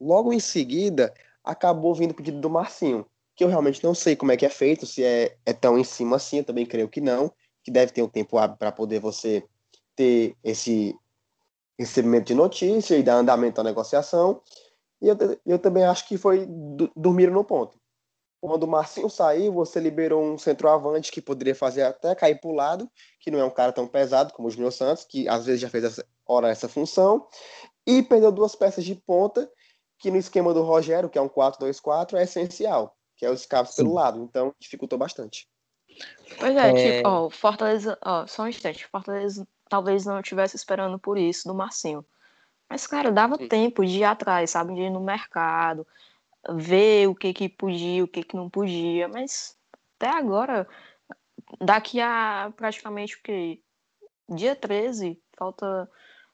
Logo 0.00 0.32
em 0.32 0.40
seguida, 0.40 1.12
acabou 1.42 1.94
vindo 1.94 2.12
o 2.12 2.14
pedido 2.14 2.40
do 2.40 2.50
Marcinho, 2.50 3.06
que 3.34 3.42
eu 3.42 3.48
realmente 3.48 3.82
não 3.82 3.94
sei 3.94 4.14
como 4.14 4.32
é 4.32 4.36
que 4.36 4.44
é 4.44 4.50
feito, 4.50 4.86
se 4.86 5.02
é, 5.02 5.36
é 5.46 5.52
tão 5.52 5.78
em 5.78 5.84
cima 5.84 6.16
assim, 6.16 6.38
eu 6.38 6.44
também 6.44 6.66
creio 6.66 6.88
que 6.88 7.00
não, 7.00 7.32
que 7.62 7.70
deve 7.70 7.92
ter 7.92 8.02
um 8.02 8.08
tempo 8.08 8.36
hábil 8.36 8.56
para 8.56 8.70
poder 8.70 9.00
você 9.00 9.42
ter 9.96 10.36
esse 10.44 10.94
recebimento 11.78 12.26
de 12.26 12.34
notícia 12.34 12.96
e 12.96 13.02
dar 13.02 13.14
andamento 13.14 13.60
à 13.60 13.64
negociação. 13.64 14.42
E 15.00 15.08
eu, 15.08 15.16
eu 15.46 15.58
também 15.58 15.84
acho 15.84 16.06
que 16.06 16.18
foi 16.18 16.46
dormir 16.94 17.30
no 17.30 17.42
ponto. 17.42 17.79
Quando 18.40 18.62
o 18.62 18.68
Marcinho 18.68 19.10
saiu, 19.10 19.52
você 19.52 19.78
liberou 19.78 20.22
um 20.22 20.38
centroavante 20.38 21.12
que 21.12 21.20
poderia 21.20 21.54
fazer 21.54 21.82
até 21.82 22.14
cair 22.14 22.40
para 22.40 22.50
o 22.50 22.54
lado, 22.54 22.90
que 23.18 23.30
não 23.30 23.38
é 23.38 23.44
um 23.44 23.50
cara 23.50 23.70
tão 23.70 23.86
pesado 23.86 24.32
como 24.32 24.48
o 24.48 24.50
Júnior 24.50 24.72
Santos, 24.72 25.04
que 25.04 25.28
às 25.28 25.44
vezes 25.44 25.60
já 25.60 25.68
fez 25.68 25.84
essa, 25.84 26.06
hora 26.26 26.48
essa 26.48 26.68
função, 26.68 27.26
e 27.86 28.02
perdeu 28.02 28.32
duas 28.32 28.54
peças 28.54 28.84
de 28.84 28.94
ponta, 28.94 29.50
que 29.98 30.10
no 30.10 30.16
esquema 30.16 30.54
do 30.54 30.62
Rogério, 30.62 31.10
que 31.10 31.18
é 31.18 31.22
um 31.22 31.28
4-2-4, 31.28 32.14
é 32.14 32.22
essencial, 32.22 32.96
que 33.14 33.26
é 33.26 33.30
os 33.30 33.40
escapes 33.40 33.74
pelo 33.74 33.92
lado, 33.92 34.22
então 34.22 34.54
dificultou 34.58 34.98
bastante. 34.98 35.46
Pois 36.38 36.56
é, 36.56 36.70
é... 36.70 36.96
tipo, 36.96 37.08
ó, 37.08 37.28
Fortaleza, 37.28 37.98
ó, 38.02 38.26
só 38.26 38.44
um 38.44 38.48
instante, 38.48 38.86
Fortaleza 38.86 39.46
talvez 39.68 40.06
não 40.06 40.18
estivesse 40.18 40.56
esperando 40.56 40.98
por 40.98 41.18
isso 41.18 41.46
do 41.46 41.54
Marcinho. 41.54 42.04
Mas, 42.68 42.86
cara, 42.86 43.10
dava 43.10 43.36
Sim. 43.36 43.48
tempo 43.48 43.84
de 43.84 43.98
ir 43.98 44.04
atrás, 44.04 44.50
sabe? 44.50 44.74
De 44.74 44.82
ir 44.82 44.90
no 44.90 45.00
mercado, 45.00 45.86
ver 46.48 47.08
o 47.08 47.14
que 47.14 47.32
que 47.32 47.48
podia, 47.48 48.04
o 48.04 48.08
que 48.08 48.22
que 48.22 48.36
não 48.36 48.48
podia, 48.48 49.08
mas 49.08 49.56
até 49.96 50.08
agora, 50.08 50.66
daqui 51.60 52.00
a 52.00 52.52
praticamente 52.56 53.16
o 53.16 53.22
que? 53.22 53.62
Dia 54.28 54.54
13, 54.54 55.20
falta. 55.36 55.90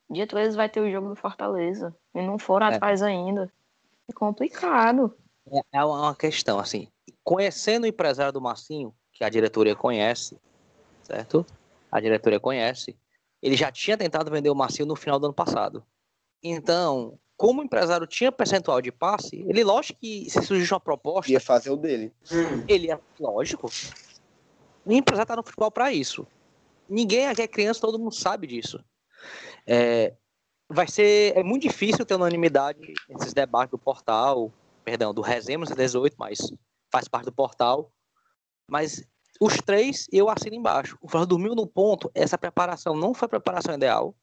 Dia 0.08 0.26
13 0.26 0.56
vai 0.56 0.68
ter 0.68 0.80
o 0.80 0.90
jogo 0.90 1.08
do 1.08 1.16
Fortaleza. 1.16 1.96
E 2.14 2.22
não 2.22 2.38
foram 2.38 2.66
é. 2.66 2.76
atrás 2.76 3.02
ainda. 3.02 3.52
É 4.08 4.12
complicado. 4.12 5.16
É, 5.50 5.60
é 5.72 5.84
uma 5.84 6.14
questão, 6.14 6.58
assim. 6.58 6.88
Conhecendo 7.24 7.84
o 7.84 7.88
empresário 7.88 8.32
do 8.32 8.40
Massinho, 8.40 8.94
que 9.12 9.24
a 9.24 9.28
diretoria 9.28 9.74
conhece, 9.74 10.38
certo? 11.02 11.44
a 11.90 12.00
diretoria 12.00 12.38
conhece, 12.38 12.96
ele 13.42 13.56
já 13.56 13.70
tinha 13.70 13.96
tentado 13.96 14.30
vender 14.30 14.50
o 14.50 14.54
Marcinho 14.54 14.88
no 14.88 14.96
final 14.96 15.18
do 15.18 15.26
ano 15.26 15.34
passado. 15.34 15.84
Então, 16.42 17.18
como 17.36 17.60
o 17.60 17.64
empresário 17.64 18.06
tinha 18.06 18.32
percentual 18.32 18.80
de 18.80 18.90
passe, 18.90 19.44
ele, 19.48 19.62
lógico 19.62 20.00
que 20.00 20.28
se 20.30 20.42
surgisse 20.42 20.72
uma 20.72 20.80
proposta. 20.80 21.30
Ia 21.30 21.40
fazer 21.40 21.70
o 21.70 21.76
dele. 21.76 22.12
Ele 22.66 22.90
é, 22.90 22.98
lógico. 23.20 23.70
O 24.84 24.92
empresário 24.92 25.28
tá 25.28 25.36
no 25.36 25.42
futebol 25.42 25.70
para 25.70 25.92
isso. 25.92 26.26
Ninguém 26.88 27.28
aqui 27.28 27.42
é 27.42 27.48
criança, 27.48 27.80
todo 27.80 27.98
mundo 27.98 28.14
sabe 28.14 28.46
disso. 28.46 28.82
É, 29.66 30.14
vai 30.68 30.88
ser. 30.88 31.36
É 31.36 31.42
muito 31.42 31.62
difícil 31.62 32.06
ter 32.06 32.14
unanimidade 32.14 32.94
nesses 33.08 33.34
debates 33.34 33.70
do 33.70 33.78
portal, 33.78 34.52
perdão, 34.84 35.12
do 35.12 35.20
Resemos 35.20 35.68
18, 35.68 36.16
mas 36.18 36.38
faz 36.90 37.08
parte 37.08 37.26
do 37.26 37.32
portal. 37.32 37.92
Mas 38.70 39.04
os 39.40 39.56
três 39.58 40.06
eu 40.10 40.30
assino 40.30 40.56
embaixo. 40.56 40.96
O 41.02 41.08
Flamengo 41.08 41.28
dormiu 41.30 41.54
no 41.54 41.66
ponto, 41.66 42.10
essa 42.14 42.38
preparação 42.38 42.96
não 42.96 43.12
foi 43.12 43.26
a 43.26 43.30
preparação 43.30 43.74
ideal. 43.74 44.14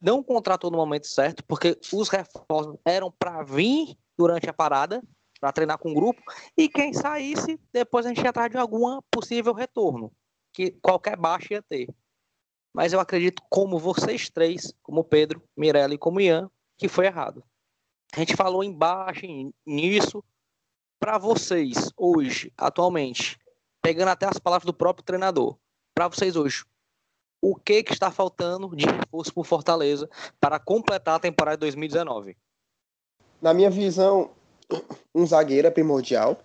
Não 0.00 0.22
contratou 0.22 0.70
no 0.70 0.76
momento 0.76 1.06
certo, 1.06 1.44
porque 1.44 1.78
os 1.92 2.08
reforços 2.08 2.76
eram 2.84 3.10
para 3.10 3.42
vir 3.42 3.96
durante 4.16 4.48
a 4.48 4.52
parada, 4.52 5.02
para 5.40 5.52
treinar 5.52 5.78
com 5.78 5.90
o 5.90 5.94
grupo, 5.94 6.20
e 6.56 6.68
quem 6.68 6.92
saísse, 6.92 7.60
depois 7.72 8.06
a 8.06 8.08
gente 8.08 8.22
ia 8.22 8.30
atrás 8.30 8.50
de 8.50 8.56
alguma 8.56 9.02
possível 9.10 9.52
retorno, 9.52 10.12
que 10.52 10.72
qualquer 10.82 11.16
baixa 11.16 11.54
ia 11.54 11.62
ter. 11.62 11.88
Mas 12.74 12.92
eu 12.92 13.00
acredito, 13.00 13.42
como 13.48 13.78
vocês 13.78 14.28
três, 14.28 14.74
como 14.82 15.04
Pedro, 15.04 15.42
Mirella 15.56 15.94
e 15.94 15.98
como 15.98 16.20
Ian, 16.20 16.50
que 16.78 16.88
foi 16.88 17.06
errado. 17.06 17.42
A 18.14 18.20
gente 18.20 18.36
falou 18.36 18.62
embaixo 18.62 19.26
nisso, 19.64 20.22
para 20.98 21.18
vocês, 21.18 21.90
hoje, 21.96 22.52
atualmente, 22.56 23.38
pegando 23.82 24.08
até 24.08 24.26
as 24.26 24.38
palavras 24.38 24.66
do 24.66 24.74
próprio 24.74 25.04
treinador, 25.04 25.58
para 25.94 26.08
vocês 26.08 26.36
hoje, 26.36 26.64
o 27.40 27.54
que, 27.54 27.82
que 27.82 27.92
está 27.92 28.10
faltando 28.10 28.74
de 28.74 28.86
reforço 28.86 29.32
para 29.32 29.44
Fortaleza 29.44 30.08
para 30.40 30.58
completar 30.58 31.16
a 31.16 31.20
temporada 31.20 31.56
de 31.56 31.60
2019? 31.60 32.36
Na 33.40 33.52
minha 33.52 33.70
visão, 33.70 34.30
um 35.14 35.26
zagueiro 35.26 35.68
é 35.68 35.70
primordial. 35.70 36.38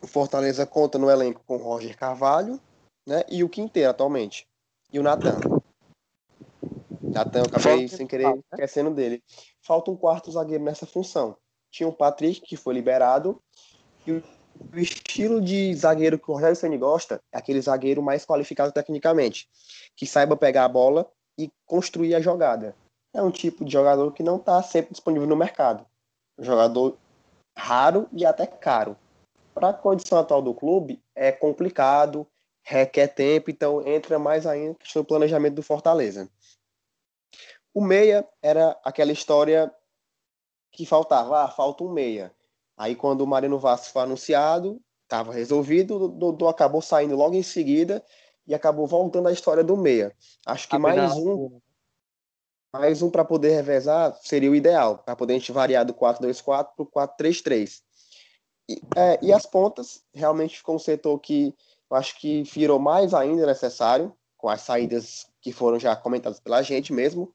O 0.00 0.06
Fortaleza 0.06 0.66
conta 0.66 0.98
no 0.98 1.10
elenco 1.10 1.42
com 1.46 1.56
o 1.56 1.62
Roger 1.62 1.96
Carvalho 1.96 2.60
né, 3.06 3.22
e 3.28 3.44
o 3.44 3.48
Quinteiro 3.48 3.90
atualmente. 3.90 4.46
E 4.92 4.98
o 4.98 5.02
Natan. 5.02 5.38
Natan, 7.00 7.40
eu 7.40 7.44
acabei 7.44 7.88
sem 7.88 8.06
querer 8.06 8.34
né? 8.34 8.40
esquecendo 8.52 8.90
dele. 8.90 9.22
Falta 9.60 9.90
um 9.90 9.96
quarto 9.96 10.32
zagueiro 10.32 10.64
nessa 10.64 10.86
função. 10.86 11.36
Tinha 11.70 11.88
o 11.88 11.92
Patrick, 11.92 12.40
que 12.40 12.56
foi 12.56 12.74
liberado, 12.74 13.40
e 14.06 14.12
o 14.12 14.22
o 14.58 14.78
estilo 14.78 15.40
de 15.40 15.74
zagueiro 15.74 16.18
que 16.18 16.30
o 16.30 16.34
Rogério 16.34 16.56
Ceni 16.56 16.78
gosta 16.78 17.22
é 17.32 17.38
aquele 17.38 17.60
zagueiro 17.60 18.02
mais 18.02 18.24
qualificado 18.24 18.72
tecnicamente, 18.72 19.48
que 19.96 20.06
saiba 20.06 20.36
pegar 20.36 20.64
a 20.64 20.68
bola 20.68 21.10
e 21.38 21.50
construir 21.66 22.14
a 22.14 22.20
jogada. 22.20 22.74
É 23.14 23.22
um 23.22 23.30
tipo 23.30 23.64
de 23.64 23.72
jogador 23.72 24.12
que 24.12 24.22
não 24.22 24.36
está 24.36 24.62
sempre 24.62 24.92
disponível 24.92 25.28
no 25.28 25.36
mercado. 25.36 25.84
Um 26.38 26.44
jogador 26.44 26.96
raro 27.56 28.08
e 28.12 28.24
até 28.24 28.46
caro. 28.46 28.96
Para 29.54 29.68
a 29.68 29.74
condição 29.74 30.18
atual 30.18 30.40
do 30.40 30.54
clube, 30.54 31.02
é 31.14 31.30
complicado, 31.30 32.26
requer 32.62 33.08
tempo, 33.08 33.50
então 33.50 33.86
entra 33.86 34.18
mais 34.18 34.46
ainda 34.46 34.78
do 34.94 35.04
planejamento 35.04 35.54
do 35.54 35.62
Fortaleza. 35.62 36.28
O 37.74 37.82
meia 37.82 38.26
era 38.42 38.78
aquela 38.84 39.12
história 39.12 39.74
que 40.70 40.86
faltava, 40.86 41.44
ah, 41.44 41.48
falta 41.48 41.84
um 41.84 41.92
meia. 41.92 42.32
Aí 42.82 42.96
quando 42.96 43.20
o 43.20 43.26
Mariano 43.28 43.60
Vasco 43.60 43.92
foi 43.92 44.02
anunciado, 44.02 44.82
estava 45.04 45.32
resolvido, 45.32 45.94
o 45.94 46.08
Dodô 46.08 46.48
acabou 46.48 46.82
saindo 46.82 47.14
logo 47.14 47.36
em 47.36 47.42
seguida 47.42 48.04
e 48.44 48.56
acabou 48.56 48.88
voltando 48.88 49.28
à 49.28 49.32
história 49.32 49.62
do 49.62 49.76
meia. 49.76 50.12
Acho 50.44 50.68
que 50.68 50.76
mais 50.76 51.12
um 51.12 51.60
mais 52.72 53.00
um 53.00 53.08
para 53.08 53.24
poder 53.24 53.50
revezar 53.50 54.18
seria 54.20 54.50
o 54.50 54.54
ideal, 54.56 54.98
para 54.98 55.14
poder 55.14 55.34
a 55.34 55.38
gente 55.38 55.52
variar 55.52 55.86
do 55.86 55.94
4-2-4 55.94 56.70
para 56.74 56.82
o 56.82 56.86
4-3-3. 56.86 57.82
E, 58.68 58.80
é, 58.96 59.18
e 59.22 59.32
as 59.32 59.46
pontas, 59.46 60.02
realmente 60.12 60.56
ficou 60.56 60.74
um 60.74 60.80
setor 60.80 61.16
que 61.20 61.54
eu 61.88 61.96
acho 61.96 62.18
que 62.18 62.42
virou 62.42 62.80
mais 62.80 63.14
ainda 63.14 63.46
necessário, 63.46 64.12
com 64.36 64.48
as 64.48 64.62
saídas 64.62 65.28
que 65.40 65.52
foram 65.52 65.78
já 65.78 65.94
comentadas 65.94 66.40
pela 66.40 66.60
gente 66.62 66.92
mesmo, 66.92 67.32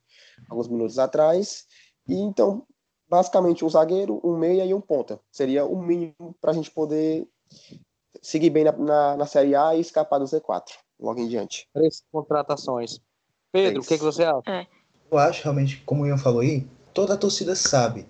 alguns 0.50 0.68
minutos 0.68 0.98
atrás. 0.98 1.64
E 2.06 2.16
então 2.16 2.66
basicamente 3.08 3.64
um 3.64 3.68
zagueiro, 3.68 4.20
um 4.22 4.36
meia 4.36 4.64
e 4.64 4.74
um 4.74 4.80
ponta. 4.80 5.18
Seria 5.30 5.64
o 5.64 5.80
mínimo 5.80 6.34
para 6.40 6.50
a 6.50 6.54
gente 6.54 6.70
poder 6.70 7.26
seguir 8.20 8.50
bem 8.50 8.64
na, 8.64 8.72
na, 8.72 9.16
na, 9.16 9.26
Série 9.26 9.54
A 9.54 9.74
e 9.74 9.80
escapar 9.80 10.18
do 10.18 10.24
Z4, 10.24 10.72
logo 11.00 11.20
em 11.20 11.28
diante. 11.28 11.66
Três 11.72 12.02
contratações. 12.12 13.00
Pedro, 13.50 13.80
o 13.80 13.84
que, 13.84 13.96
que 13.96 14.04
você 14.04 14.24
acha? 14.24 14.42
É. 14.46 14.66
Eu 15.10 15.16
acho 15.16 15.42
realmente, 15.42 15.82
como 15.86 16.02
o 16.02 16.06
Ian 16.06 16.18
falou 16.18 16.40
aí, 16.40 16.66
toda 16.92 17.14
a 17.14 17.16
torcida 17.16 17.54
sabe. 17.56 18.06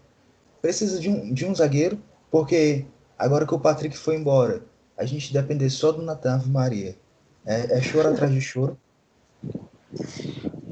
Precisa 0.61 0.98
de 0.98 1.08
um, 1.08 1.32
de 1.32 1.46
um 1.46 1.54
zagueiro, 1.54 2.02
porque 2.30 2.84
agora 3.16 3.46
que 3.46 3.54
o 3.54 3.61
Patrick 3.61 3.96
foi 3.96 4.16
embora, 4.16 4.64
a 4.96 5.04
gente 5.04 5.32
depender 5.32 5.70
só 5.70 5.92
do 5.92 6.02
Natan 6.02 6.42
Maria. 6.46 6.98
É, 7.46 7.78
é 7.78 7.80
choro 7.80 8.08
atrás 8.08 8.32
de 8.32 8.40
choro. 8.40 8.76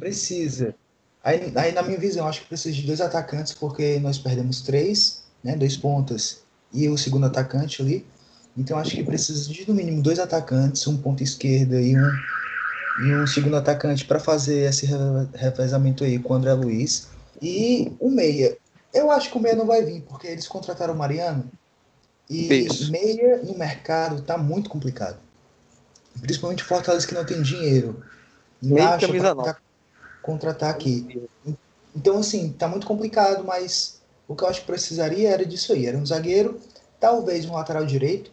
Precisa 0.01 0.75
Aí, 1.27 1.53
aí, 1.57 1.73
na 1.73 1.83
minha 1.83 1.99
visão, 1.99 2.29
acho 2.29 2.43
que 2.43 2.47
precisa 2.47 2.73
de 2.73 2.87
dois 2.87 3.01
atacantes, 3.01 3.53
porque 3.53 3.99
nós 3.99 4.17
perdemos 4.17 4.63
três, 4.63 5.25
né, 5.43 5.57
dois 5.57 5.77
pontas 5.77 6.39
e 6.73 6.89
o 6.89 6.97
segundo 6.97 7.27
atacante 7.27 7.83
ali. 7.83 8.07
Então 8.57 8.79
acho 8.79 8.93
que 8.93 9.03
precisa 9.03 9.53
de 9.53 9.69
no 9.69 9.75
mínimo 9.75 10.01
dois 10.01 10.21
atacantes, 10.21 10.87
um 10.87 10.97
ponta 10.97 11.25
esquerda 11.25 11.81
e 11.81 11.99
um, 11.99 12.11
e 13.05 13.15
um 13.17 13.27
segundo 13.27 13.57
atacante 13.57 14.05
para 14.05 14.21
fazer 14.21 14.69
esse 14.71 14.87
revezamento 15.35 16.05
aí 16.05 16.17
com 16.17 16.33
o 16.33 16.37
André 16.37 16.53
Luiz. 16.53 17.09
E 17.43 17.93
o 17.99 18.09
meia. 18.09 18.57
Eu 18.95 19.11
acho 19.11 19.29
que 19.29 19.37
o 19.37 19.41
meia 19.41 19.57
não 19.57 19.67
vai 19.67 19.85
vir, 19.85 20.03
porque 20.03 20.29
eles 20.29 20.47
contrataram 20.47 20.95
o 20.95 20.97
Mariano. 20.97 21.51
E 22.31 22.67
Isso. 22.67 22.89
meia 22.93 23.43
no 23.43 23.59
mercado 23.59 24.23
tá 24.23 24.39
muito 24.39 24.71
complicado. 24.71 25.19
Principalmente 26.21 26.63
Fortaleza 26.63 27.05
que 27.05 27.15
não 27.15 27.25
tem 27.25 27.43
dinheiro. 27.43 28.01
Meia 28.63 28.97
camisa 28.97 29.35
nova 29.35 29.66
contratar 30.27 30.71
aqui. 30.71 31.29
Então, 31.95 32.19
assim, 32.19 32.53
tá 32.53 32.69
muito 32.69 32.87
complicado, 32.87 33.45
mas 33.45 34.03
o 34.29 34.35
que 34.35 34.43
eu 34.43 34.49
acho 34.49 34.61
que 34.61 34.67
precisaria 34.67 35.31
era 35.31 35.47
disso 35.47 35.73
aí. 35.73 35.87
Era 35.87 35.97
um 35.97 36.05
zagueiro, 36.05 36.61
talvez 37.01 37.47
um 37.47 37.55
lateral 37.55 37.87
direito, 37.87 38.31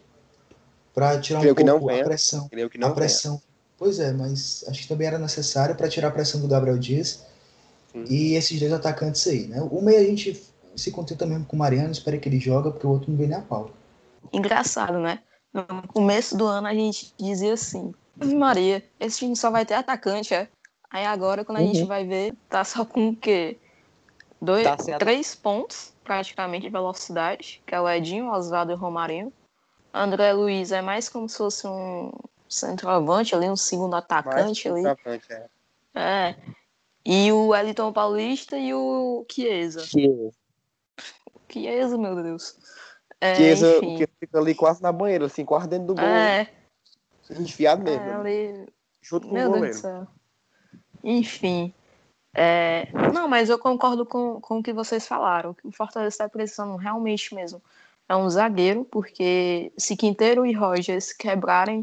para 0.92 1.18
tirar 1.20 1.40
Creio 1.40 1.54
um 1.54 1.78
pouco 1.78 1.90
a 1.90 2.04
pressão. 2.04 2.48
Creio 2.48 2.68
que 2.68 2.78
não 2.78 2.88
a 2.88 2.94
pressão. 2.94 3.32
Venha. 3.32 3.54
Pois 3.78 3.98
é, 3.98 4.12
mas 4.12 4.64
acho 4.68 4.82
que 4.82 4.88
também 4.88 5.06
era 5.06 5.18
necessário 5.18 5.74
para 5.74 5.88
tirar 5.88 6.08
a 6.08 6.10
pressão 6.10 6.40
do 6.40 6.48
Gabriel 6.48 6.78
Dias 6.78 7.24
hum. 7.94 8.04
e 8.08 8.34
esses 8.34 8.58
dois 8.58 8.72
atacantes 8.72 9.26
aí, 9.26 9.46
né? 9.46 9.60
O 9.70 9.80
meio 9.82 10.00
a 10.00 10.04
gente 10.04 10.40
se 10.76 10.90
contenta 10.90 11.26
mesmo 11.26 11.44
com 11.44 11.56
o 11.56 11.58
Mariano, 11.58 11.92
espera 11.92 12.18
que 12.18 12.28
ele 12.28 12.38
joga, 12.38 12.70
porque 12.70 12.86
o 12.86 12.90
outro 12.90 13.10
não 13.10 13.18
vem 13.18 13.28
nem 13.28 13.38
a 13.38 13.42
pau. 13.42 13.70
Engraçado, 14.32 14.98
né? 14.98 15.20
No 15.52 15.86
começo 15.88 16.36
do 16.36 16.46
ano 16.46 16.66
a 16.66 16.74
gente 16.74 17.12
dizia 17.18 17.54
assim, 17.54 17.92
Maria, 18.16 18.82
esse 18.98 19.18
time 19.18 19.36
só 19.36 19.50
vai 19.50 19.64
ter 19.64 19.74
atacante, 19.74 20.34
é? 20.34 20.48
Aí 20.94 21.04
agora, 21.06 21.44
quando 21.44 21.58
a 21.58 21.60
uhum. 21.60 21.74
gente 21.74 21.88
vai 21.88 22.06
ver, 22.06 22.36
tá 22.48 22.62
só 22.62 22.84
com 22.84 23.08
o 23.08 23.16
quê? 23.16 23.58
Dois, 24.40 24.62
tá 24.62 24.76
três 24.96 25.34
pontos, 25.34 25.92
praticamente, 26.04 26.66
de 26.66 26.70
velocidade, 26.70 27.60
que 27.66 27.74
é 27.74 27.80
o 27.80 27.90
Edinho, 27.90 28.30
Oswaldo 28.30 28.70
e 28.70 28.76
o 28.76 28.78
Romarinho. 28.78 29.32
André 29.92 30.32
Luiz 30.32 30.70
é 30.70 30.80
mais 30.80 31.08
como 31.08 31.28
se 31.28 31.36
fosse 31.36 31.66
um 31.66 32.12
centroavante 32.48 33.34
ali, 33.34 33.50
um 33.50 33.56
segundo 33.56 33.96
atacante 33.96 34.68
ali. 34.68 34.86
Atacante, 34.86 35.32
é. 35.32 35.46
é. 35.96 36.36
E 37.04 37.32
o 37.32 37.48
Wellington 37.48 37.92
Paulista 37.92 38.56
e 38.56 38.72
o 38.72 39.26
Chiesa. 39.28 39.84
Chiesa. 39.84 40.30
Chiesa, 41.50 41.98
meu 41.98 42.22
Deus. 42.22 42.56
É, 43.20 43.34
Chiesa, 43.34 43.80
que 43.80 44.08
fica 44.20 44.38
ali 44.38 44.54
quase 44.54 44.80
na 44.80 44.92
banheira, 44.92 45.26
assim, 45.26 45.44
quase 45.44 45.66
dentro 45.66 45.88
do 45.88 45.94
gol. 45.96 46.04
É. 46.04 46.48
Enfiado 47.30 47.82
mesmo. 47.82 48.04
É, 48.04 48.14
ali... 48.14 48.68
Junto 49.02 49.26
com 49.26 49.34
meu 49.34 49.48
o 49.48 49.52
goleiro. 49.54 49.72
Deus 49.72 49.82
do 49.82 49.88
céu. 49.88 50.13
Enfim. 51.04 51.72
É... 52.34 52.88
Não, 53.12 53.28
mas 53.28 53.48
eu 53.48 53.58
concordo 53.58 54.04
com, 54.04 54.40
com 54.40 54.58
o 54.58 54.62
que 54.62 54.72
vocês 54.72 55.06
falaram. 55.06 55.54
O 55.62 55.70
Fortaleza 55.70 56.14
está 56.14 56.28
precisando 56.28 56.76
realmente 56.76 57.34
mesmo 57.34 57.62
é 58.08 58.16
um 58.16 58.28
zagueiro, 58.28 58.84
porque 58.84 59.72
se 59.78 59.96
Quinteiro 59.96 60.44
e 60.44 60.52
Rogers 60.52 61.12
quebrarem, 61.12 61.82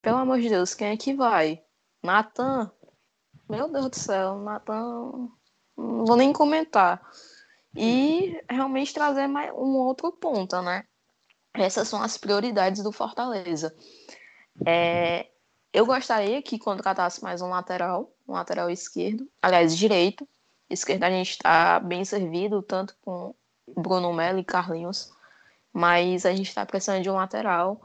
pelo 0.00 0.18
amor 0.18 0.40
de 0.40 0.48
Deus, 0.48 0.74
quem 0.74 0.88
é 0.88 0.96
que 0.96 1.14
vai? 1.14 1.62
Natan? 2.02 2.70
Meu 3.48 3.68
Deus 3.68 3.90
do 3.90 3.96
céu, 3.96 4.38
Natan. 4.38 5.28
Não 5.76 6.04
vou 6.06 6.16
nem 6.16 6.32
comentar. 6.32 7.02
E 7.74 8.40
realmente 8.48 8.94
trazer 8.94 9.26
mais 9.26 9.52
um 9.52 9.76
outro 9.76 10.10
ponta, 10.12 10.62
né? 10.62 10.84
Essas 11.52 11.88
são 11.88 12.02
as 12.02 12.16
prioridades 12.16 12.82
do 12.82 12.92
Fortaleza. 12.92 13.74
É, 14.64 15.28
eu 15.72 15.84
gostaria 15.84 16.40
que 16.40 16.58
contratasse 16.58 17.22
mais 17.22 17.42
um 17.42 17.48
lateral, 17.48 18.10
um 18.26 18.32
lateral 18.32 18.70
esquerdo, 18.70 19.28
aliás, 19.42 19.76
direito. 19.76 20.26
Esquerda 20.68 21.06
a 21.06 21.10
gente 21.10 21.30
está 21.30 21.78
bem 21.78 22.04
servido, 22.04 22.60
tanto 22.62 22.96
com 23.02 23.34
Bruno 23.76 24.12
Melo 24.12 24.38
e 24.38 24.44
Carlinhos, 24.44 25.12
mas 25.72 26.26
a 26.26 26.34
gente 26.34 26.48
está 26.48 26.66
precisando 26.66 27.02
de 27.02 27.10
um 27.10 27.14
lateral. 27.14 27.80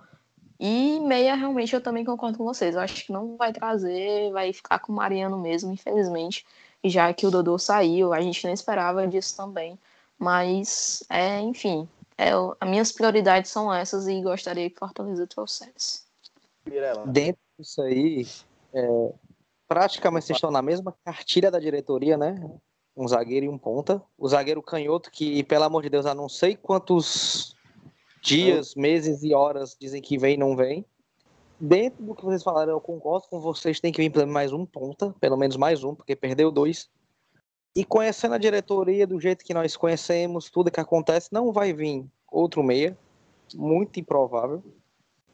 E 0.59 0.99
meia, 0.99 1.35
realmente, 1.35 1.73
eu 1.73 1.81
também 1.81 2.05
concordo 2.05 2.37
com 2.37 2.43
vocês. 2.43 2.75
Eu 2.75 2.81
acho 2.81 3.05
que 3.05 3.11
não 3.11 3.35
vai 3.35 3.51
trazer, 3.51 4.31
vai 4.31 4.53
ficar 4.53 4.79
com 4.79 4.91
o 4.91 4.95
Mariano 4.95 5.37
mesmo, 5.37 5.71
infelizmente. 5.71 6.45
Já 6.83 7.13
que 7.13 7.25
o 7.25 7.31
Dodô 7.31 7.57
saiu, 7.57 8.13
a 8.13 8.21
gente 8.21 8.45
não 8.45 8.53
esperava 8.53 9.07
disso 9.07 9.35
também. 9.35 9.77
Mas, 10.17 11.03
é, 11.09 11.39
enfim, 11.39 11.89
é, 12.15 12.29
as 12.59 12.69
minhas 12.69 12.91
prioridades 12.91 13.49
são 13.49 13.73
essas 13.73 14.07
e 14.07 14.21
gostaria 14.21 14.69
que 14.69 14.77
Fortaleza 14.77 15.25
trouxesse. 15.25 16.03
Dentro 17.07 17.41
disso 17.57 17.81
aí, 17.81 18.27
é, 18.71 19.13
praticamente 19.71 20.25
vocês 20.25 20.35
estão 20.35 20.51
na 20.51 20.61
mesma 20.61 20.93
cartilha 21.05 21.49
da 21.49 21.57
diretoria, 21.57 22.17
né? 22.17 22.35
Um 22.93 23.07
zagueiro 23.07 23.45
e 23.45 23.49
um 23.49 23.57
ponta. 23.57 24.03
O 24.17 24.27
zagueiro 24.27 24.61
canhoto, 24.61 25.09
que, 25.09 25.45
pelo 25.45 25.63
amor 25.63 25.81
de 25.81 25.89
Deus, 25.89 26.05
há 26.05 26.13
não 26.13 26.27
sei 26.27 26.57
quantos 26.57 27.55
dias, 28.21 28.75
meses 28.75 29.23
e 29.23 29.33
horas 29.33 29.77
dizem 29.79 30.01
que 30.01 30.17
vem 30.17 30.33
e 30.33 30.37
não 30.37 30.57
vem. 30.57 30.85
Dentro 31.57 32.03
do 32.03 32.13
que 32.13 32.25
vocês 32.25 32.43
falaram, 32.43 32.73
eu 32.73 32.81
concordo 32.81 33.27
com 33.29 33.39
vocês, 33.39 33.79
tem 33.79 33.93
que 33.93 34.09
vir 34.09 34.27
mais 34.27 34.51
um 34.51 34.65
ponta, 34.65 35.15
pelo 35.21 35.37
menos 35.37 35.55
mais 35.55 35.85
um, 35.85 35.95
porque 35.95 36.17
perdeu 36.17 36.51
dois. 36.51 36.89
E 37.73 37.85
conhecendo 37.85 38.35
a 38.35 38.37
diretoria 38.37 39.07
do 39.07 39.21
jeito 39.21 39.45
que 39.45 39.53
nós 39.53 39.77
conhecemos, 39.77 40.49
tudo 40.49 40.69
que 40.69 40.81
acontece, 40.81 41.29
não 41.31 41.53
vai 41.53 41.71
vir 41.71 42.05
outro 42.29 42.61
meia, 42.61 42.97
muito 43.55 44.01
improvável. 44.01 44.61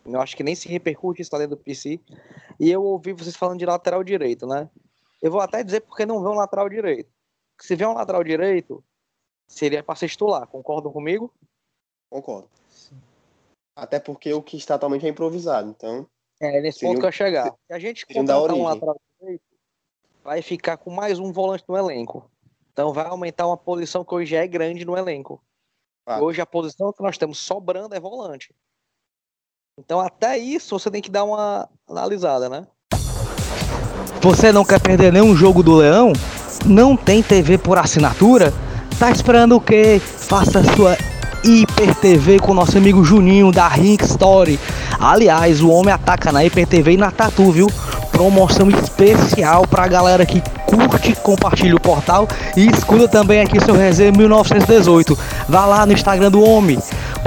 Eu 0.08 0.22
acho 0.22 0.36
que 0.38 0.44
nem 0.44 0.56
se 0.56 0.70
repercute 0.70 1.22
isso 1.22 1.32
dentro 1.32 1.56
do 1.56 1.58
PC. 1.58 2.00
E 2.60 2.72
eu 2.72 2.84
ouvi 2.84 3.14
vocês 3.14 3.36
falando 3.36 3.60
de 3.60 3.66
lateral 3.66 4.04
direito, 4.04 4.48
né? 4.48 4.70
Eu 5.22 5.32
vou 5.32 5.42
até 5.42 5.64
dizer 5.64 5.82
porque 5.82 6.06
não 6.06 6.22
vê 6.22 6.30
um 6.30 6.36
lateral 6.36 6.70
direito. 6.70 7.12
Se 7.60 7.76
vê 7.76 7.86
um 7.86 7.94
lateral 7.94 8.24
direito, 8.24 8.84
seria 9.48 9.84
para 9.84 9.96
ser 9.96 10.10
titular. 10.10 10.48
Concordam 10.48 10.92
comigo? 10.92 11.34
Concordo. 12.10 12.50
Até 13.76 14.00
porque 14.00 14.34
o 14.34 14.42
que 14.42 14.58
está 14.58 14.76
atualmente 14.76 15.06
é 15.06 15.10
improvisado, 15.10 15.70
então. 15.70 16.08
É, 16.40 16.62
nesse 16.62 16.82
ponto 16.82 17.00
que 17.00 17.06
eu 17.06 17.12
chegar. 17.12 17.52
Se 17.68 17.74
a 17.74 17.80
gente 17.80 18.06
contratar 18.06 18.56
um 18.56 18.64
lateral 18.64 19.00
direito, 19.20 19.44
vai 20.24 20.42
ficar 20.42 20.78
com 20.78 20.90
mais 20.90 21.20
um 21.20 21.32
volante 21.32 21.66
no 21.68 21.78
elenco. 21.78 22.30
Então 22.72 22.94
vai 22.94 23.08
aumentar 23.08 23.48
uma 23.48 23.58
posição 23.58 24.06
que 24.06 24.14
hoje 24.14 24.36
é 24.36 24.48
grande 24.48 24.86
no 24.86 24.96
elenco. 24.96 25.44
Ah. 26.06 26.22
Hoje 26.22 26.40
a 26.40 26.46
posição 26.46 26.94
que 26.94 27.02
nós 27.02 27.18
temos 27.18 27.40
sobrando 27.40 27.94
é 27.94 28.00
volante. 28.00 28.54
Então 29.80 30.00
até 30.00 30.40
isso 30.40 30.78
você 30.78 30.90
tem 30.90 31.04
que 31.04 31.12
dar 31.12 31.24
uma 31.24 31.70
analisada, 31.88 32.50
né? 32.50 32.64
Você 34.22 34.52
não 34.52 34.66
quer 34.66 34.82
perder 34.82 35.14
nenhum 35.14 35.36
jogo 35.36 35.62
do 35.62 35.76
Leão? 35.76 36.14
Não 36.66 36.98
tem 36.98 37.22
TV 37.22 37.60
por 37.60 37.78
assinatura? 37.78 38.52
Tá 38.98 39.12
esperando 39.12 39.56
o 39.56 39.62
quê? 39.62 40.02
Faça 40.04 40.64
sua 40.76 40.98
Hiper 41.44 41.94
TV 41.96 42.40
com 42.40 42.56
nosso 42.56 42.76
amigo 42.76 43.04
Juninho 43.04 43.52
da 43.52 43.68
Rink 43.68 44.04
Story. 44.04 44.60
Aliás, 45.00 45.62
o 45.62 45.70
homem 45.70 45.94
ataca 45.94 46.32
na 46.32 46.44
Hiper 46.44 46.66
TV 46.66 46.94
e 46.94 46.98
na 46.98 47.12
Tatu, 47.12 47.52
viu? 47.52 47.68
Promoção 48.12 48.72
especial 48.72 49.68
pra 49.68 49.88
galera 49.88 50.26
que 50.26 50.42
curte, 50.66 51.14
compartilha 51.22 51.76
o 51.76 51.80
portal 51.80 52.28
e 52.56 52.68
escuta 52.68 53.08
também 53.08 53.42
aqui 53.42 53.64
seu 53.64 53.76
resenha 53.76 54.12
1918. 54.12 55.16
Vá 55.48 55.68
lá 55.68 55.86
no 55.86 55.94
Instagram 55.94 56.32
do 56.32 56.42
homem. 56.42 56.80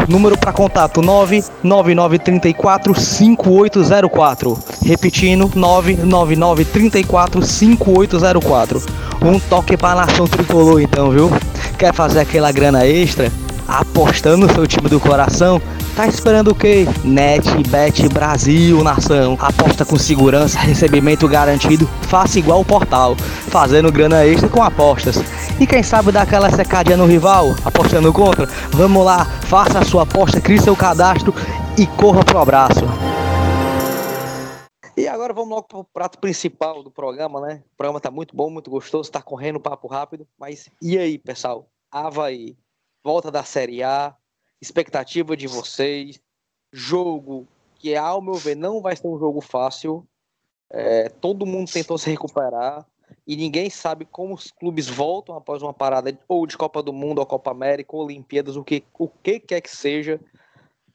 Número 0.08 0.36
para 0.36 0.52
contato 0.52 1.00
99934 1.02 2.94
5804. 2.94 4.58
Repetindo 4.84 5.50
99934 5.54 7.42
5804. 7.42 8.82
Um 9.22 9.38
toque 9.38 9.76
para 9.76 10.02
a 10.02 10.06
nação 10.06 10.26
tricolor 10.26 10.80
então, 10.80 11.10
viu? 11.10 11.30
Quer 11.78 11.92
fazer 11.94 12.20
aquela 12.20 12.50
grana 12.52 12.86
extra? 12.86 13.30
apostando 13.70 14.48
no 14.48 14.52
seu 14.52 14.66
time 14.66 14.88
do 14.88 14.98
coração, 14.98 15.62
tá 16.00 16.06
esperando 16.06 16.52
o 16.52 16.54
quê? 16.54 16.86
NetBet 17.04 18.08
Brasil, 18.08 18.82
nação. 18.82 19.36
Aposta 19.38 19.84
com 19.84 19.98
segurança, 19.98 20.58
recebimento 20.58 21.28
garantido, 21.28 21.86
faça 22.08 22.38
igual 22.38 22.62
o 22.62 22.64
portal, 22.64 23.14
fazendo 23.16 23.92
grana 23.92 24.24
extra 24.24 24.48
com 24.48 24.62
apostas. 24.62 25.16
E 25.60 25.66
quem 25.66 25.82
sabe 25.82 26.10
dar 26.10 26.22
aquela 26.22 26.50
secadinha 26.50 26.96
no 26.96 27.04
rival, 27.04 27.48
apostando 27.66 28.10
contra? 28.14 28.46
Vamos 28.70 29.04
lá, 29.04 29.26
faça 29.42 29.80
a 29.80 29.84
sua 29.84 30.04
aposta, 30.04 30.40
crie 30.40 30.58
seu 30.58 30.74
cadastro 30.74 31.34
e 31.76 31.86
corra 31.86 32.24
pro 32.24 32.38
abraço. 32.38 32.86
E 34.96 35.06
agora 35.06 35.34
vamos 35.34 35.50
logo 35.50 35.64
para 35.64 35.78
o 35.80 35.84
prato 35.84 36.18
principal 36.18 36.82
do 36.82 36.90
programa, 36.90 37.42
né? 37.42 37.62
O 37.74 37.76
programa 37.76 38.00
tá 38.00 38.10
muito 38.10 38.34
bom, 38.34 38.48
muito 38.48 38.70
gostoso, 38.70 39.12
tá 39.12 39.20
correndo 39.20 39.60
papo 39.60 39.86
rápido, 39.86 40.26
mas 40.38 40.70
e 40.80 40.96
aí, 40.96 41.18
pessoal? 41.18 41.68
Havaí, 41.92 42.56
volta 43.04 43.30
da 43.30 43.44
Série 43.44 43.82
A, 43.82 44.14
expectativa 44.60 45.36
de 45.36 45.46
vocês, 45.46 46.20
jogo 46.72 47.46
que, 47.76 47.96
ao 47.96 48.20
meu 48.20 48.34
ver, 48.34 48.56
não 48.56 48.80
vai 48.80 48.94
ser 48.94 49.06
um 49.06 49.18
jogo 49.18 49.40
fácil. 49.40 50.06
É, 50.70 51.08
todo 51.08 51.46
mundo 51.46 51.70
tentou 51.70 51.98
se 51.98 52.10
recuperar 52.10 52.86
e 53.26 53.36
ninguém 53.36 53.70
sabe 53.70 54.04
como 54.04 54.34
os 54.34 54.50
clubes 54.50 54.88
voltam 54.88 55.36
após 55.36 55.62
uma 55.62 55.72
parada 55.72 56.16
ou 56.28 56.46
de 56.46 56.56
Copa 56.56 56.82
do 56.82 56.92
Mundo, 56.92 57.18
ou 57.18 57.26
Copa 57.26 57.50
América, 57.50 57.96
ou 57.96 58.04
Olimpíadas, 58.04 58.56
o 58.56 58.64
que, 58.64 58.84
o 58.98 59.08
que 59.08 59.40
quer 59.40 59.60
que 59.60 59.70
seja. 59.70 60.20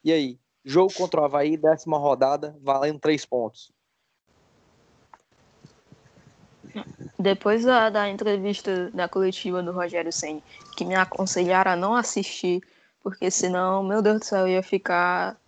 E 0.03 0.11
aí, 0.11 0.39
jogo 0.63 0.93
contra 0.93 1.21
o 1.21 1.25
Havaí, 1.25 1.57
décima 1.57 1.97
rodada, 1.97 2.55
valendo 2.61 2.99
três 2.99 3.25
pontos. 3.25 3.71
Depois 7.17 7.63
da, 7.63 7.89
da 7.89 8.09
entrevista 8.09 8.89
da 8.91 9.07
coletiva 9.07 9.63
do 9.63 9.71
Rogério 9.71 10.11
Senni, 10.11 10.43
que 10.75 10.83
me 10.83 10.95
aconselharam 10.95 11.71
a 11.71 11.75
não 11.75 11.95
assistir, 11.95 12.61
porque 13.05 13.29
senão, 13.29 13.83
meu 13.83 14.01
Deus 14.01 14.21
do 14.21 14.25
céu, 14.25 14.47
eu 14.47 14.53
ia 14.55 14.63
ficar, 14.63 15.39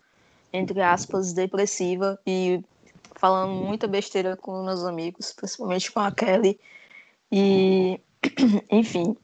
entre 0.53 0.79
aspas, 0.79 1.33
depressiva 1.33 2.19
e 2.23 2.63
falando 3.15 3.51
muita 3.51 3.87
besteira 3.87 4.37
com 4.37 4.63
meus 4.63 4.85
amigos, 4.85 5.33
principalmente 5.33 5.91
com 5.91 5.99
a 5.99 6.11
Kelly. 6.11 6.59
E, 7.31 7.99
enfim, 8.69 9.17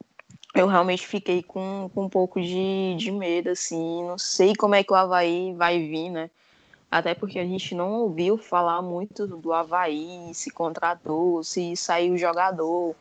eu 0.56 0.66
realmente 0.66 1.06
fiquei 1.06 1.44
com, 1.44 1.92
com 1.94 2.06
um 2.06 2.10
pouco 2.10 2.42
de, 2.42 2.96
de 2.98 3.12
medo, 3.12 3.52
assim, 3.52 4.04
não 4.08 4.18
sei 4.18 4.56
como 4.56 4.74
é 4.74 4.84
que 4.84 4.92
o 4.92 4.96
Havaí 4.96 5.54
vai 5.54 5.78
vir, 5.78 6.10
né? 6.10 6.32
até 6.90 7.14
porque 7.14 7.38
a 7.38 7.46
gente 7.46 7.76
não 7.76 7.92
ouviu 7.92 8.36
falar 8.36 8.82
muito 8.82 9.28
do 9.28 9.54
Havaí, 9.54 10.32
se 10.34 10.50
contratou, 10.50 11.44
se 11.44 11.76
saiu 11.76 12.18
jogador, 12.18 12.96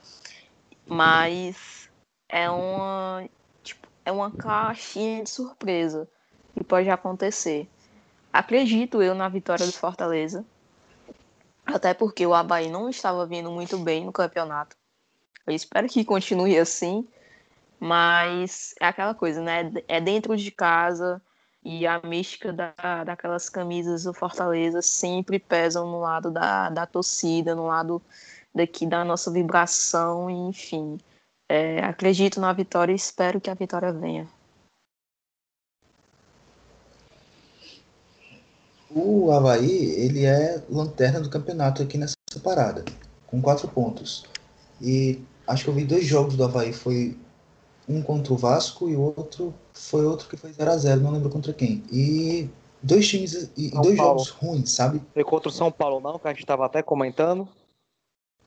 mas 0.87 1.91
é 2.29 2.51
uma, 2.51 3.25
é 4.05 4.13
uma 4.13 4.31
caixinha 4.31 5.23
de 5.23 5.31
surpresa 5.31 6.09
que 6.55 6.65
pode 6.65 6.89
acontecer. 6.91 7.69
Acredito 8.33 9.03
eu 9.03 9.15
na 9.15 9.29
vitória 9.29 9.67
do 9.67 9.73
Fortaleza, 9.73 10.45
até 11.67 11.95
porque 11.95 12.27
o 12.27 12.35
Havaí 12.35 12.71
não 12.71 12.89
estava 12.89 13.27
vindo 13.27 13.51
muito 13.51 13.79
bem 13.79 14.05
no 14.05 14.13
campeonato. 14.13 14.77
Eu 15.47 15.55
espero 15.55 15.89
que 15.89 16.05
continue 16.05 16.59
assim, 16.59 17.07
mas 17.79 18.75
é 18.81 18.87
aquela 18.87 19.15
coisa, 19.15 19.41
né? 19.41 19.73
É 19.89 20.01
dentro 20.01 20.37
de 20.37 20.51
casa, 20.51 21.21
e 21.65 21.87
a 21.87 22.01
mística 22.01 22.53
da, 22.53 23.05
daquelas 23.05 23.49
camisas 23.49 24.05
do 24.05 24.13
Fortaleza 24.13 24.83
sempre 24.83 25.39
pesam 25.39 25.87
no 25.87 26.01
lado 26.01 26.31
da, 26.31 26.69
da 26.69 26.87
torcida, 26.87 27.55
no 27.55 27.67
lado 27.67 28.03
daqui 28.53 28.85
da 28.85 29.05
nossa 29.05 29.31
vibração, 29.31 30.29
enfim. 30.29 30.99
É, 31.55 31.85
acredito 31.85 32.41
na 32.41 32.51
vitória 32.51 32.93
e 32.93 32.97
espero 32.97 33.39
que 33.39 33.51
a 33.51 33.55
vitória 33.55 33.93
venha. 33.93 34.27
O 38.89 39.31
Havaí, 39.31 39.71
ele 39.71 40.25
é 40.25 40.63
lanterna 40.71 41.21
do 41.21 41.29
campeonato 41.29 41.83
aqui 41.83 41.99
nessa 41.99 42.15
parada, 42.43 42.83
com 43.27 43.43
quatro 43.43 43.69
pontos. 43.69 44.25
E 44.81 45.21
acho 45.47 45.65
que 45.65 45.69
eu 45.69 45.75
vi 45.75 45.85
dois 45.85 46.07
jogos 46.07 46.39
do 46.39 46.45
Havaí, 46.45 46.73
foi 46.73 47.19
um 47.87 48.01
contra 48.01 48.33
o 48.33 48.37
Vasco 48.39 48.89
e 48.89 48.97
o 48.97 49.15
outro 49.15 49.53
foi 49.75 50.07
outro 50.07 50.31
que 50.31 50.39
foi 50.39 50.53
0x0, 50.53 51.01
não 51.03 51.11
lembro 51.11 51.29
contra 51.29 51.53
quem. 51.53 51.85
E 51.93 52.49
dois 52.83 53.07
times 53.07 53.51
e 53.59 53.69
São 53.69 53.83
dois 53.83 53.99
Paulo. 53.99 54.21
jogos 54.21 54.31
ruins, 54.31 54.71
sabe? 54.71 55.03
Foi 55.13 55.23
contra 55.23 55.51
o 55.51 55.53
São 55.53 55.71
Paulo, 55.71 56.01
não, 56.01 56.19
que 56.19 56.27
a 56.27 56.31
gente 56.31 56.41
estava 56.41 56.65
até 56.65 56.83
comentando. 56.83 57.47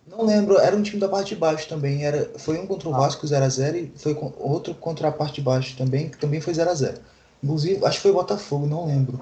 Não 0.08 0.26
lembro, 0.26 0.58
era 0.60 0.76
um 0.76 0.84
time 0.84 1.00
da 1.00 1.10
parte 1.10 1.30
de 1.30 1.36
baixo 1.36 1.68
também. 1.68 2.06
Era, 2.06 2.32
foi 2.38 2.60
um 2.60 2.68
contra 2.68 2.90
o 2.90 2.94
ah. 2.94 3.00
Vasco 3.00 3.26
0x0 3.26 3.76
e 3.76 3.92
foi 3.98 4.16
outro 4.38 4.76
contra 4.76 5.08
a 5.08 5.12
parte 5.12 5.36
de 5.36 5.42
baixo 5.42 5.76
também, 5.78 6.10
que 6.10 6.18
também 6.18 6.40
foi 6.40 6.54
0x0. 6.54 6.98
Inclusive, 7.44 7.86
acho 7.86 7.98
que 7.98 8.04
foi 8.04 8.12
Botafogo, 8.12 8.68
não 8.68 8.86
lembro. 8.86 9.20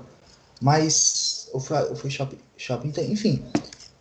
Mas. 0.62 1.50
Ou 1.54 1.60
foi, 1.60 1.89
ou 1.89 1.96
foi 1.96 2.10
Shopping, 2.10 2.39
Shopping, 2.58 2.93
enfim. 3.12 3.43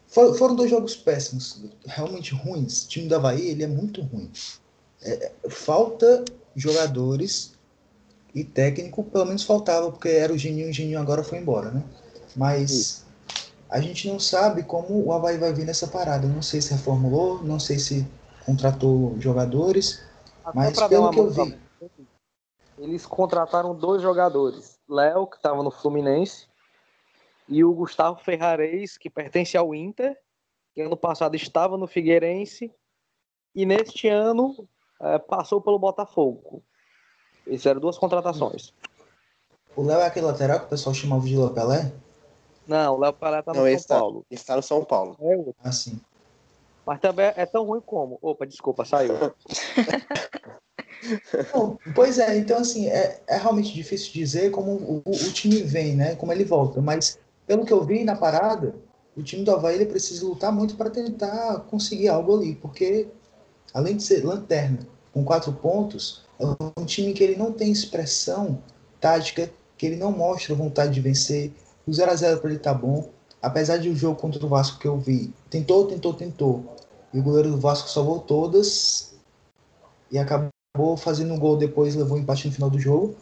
foram 0.08 0.54
dois 0.56 0.70
jogos 0.70 0.96
péssimos, 0.96 1.60
realmente 1.86 2.34
ruins. 2.34 2.84
O 2.84 2.88
time 2.88 3.08
da 3.08 3.16
Havaí, 3.16 3.48
ele 3.48 3.62
é 3.62 3.66
muito 3.66 4.00
ruim 4.02 4.30
é, 5.04 5.32
falta 5.48 6.24
jogadores 6.54 7.52
e 8.34 8.44
técnico, 8.44 9.04
pelo 9.04 9.26
menos 9.26 9.42
faltava, 9.42 9.90
porque 9.90 10.08
era 10.08 10.32
o 10.32 10.38
Geninho 10.38 10.68
e 10.68 10.70
o 10.70 10.72
Geninho 10.72 11.00
agora 11.00 11.22
foi 11.22 11.38
embora, 11.38 11.70
né? 11.70 11.82
Mas 12.34 13.04
a 13.72 13.80
gente 13.80 14.06
não 14.06 14.20
sabe 14.20 14.62
como 14.62 15.02
o 15.02 15.12
Havaí 15.14 15.38
vai 15.38 15.50
vir 15.54 15.64
nessa 15.64 15.88
parada. 15.88 16.28
Não 16.28 16.42
sei 16.42 16.60
se 16.60 16.74
reformulou, 16.74 17.42
não 17.42 17.58
sei 17.58 17.78
se 17.78 18.06
contratou 18.44 19.18
jogadores, 19.18 20.04
Até 20.44 20.58
mas 20.58 20.88
pelo 20.88 21.10
que 21.10 21.18
eu 21.18 21.30
vi. 21.30 21.58
Eles 22.76 23.06
contrataram 23.06 23.74
dois 23.74 24.02
jogadores. 24.02 24.78
Léo, 24.86 25.26
que 25.26 25.36
estava 25.36 25.62
no 25.62 25.70
Fluminense, 25.70 26.46
E 27.48 27.64
o 27.64 27.72
Gustavo 27.72 28.22
Ferrares, 28.22 28.98
que 28.98 29.08
pertence 29.08 29.56
ao 29.56 29.74
Inter, 29.74 30.16
que 30.74 30.82
ano 30.82 30.96
passado 30.96 31.34
estava 31.34 31.78
no 31.78 31.86
Figueirense 31.86 32.70
e 33.54 33.64
neste 33.64 34.06
ano 34.06 34.68
é, 35.00 35.18
passou 35.18 35.62
pelo 35.62 35.78
Botafogo. 35.78 36.62
Essas 37.46 37.66
eram 37.66 37.80
duas 37.80 37.96
contratações. 37.96 38.74
O 39.74 39.82
Léo 39.82 40.00
é 40.00 40.06
aquele 40.06 40.26
lateral 40.26 40.60
que 40.60 40.66
o 40.66 40.68
pessoal 40.68 40.94
chamava 40.94 41.24
de 41.24 41.36
Léo 41.36 41.54
Pelé? 41.54 41.90
Não, 42.66 42.94
o 42.94 43.00
Léo 43.00 43.12
Pelé 43.12 43.42
tá 43.42 43.52
no 43.52 43.58
Não, 43.58 43.64
São 43.64 43.68
esse 43.68 43.86
tá, 43.86 43.98
Paulo. 43.98 44.26
esse 44.30 44.46
tá 44.46 44.56
no 44.56 44.62
São 44.62 44.84
Paulo. 44.84 45.16
É 45.20 45.36
outro. 45.36 45.54
Assim. 45.62 46.00
Mas 46.86 47.00
também 47.00 47.32
é 47.36 47.46
tão 47.46 47.64
ruim 47.64 47.80
como. 47.84 48.18
Opa, 48.22 48.46
desculpa, 48.46 48.84
saiu. 48.84 49.14
Bom, 51.52 51.76
pois 51.94 52.18
é, 52.18 52.36
então 52.38 52.58
assim, 52.58 52.86
é, 52.88 53.20
é 53.26 53.36
realmente 53.36 53.72
difícil 53.72 54.12
dizer 54.12 54.50
como 54.50 54.72
o, 54.72 55.02
o 55.04 55.32
time 55.32 55.62
vem, 55.62 55.96
né? 55.96 56.14
Como 56.14 56.32
ele 56.32 56.44
volta. 56.44 56.80
Mas 56.80 57.18
pelo 57.46 57.64
que 57.64 57.72
eu 57.72 57.84
vi 57.84 58.04
na 58.04 58.16
parada, 58.16 58.74
o 59.16 59.22
time 59.22 59.44
do 59.44 59.50
Havaí 59.52 59.76
ele 59.76 59.86
precisa 59.86 60.24
lutar 60.24 60.52
muito 60.52 60.76
para 60.76 60.90
tentar 60.90 61.60
conseguir 61.70 62.08
algo 62.08 62.36
ali, 62.36 62.54
porque 62.54 63.08
além 63.74 63.96
de 63.96 64.02
ser 64.02 64.24
lanterna 64.24 64.86
com 65.12 65.24
quatro 65.24 65.52
pontos, 65.52 66.24
é 66.38 66.44
um 66.78 66.84
time 66.84 67.12
que 67.12 67.22
ele 67.22 67.36
não 67.36 67.52
tem 67.52 67.70
expressão 67.70 68.62
tática, 69.00 69.50
que 69.76 69.86
ele 69.86 69.96
não 69.96 70.12
mostra 70.12 70.54
vontade 70.54 70.94
de 70.94 71.00
vencer. 71.00 71.52
O 71.86 71.90
0x0 71.90 72.40
para 72.40 72.50
ele 72.50 72.58
tá 72.58 72.72
bom. 72.72 73.08
Apesar 73.40 73.78
de 73.78 73.88
o 73.88 73.96
jogo 73.96 74.20
contra 74.20 74.44
o 74.44 74.48
Vasco 74.48 74.78
que 74.78 74.86
eu 74.86 74.98
vi, 74.98 75.34
tentou, 75.50 75.86
tentou, 75.86 76.14
tentou. 76.14 76.76
E 77.12 77.18
o 77.18 77.22
goleiro 77.22 77.50
do 77.50 77.60
Vasco 77.60 77.88
salvou 77.88 78.20
todas 78.20 79.14
e 80.10 80.18
acabou 80.18 80.96
fazendo 80.96 81.34
um 81.34 81.38
gol 81.38 81.56
depois, 81.56 81.96
levou 81.96 82.16
um 82.16 82.20
empate 82.20 82.46
no 82.46 82.54
final 82.54 82.70
do 82.70 82.78
jogo. 82.78 83.16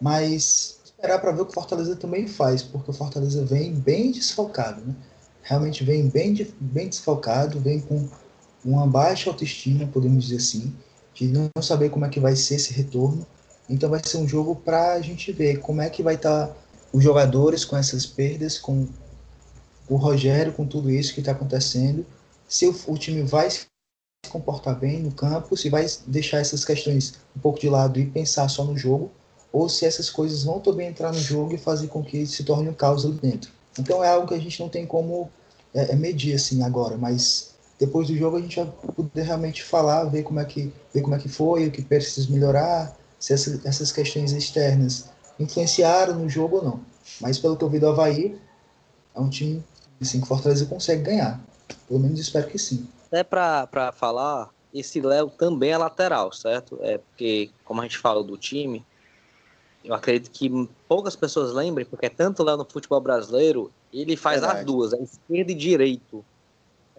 Mas 0.00 0.80
esperar 0.84 1.20
para 1.20 1.32
ver 1.32 1.42
o 1.42 1.46
que 1.46 1.52
o 1.52 1.54
Fortaleza 1.54 1.96
também 1.96 2.28
faz, 2.28 2.62
porque 2.62 2.90
o 2.90 2.94
Fortaleza 2.94 3.44
vem 3.44 3.72
bem 3.72 4.12
desfalcado, 4.12 4.82
né? 4.82 4.94
Realmente 5.42 5.82
vem 5.82 6.08
bem, 6.08 6.34
bem 6.60 6.88
desfalcado, 6.88 7.58
vem 7.58 7.80
com 7.80 8.08
uma 8.64 8.86
baixa 8.86 9.30
autoestima, 9.30 9.86
podemos 9.86 10.24
dizer 10.24 10.36
assim, 10.36 10.72
de 11.14 11.26
não 11.26 11.50
saber 11.60 11.90
como 11.90 12.04
é 12.04 12.08
que 12.08 12.20
vai 12.20 12.36
ser 12.36 12.56
esse 12.56 12.72
retorno. 12.72 13.26
Então 13.68 13.90
vai 13.90 14.00
ser 14.04 14.18
um 14.18 14.28
jogo 14.28 14.54
para 14.54 14.92
a 14.92 15.00
gente 15.00 15.32
ver 15.32 15.58
como 15.60 15.80
é 15.80 15.90
que 15.90 16.02
vai 16.02 16.14
estar 16.14 16.54
os 16.92 17.02
jogadores 17.02 17.64
com 17.64 17.76
essas 17.76 18.04
perdas, 18.04 18.58
com 18.58 18.86
o 19.88 19.96
Rogério, 19.96 20.52
com 20.52 20.66
tudo 20.66 20.90
isso 20.90 21.14
que 21.14 21.20
está 21.20 21.32
acontecendo, 21.32 22.04
se 22.48 22.66
o, 22.66 22.74
o 22.86 22.98
time 22.98 23.22
vai 23.22 23.50
se 23.50 23.66
comportar 24.28 24.78
bem 24.78 25.00
no 25.00 25.10
campo, 25.10 25.56
se 25.56 25.68
vai 25.68 25.86
deixar 26.06 26.38
essas 26.38 26.64
questões 26.64 27.14
um 27.36 27.40
pouco 27.40 27.58
de 27.58 27.68
lado 27.68 27.98
e 27.98 28.06
pensar 28.06 28.48
só 28.48 28.64
no 28.64 28.76
jogo, 28.76 29.10
ou 29.52 29.68
se 29.68 29.84
essas 29.84 30.08
coisas 30.08 30.44
vão 30.44 30.60
também 30.60 30.88
entrar 30.88 31.12
no 31.12 31.18
jogo 31.18 31.54
e 31.54 31.58
fazer 31.58 31.88
com 31.88 32.02
que 32.02 32.26
se 32.26 32.44
torne 32.44 32.68
um 32.68 32.74
caos 32.74 33.04
ali 33.04 33.14
dentro. 33.14 33.50
Então 33.78 34.02
é 34.02 34.08
algo 34.08 34.28
que 34.28 34.34
a 34.34 34.38
gente 34.38 34.60
não 34.60 34.68
tem 34.68 34.86
como 34.86 35.30
é, 35.74 35.92
é 35.92 35.96
medir 35.96 36.34
assim 36.34 36.62
agora, 36.62 36.96
mas 36.96 37.54
depois 37.78 38.08
do 38.08 38.16
jogo 38.16 38.36
a 38.36 38.40
gente 38.40 38.56
vai 38.56 38.66
poder 38.94 39.22
realmente 39.22 39.62
falar, 39.62 40.04
ver 40.04 40.22
como 40.22 40.40
é 40.40 40.44
que, 40.44 40.72
ver 40.94 41.02
como 41.02 41.14
é 41.14 41.18
que 41.18 41.28
foi, 41.28 41.66
o 41.66 41.70
que 41.70 41.82
precisa 41.82 42.30
melhorar, 42.30 42.96
se 43.18 43.32
essa, 43.32 43.60
essas 43.64 43.92
questões 43.92 44.32
externas 44.32 45.06
influenciaram 45.42 46.18
no 46.18 46.28
jogo 46.28 46.56
ou 46.56 46.64
não. 46.64 46.80
Mas 47.20 47.38
pelo 47.38 47.56
que 47.56 47.64
eu 47.64 47.68
vi 47.68 47.78
do 47.78 47.88
Havaí, 47.88 48.38
é 49.14 49.20
um 49.20 49.28
time 49.28 49.62
assim, 50.00 50.20
que 50.20 50.26
Fortaleza 50.26 50.66
consegue 50.66 51.02
ganhar. 51.02 51.40
Pelo 51.88 52.00
menos 52.00 52.18
espero 52.18 52.48
que 52.48 52.58
sim. 52.58 52.86
Até 53.06 53.22
pra, 53.22 53.66
pra 53.66 53.92
falar, 53.92 54.48
esse 54.72 55.00
Léo 55.00 55.30
também 55.30 55.70
é 55.70 55.78
lateral, 55.78 56.32
certo? 56.32 56.78
É 56.82 56.98
porque, 56.98 57.50
como 57.64 57.80
a 57.80 57.84
gente 57.84 57.98
falou 57.98 58.24
do 58.24 58.36
time, 58.36 58.84
eu 59.84 59.94
acredito 59.94 60.30
que 60.30 60.68
poucas 60.88 61.16
pessoas 61.16 61.52
lembrem, 61.52 61.84
porque 61.84 62.06
é 62.06 62.10
tanto 62.10 62.42
Léo 62.42 62.56
no 62.56 62.64
futebol 62.64 63.00
brasileiro, 63.00 63.70
ele 63.92 64.16
faz 64.16 64.40
Verdade. 64.40 64.60
as 64.60 64.66
duas, 64.66 64.92
é 64.92 65.02
esquerda 65.02 65.52
e 65.52 65.54
direito. 65.54 66.24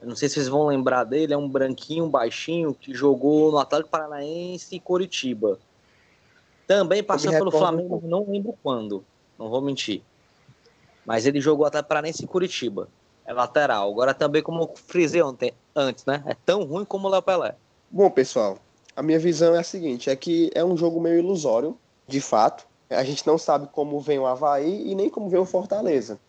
Eu 0.02 0.08
não 0.10 0.16
sei 0.16 0.28
se 0.28 0.36
vocês 0.36 0.48
vão 0.48 0.68
lembrar 0.68 1.06
dele, 1.06 1.34
é 1.34 1.38
um 1.38 1.50
branquinho, 1.50 2.10
baixinho, 2.10 2.74
que 2.74 2.94
jogou 2.94 3.52
no 3.52 3.58
Atlético 3.58 3.90
Paranaense 3.90 4.76
e 4.76 4.80
Coritiba. 4.80 5.58
Também 6.68 7.04
passou 7.04 7.32
pelo 7.32 7.50
um 7.50 7.52
Flamengo, 7.52 8.02
não 8.06 8.26
lembro 8.30 8.56
quando, 8.64 9.04
não 9.38 9.50
vou 9.50 9.62
mentir. 9.62 10.02
Mas 11.06 11.26
ele 11.26 11.42
jogou 11.42 11.66
Atlético 11.66 11.90
Paranaense 11.90 12.24
e 12.24 12.28
Curitiba. 12.28 12.88
É 13.26 13.34
lateral. 13.34 13.90
Agora 13.90 14.14
também, 14.14 14.42
como 14.42 14.62
eu 14.62 14.74
frisei 14.76 15.22
ontem, 15.22 15.54
antes, 15.76 16.06
né? 16.06 16.24
É 16.26 16.36
tão 16.46 16.64
ruim 16.64 16.86
como 16.86 17.08
o 17.08 17.12
Léo 17.12 17.22
Pelé. 17.22 17.56
Bom, 17.90 18.10
pessoal, 18.10 18.58
a 18.96 19.02
minha 19.02 19.20
visão 19.20 19.56
é 19.56 19.60
a 19.60 19.64
seguinte: 19.64 20.10
é 20.10 20.16
que 20.16 20.52
é 20.54 20.64
um 20.64 20.76
jogo 20.78 21.00
meio 21.00 21.20
ilusório, 21.20 21.78
de 22.08 22.22
fato. 22.22 22.66
A 22.90 23.04
gente 23.04 23.26
não 23.26 23.38
sabe 23.38 23.68
como 23.72 24.00
vem 24.00 24.20
o 24.20 24.26
Havaí 24.26 24.90
e 24.90 24.94
nem 24.94 25.10
como 25.10 25.30
vem 25.30 25.40
o 25.40 25.46
Fortaleza. 25.46 26.20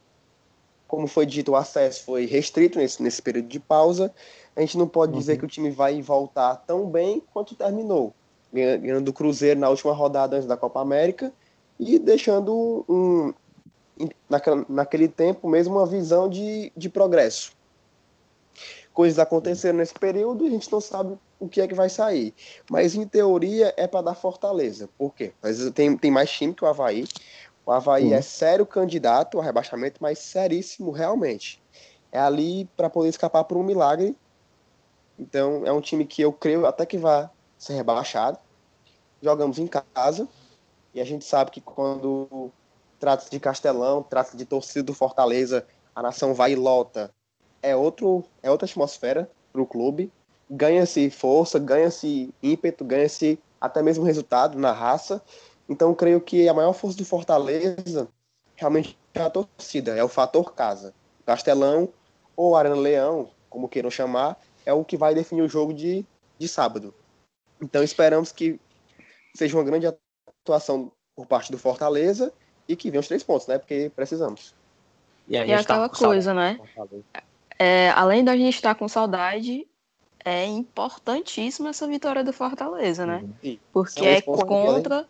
Como 0.87 1.07
foi 1.07 1.27
dito, 1.27 1.53
o 1.53 1.57
acesso 1.57 2.05
foi 2.05 2.27
restrito 2.27 2.79
nesse, 2.79 3.03
nesse 3.03 3.21
período 3.21 3.49
de 3.49 3.59
pausa. 3.59 4.13
A 4.55 4.61
gente 4.61 4.79
não 4.79 4.87
pode 4.87 5.13
dizer 5.13 5.37
que 5.37 5.45
o 5.45 5.49
time 5.49 5.71
vai 5.71 6.01
voltar 6.01 6.57
tão 6.67 6.87
bem 6.89 7.23
quanto 7.33 7.55
terminou. 7.55 8.15
Ganha- 8.55 8.77
Ganhando 8.77 9.05
do 9.07 9.13
Cruzeiro 9.13 9.59
na 9.59 9.69
última 9.69 9.93
rodada 9.93 10.37
antes 10.37 10.47
da 10.47 10.57
Copa 10.57 10.81
América 10.81 11.33
e 11.79 11.99
deixando 11.99 12.85
um, 12.89 13.35
naquela- 14.31 14.65
naquele 14.69 15.09
tempo 15.09 15.49
mesmo 15.49 15.75
uma 15.77 15.87
visão 15.87 16.29
de, 16.29 16.73
de 16.77 16.89
progresso. 16.89 17.53
Coisas 18.93 19.19
aconteceram 19.19 19.79
nesse 19.79 19.95
período 19.95 20.45
e 20.45 20.49
a 20.49 20.51
gente 20.51 20.71
não 20.71 20.81
sabe 20.81 21.19
o 21.41 21.49
que 21.49 21.61
é 21.61 21.67
que 21.67 21.75
vai 21.75 21.89
sair. 21.89 22.33
Mas 22.71 22.95
em 22.95 23.05
teoria 23.05 23.75
é 23.77 23.89
para 23.89 24.03
dar 24.03 24.15
Fortaleza. 24.15 24.89
Por 24.97 25.13
quê? 25.13 25.33
Mas 25.43 25.69
tem, 25.73 25.97
tem 25.97 26.13
mais 26.13 26.31
time 26.31 26.55
que 26.55 26.65
o 26.65 26.69
Havaí. 26.69 27.05
O 27.67 27.73
Havaí 27.73 28.05
Uhum. 28.05 28.15
é 28.15 28.23
sério 28.23 28.65
candidato 28.65 29.37
ao 29.37 29.43
rebaixamento, 29.43 29.97
mas 30.01 30.21
seríssimo 30.21 30.93
realmente. 30.93 31.61
É 32.13 32.21
ali 32.21 32.69
para 32.77 32.89
poder 32.89 33.09
escapar 33.09 33.43
por 33.43 33.57
um 33.57 33.65
milagre. 33.65 34.17
Então 35.19 35.63
é 35.67 35.73
um 35.73 35.81
time 35.81 36.05
que 36.07 36.23
eu 36.23 36.33
creio 36.33 36.65
até 36.65 36.87
que 36.87 36.97
vai 36.97 37.29
ser 37.59 37.75
rebaixado. 37.75 38.39
Jogamos 39.25 39.59
em 39.59 39.67
casa 39.67 40.29
e 40.93 41.01
a 41.01 41.05
gente 41.05 41.25
sabe 41.25 41.51
que 41.51 41.59
quando 41.59 42.51
trata 43.01 43.25
de 43.31 43.41
Castelão, 43.41 44.03
trata 44.03 44.37
de 44.37 44.45
torcida 44.45 44.83
do 44.83 44.93
Fortaleza, 44.93 45.67
a 45.95 46.03
nação 46.03 46.35
vai 46.35 46.53
e 46.53 46.57
lota. 46.57 47.11
É 47.63 47.75
outro, 47.75 48.23
é 48.43 48.51
outra 48.51 48.67
atmosfera 48.67 49.31
para 49.51 49.63
o 49.63 49.67
clube. 49.67 50.13
Ganha-se 50.51 51.09
força, 51.09 51.59
ganha-se 51.59 52.35
ímpeto, 52.43 52.85
ganha-se 52.85 53.39
até 53.59 53.83
mesmo 53.83 54.05
resultado 54.05 54.59
na 54.59 54.73
raça. 54.73 55.23
Então, 55.67 55.95
creio 55.95 56.21
que 56.21 56.47
a 56.47 56.53
maior 56.53 56.75
força 56.75 56.99
do 56.99 57.05
Fortaleza 57.07 58.07
realmente 58.57 58.99
é 59.15 59.23
a 59.23 59.31
torcida, 59.31 59.97
é 59.97 60.05
o 60.05 60.09
fator 60.09 60.53
casa. 60.53 60.93
Castelão 61.25 61.89
ou 62.37 62.55
Arena 62.55 62.77
Leão, 62.77 63.31
como 63.49 63.71
queiram 63.71 63.91
chamar, 63.91 64.39
é 64.67 64.73
o 64.75 64.85
que 64.85 64.99
vai 64.99 65.15
definir 65.15 65.41
o 65.41 65.49
jogo 65.49 65.73
de, 65.73 66.05
de 66.39 66.47
sábado. 66.47 66.93
Então, 67.59 67.83
esperamos 67.83 68.31
que 68.31 68.61
seja 69.37 69.57
uma 69.57 69.65
grande 69.65 69.87
atuação 69.87 70.93
por 71.15 71.27
parte 71.27 71.51
do 71.51 71.59
Fortaleza 71.59 72.33
e 72.69 72.75
que 72.77 72.91
venham 72.91 73.01
os 73.01 73.09
três 73.09 73.23
pontos, 73.23 73.47
né? 73.47 73.59
Porque 73.59 73.91
precisamos. 73.95 74.55
E, 75.29 75.37
a 75.37 75.45
E 75.45 75.49
gente 75.49 75.61
aquela 75.61 75.89
tá 75.89 75.89
com 75.89 75.95
saudade 75.97 76.15
coisa, 76.15 76.35
né? 76.35 76.59
É, 77.59 77.91
além 77.91 78.25
da 78.25 78.37
gente 78.37 78.55
estar 78.55 78.75
com 78.75 78.89
saudade, 78.89 79.67
é 80.25 80.45
importantíssima 80.47 81.71
essa 81.71 81.87
vitória 81.87 82.25
do 82.25 82.33
Fortaleza, 82.33 83.07
né? 83.07 83.25
Sim. 83.43 83.61
Porque 83.73 84.05
é 84.05 84.21
contra, 84.23 85.07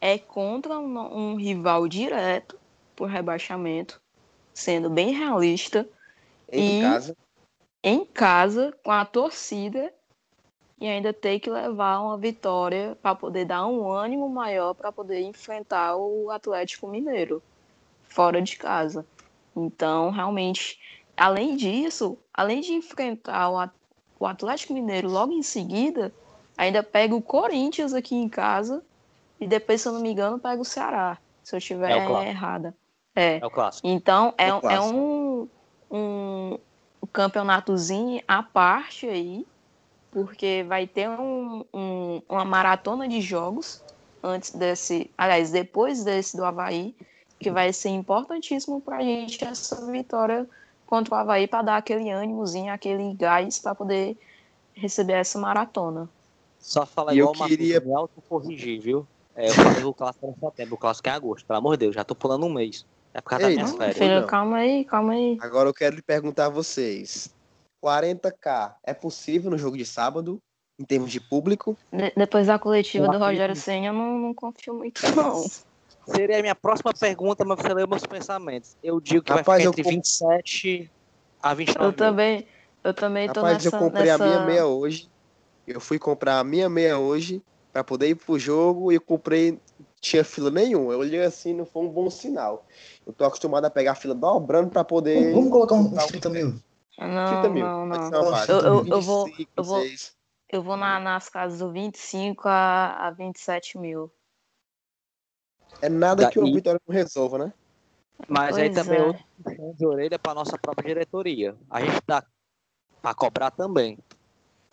é 0.00 0.18
contra 0.18 0.78
um, 0.78 0.98
um 1.32 1.36
rival 1.36 1.86
direto 1.88 2.58
por 2.96 3.08
rebaixamento, 3.08 4.00
sendo 4.52 4.88
bem 4.88 5.12
realista, 5.12 5.86
Em 6.52 6.78
E- 6.78 6.82
casa. 6.82 7.16
em 7.82 8.04
casa, 8.04 8.72
com 8.84 8.90
a 8.92 9.04
torcida, 9.04 9.92
e 10.80 10.86
ainda 10.88 11.12
ter 11.12 11.38
que 11.40 11.48
levar 11.50 12.00
uma 12.00 12.18
vitória 12.18 12.96
para 13.00 13.14
poder 13.14 13.44
dar 13.44 13.66
um 13.66 13.90
ânimo 13.90 14.28
maior 14.28 14.74
para 14.74 14.90
poder 14.90 15.20
enfrentar 15.22 15.96
o 15.96 16.30
Atlético 16.30 16.88
Mineiro 16.88 17.42
fora 18.08 18.42
de 18.42 18.56
casa. 18.56 19.06
Então, 19.56 20.10
realmente, 20.10 20.78
além 21.16 21.56
disso, 21.56 22.18
além 22.32 22.60
de 22.60 22.72
enfrentar 22.72 23.50
o, 24.18 24.26
Atlético 24.26 24.74
Mineiro 24.74 25.08
logo 25.08 25.32
em 25.32 25.42
seguida, 25.42 26.12
ainda 26.56 26.82
pega 26.82 27.14
o 27.14 27.22
Corinthians 27.22 27.92
aqui 27.94 28.14
em 28.16 28.28
casa 28.28 28.82
e 29.40 29.46
depois, 29.46 29.80
se 29.80 29.88
eu 29.88 29.92
não 29.92 30.00
me 30.00 30.10
engano, 30.10 30.38
pega 30.38 30.60
o 30.60 30.64
Ceará, 30.64 31.18
se 31.42 31.54
eu 31.54 31.56
É 31.56 31.58
estiver 31.58 32.06
clássico. 32.06 32.30
errada. 32.30 32.74
É. 33.14 33.38
É 33.38 33.46
o 33.46 33.50
clássico. 33.50 33.86
Então, 33.86 34.34
é, 34.36 34.48
É 34.48 34.54
um- 34.54 34.56
é 34.56 34.60
clássico. 34.60 34.98
um, 34.98 35.48
um 35.90 36.58
campeonatozinho 37.12 38.22
à 38.26 38.42
parte 38.42 39.06
aí, 39.06 39.46
porque 40.14 40.64
vai 40.68 40.86
ter 40.86 41.10
um- 41.10 41.64
um- 41.74 42.22
uma 42.28 42.44
maratona 42.44 43.08
de 43.08 43.20
jogos 43.20 43.82
antes 44.22 44.52
desse, 44.52 45.10
aliás, 45.18 45.50
depois 45.50 46.04
desse 46.04 46.36
do 46.36 46.44
Havaí, 46.44 46.94
que 47.38 47.50
vai 47.50 47.72
ser 47.72 47.90
importantíssimo 47.90 48.80
para 48.80 48.98
a 48.98 49.02
gente 49.02 49.44
essa 49.44 49.84
vitória 49.90 50.48
contra 50.86 51.14
o 51.14 51.18
Havaí 51.18 51.48
para 51.48 51.62
dar 51.62 51.76
aquele 51.78 52.08
ânimozinho, 52.10 52.72
aquele 52.72 53.12
gás 53.14 53.58
para 53.58 53.74
poder 53.74 54.16
receber 54.72 55.14
essa 55.14 55.38
maratona. 55.38 56.08
Só 56.60 56.86
falar 56.86 57.12
E 57.12 57.18
eu 57.18 57.24
igual 57.24 57.34
o 57.34 57.38
Marcos, 57.38 57.56
queria- 57.56 57.80
me 57.80 57.92
auto-corrigir, 57.92 58.80
viu? 58.80 59.06
É, 59.36 59.50
eu 59.50 59.54
falei 59.54 59.74
que 59.74 59.84
o 59.84 59.92
clássico 59.92 60.26
em 60.28 60.34
setembro, 60.40 60.76
o 60.76 60.78
clássico 60.78 61.08
é 61.08 61.12
em 61.12 61.14
agosto, 61.14 61.44
pelo 61.46 61.58
amor 61.58 61.76
de 61.76 61.80
Deus, 61.86 61.94
já 61.96 62.04
tô 62.04 62.14
pulando 62.14 62.46
um 62.46 62.52
mês. 62.52 62.86
É 63.12 63.20
por 63.20 63.30
causa 63.30 63.42
das 63.42 63.50
Ei, 63.50 63.56
minhas 63.56 63.70
não, 63.70 63.78
férias. 63.78 63.98
Filho, 63.98 64.20
não. 64.20 64.26
calma 64.26 64.56
aí, 64.58 64.84
calma 64.84 65.12
aí. 65.12 65.38
Agora 65.40 65.68
eu 65.68 65.74
quero 65.74 65.96
lhe 65.96 66.02
perguntar 66.02 66.46
a 66.46 66.50
vocês: 66.50 67.34
40k 67.84 68.76
é 68.82 68.94
possível 68.94 69.50
no 69.50 69.58
jogo 69.58 69.76
de 69.76 69.84
sábado, 69.84 70.40
em 70.78 70.84
termos 70.84 71.10
de 71.10 71.20
público? 71.20 71.76
De- 71.92 72.12
depois 72.16 72.46
da 72.46 72.58
coletiva 72.58 73.06
do 73.08 73.18
Rogério. 73.18 73.54
Senna, 73.54 73.88
eu 73.88 73.92
não, 73.92 74.18
não 74.18 74.34
confio 74.34 74.74
muito, 74.74 75.02
não. 75.14 75.44
Seria 76.08 76.38
a 76.38 76.42
minha 76.42 76.54
próxima 76.54 76.92
pergunta, 76.98 77.44
mas 77.44 77.60
você 77.60 77.72
leu 77.74 77.86
meus 77.86 78.04
pensamentos. 78.06 78.74
Eu 78.82 79.00
digo 79.00 79.22
que 79.22 79.32
Rapaz, 79.32 79.46
vai 79.46 79.66
eu 79.66 79.72
ficar 79.72 79.80
entre 79.80 79.82
com- 79.82 79.90
27 79.90 80.90
a 81.42 81.54
29 81.54 81.86
Eu 81.86 81.88
mil. 81.90 81.96
também, 81.96 82.48
eu 82.82 82.94
também 82.94 83.28
tô 83.28 83.40
Rapaz, 83.40 83.64
nessa... 83.64 83.76
eu 83.76 83.80
comprei 83.80 84.04
nessa... 84.10 84.24
a 84.24 84.26
minha 84.26 84.46
meia 84.46 84.66
hoje. 84.66 85.10
Eu 85.66 85.80
fui 85.80 85.98
comprar 85.98 86.38
a 86.40 86.44
minha 86.44 86.68
meia 86.68 86.98
hoje 86.98 87.42
pra 87.72 87.82
poder 87.82 88.08
ir 88.08 88.16
pro 88.16 88.38
jogo 88.38 88.92
e 88.92 88.96
eu 88.96 89.00
comprei. 89.00 89.58
Tinha 90.00 90.22
fila 90.22 90.50
nenhuma. 90.50 90.92
Eu 90.92 90.98
olhei 90.98 91.22
assim, 91.22 91.54
não 91.54 91.64
foi 91.64 91.82
um 91.82 91.88
bom 91.88 92.10
sinal. 92.10 92.66
Eu 93.06 93.12
tô 93.14 93.24
acostumado 93.24 93.64
a 93.64 93.70
pegar 93.70 93.92
a 93.92 93.96
fila 93.96 94.14
dobrando 94.14 94.70
pra 94.70 94.84
poder. 94.84 95.32
Vamos 95.32 95.50
colocar 95.50 95.74
um 95.74 95.90
30 95.90 96.28
mil. 96.28 96.54
30 96.96 97.26
30 97.42 97.48
mil. 97.50 97.66
Não, 97.66 97.86
não. 97.86 98.44
Eu- 98.46 98.60
eu- 98.60 98.64
eu 98.64 98.82
25, 98.82 99.00
vou- 99.02 99.28
eu 99.56 99.64
vou- 99.64 99.80
26. 99.80 100.16
Eu 100.48 100.62
vou 100.62 100.76
na- 100.76 101.00
nas 101.00 101.28
casas 101.28 101.58
do 101.58 101.70
25 101.72 102.46
a, 102.48 103.06
a 103.08 103.10
27 103.10 103.76
mil. 103.78 104.12
É 105.82 105.88
nada 105.88 106.30
que 106.30 106.38
o 106.38 106.42
Daí- 106.44 106.52
Vitória 106.54 106.80
não 106.86 106.94
resolva, 106.94 107.38
né? 107.38 107.52
Mas 108.28 108.56
aí 108.56 108.70
Pois 108.70 108.86
também 108.86 109.00
é. 109.00 109.04
outro 109.04 109.24
puxão 109.42 109.72
de 109.72 109.86
orelha 109.86 110.18
para 110.18 110.34
nossa 110.34 110.56
própria 110.56 110.86
diretoria. 110.86 111.56
A 111.68 111.80
gente 111.80 112.00
dá 112.06 112.24
para 113.02 113.14
cobrar 113.14 113.50
também. 113.50 113.98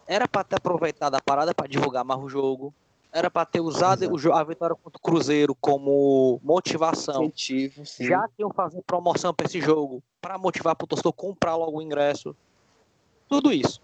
Era 0.06 0.28
para 0.28 0.44
ter 0.44 0.58
aproveitado 0.58 1.16
a 1.16 1.22
parada 1.22 1.54
para 1.54 1.68
divulgar 1.68 2.04
mais 2.06 2.22
o 2.22 2.30
jogo. 2.30 2.74
Era 3.12 3.30
para 3.32 3.46
ter 3.46 3.60
usado 3.60 4.04
Exato. 4.04 4.30
o 4.30 4.34
a 4.34 4.44
vitória 4.44 4.76
contra 4.76 4.98
o 4.98 5.02
Cruzeiro 5.02 5.56
como 5.56 6.40
motivação. 6.44 7.24
Incentivo, 7.24 7.86
sim. 7.86 8.06
Já 8.06 8.26
que 8.28 8.42
iam 8.42 8.52
fazer 8.54 8.82
promoção 8.84 9.34
para 9.34 9.48
esse 9.48 9.60
jogo, 9.60 10.02
para 10.22 10.38
motivar 10.38 10.76
para 10.76 10.86
o 10.86 10.88
torcedor 10.88 11.14
comprar 11.14 11.56
logo 11.56 11.80
o 11.80 11.82
ingresso. 11.82 12.36
Tudo 13.28 13.52
isso. 13.52 13.82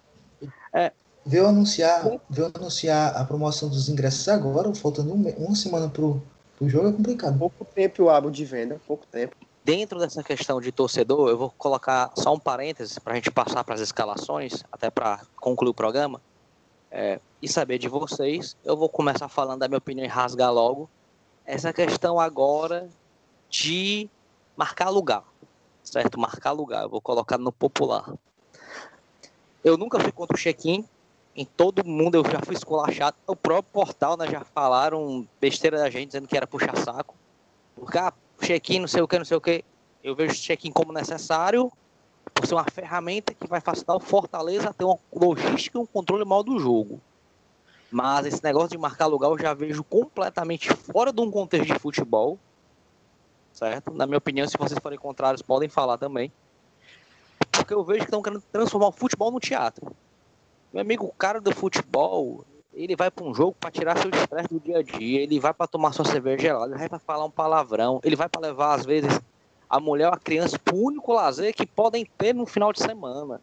Veio 1.27 1.45
anunciar, 1.45 2.05
veio 2.29 2.49
anunciar 2.55 3.13
a 3.17 3.25
promoção 3.25 3.67
dos 3.67 3.89
ingressos 3.89 4.29
agora, 4.29 4.73
faltando 4.73 5.13
um 5.13 5.29
uma 5.31 5.55
semana 5.57 5.89
pro, 5.89 6.23
pro 6.57 6.69
jogo, 6.69 6.87
é 6.87 6.91
complicado. 6.93 7.37
Pouco 7.37 7.65
tempo 7.65 8.01
eu 8.01 8.09
abro 8.09 8.31
de 8.31 8.45
venda, 8.45 8.79
pouco 8.87 9.05
tempo. 9.07 9.35
Dentro 9.61 9.99
dessa 9.99 10.23
questão 10.23 10.61
de 10.61 10.71
torcedor, 10.71 11.27
eu 11.27 11.37
vou 11.37 11.53
colocar 11.57 12.13
só 12.15 12.33
um 12.33 12.39
parênteses 12.39 12.97
para 12.97 13.11
a 13.11 13.15
gente 13.17 13.29
passar 13.29 13.61
para 13.65 13.75
as 13.75 13.81
escalações, 13.81 14.63
até 14.71 14.89
para 14.89 15.19
concluir 15.35 15.71
o 15.71 15.73
programa, 15.73 16.21
é, 16.89 17.19
e 17.41 17.49
saber 17.49 17.77
de 17.77 17.89
vocês. 17.89 18.55
Eu 18.63 18.77
vou 18.77 18.87
começar 18.87 19.27
falando 19.27 19.59
da 19.59 19.67
minha 19.67 19.79
opinião 19.79 20.05
e 20.05 20.07
rasgar 20.07 20.53
logo. 20.53 20.89
Essa 21.45 21.73
questão 21.73 22.17
agora 22.17 22.87
de 23.49 24.09
marcar 24.55 24.89
lugar, 24.89 25.25
certo? 25.91 26.19
Marcar 26.19 26.51
lugar, 26.51 26.83
eu 26.83 26.89
vou 26.89 27.01
colocar 27.01 27.37
no 27.37 27.51
popular. 27.51 28.13
Eu 29.63 29.77
nunca 29.77 29.99
fui 29.99 30.11
contra 30.11 30.35
o 30.35 30.39
check-in, 30.39 30.85
em 31.35 31.45
todo 31.45 31.85
mundo 31.85 32.15
eu 32.15 32.23
já 32.31 32.39
fui 32.39 32.55
esculachado. 32.55 33.15
O 33.25 33.35
próprio 33.35 33.71
portal, 33.71 34.17
né, 34.17 34.27
já 34.27 34.43
falaram 34.43 35.27
besteira 35.39 35.77
da 35.77 35.89
gente, 35.89 36.07
dizendo 36.07 36.27
que 36.27 36.35
era 36.35 36.47
puxar 36.47 36.75
saco. 36.77 37.15
Porque, 37.75 37.97
ah, 37.97 38.13
check-in, 38.41 38.79
não 38.79 38.87
sei 38.87 39.01
o 39.01 39.07
que, 39.07 39.17
não 39.17 39.25
sei 39.25 39.37
o 39.37 39.41
que. 39.41 39.63
Eu 40.03 40.15
vejo 40.15 40.33
check-in 40.35 40.71
como 40.71 40.91
necessário, 40.91 41.71
por 42.33 42.45
ser 42.45 42.55
uma 42.55 42.65
ferramenta 42.65 43.33
que 43.33 43.47
vai 43.47 43.61
facilitar 43.61 43.95
o 43.95 43.99
Fortaleza 43.99 44.69
a 44.69 44.73
ter 44.73 44.83
uma 44.83 44.97
logística 45.13 45.77
e 45.77 45.81
um 45.81 45.85
controle 45.85 46.25
maior 46.25 46.43
do 46.43 46.59
jogo. 46.59 46.99
Mas 47.89 48.25
esse 48.25 48.43
negócio 48.43 48.69
de 48.69 48.77
marcar 48.77 49.05
lugar 49.05 49.29
eu 49.29 49.39
já 49.39 49.53
vejo 49.53 49.83
completamente 49.83 50.69
fora 50.69 51.13
de 51.13 51.21
um 51.21 51.31
contexto 51.31 51.73
de 51.73 51.79
futebol. 51.79 52.37
Certo? 53.57 53.91
Na 53.91 54.05
minha 54.05 54.19
opinião, 54.19 54.47
se 54.47 54.55
vocês 54.55 54.79
forem 54.79 54.99
contrários, 54.99 55.41
podem 55.41 55.67
falar 55.67 55.97
também. 55.97 56.31
Porque 57.51 57.73
eu 57.73 57.83
vejo 57.83 58.01
que 58.01 58.05
estão 58.05 58.21
querendo 58.21 58.43
transformar 58.51 58.89
o 58.89 58.91
futebol 58.91 59.31
no 59.31 59.39
teatro. 59.39 59.95
Meu 60.71 60.81
amigo, 60.81 61.07
o 61.07 61.11
cara 61.11 61.41
do 61.41 61.51
futebol, 61.55 62.45
ele 62.71 62.95
vai 62.95 63.09
para 63.09 63.25
um 63.25 63.33
jogo 63.33 63.57
para 63.59 63.71
tirar 63.71 63.97
seu 63.97 64.11
estresse 64.11 64.49
do 64.49 64.59
dia 64.59 64.77
a 64.77 64.83
dia, 64.83 65.21
ele 65.21 65.39
vai 65.39 65.55
para 65.55 65.65
tomar 65.65 65.91
sua 65.91 66.05
cerveja 66.05 66.39
gelada, 66.39 66.71
ele 66.71 66.77
vai 66.77 66.87
para 66.87 66.99
falar 66.99 67.25
um 67.25 67.31
palavrão, 67.31 67.99
ele 68.03 68.15
vai 68.15 68.29
para 68.29 68.41
levar 68.41 68.75
às 68.75 68.85
vezes 68.85 69.19
a 69.67 69.79
mulher 69.79 70.09
ou 70.09 70.13
a 70.13 70.19
criança 70.19 70.59
pro 70.59 70.77
único 70.77 71.11
lazer 71.11 71.51
que 71.55 71.65
podem 71.65 72.05
ter 72.15 72.35
no 72.35 72.45
final 72.45 72.71
de 72.71 72.79
semana. 72.79 73.41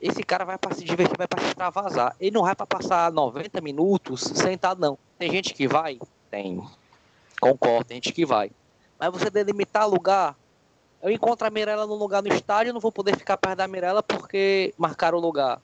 Esse 0.00 0.22
cara 0.22 0.44
vai 0.44 0.56
para 0.56 0.72
se 0.72 0.84
divertir, 0.84 1.18
vai 1.18 1.26
para 1.26 1.42
se 1.42 1.48
extravasar. 1.48 2.14
Ele 2.20 2.30
não 2.30 2.42
vai 2.42 2.54
para 2.54 2.64
passar 2.64 3.10
90 3.10 3.60
minutos 3.60 4.20
sentado 4.20 4.80
não. 4.80 4.96
Tem 5.18 5.32
gente 5.32 5.52
que 5.52 5.66
vai? 5.66 5.98
Tem. 6.30 6.64
Concordo, 7.40 7.86
tem 7.86 7.96
gente 7.96 8.12
que 8.12 8.24
vai. 8.24 8.52
Mas 8.98 9.10
você 9.10 9.30
delimitar 9.30 9.88
lugar, 9.88 10.36
eu 11.02 11.10
encontro 11.10 11.46
a 11.46 11.50
Mirella 11.50 11.86
no 11.86 11.94
lugar 11.94 12.22
no 12.22 12.32
estádio, 12.32 12.72
não 12.72 12.80
vou 12.80 12.90
poder 12.90 13.16
ficar 13.16 13.36
perto 13.36 13.58
da 13.58 13.68
Mirella 13.68 14.02
porque 14.02 14.74
marcaram 14.76 15.18
o 15.18 15.20
lugar. 15.20 15.60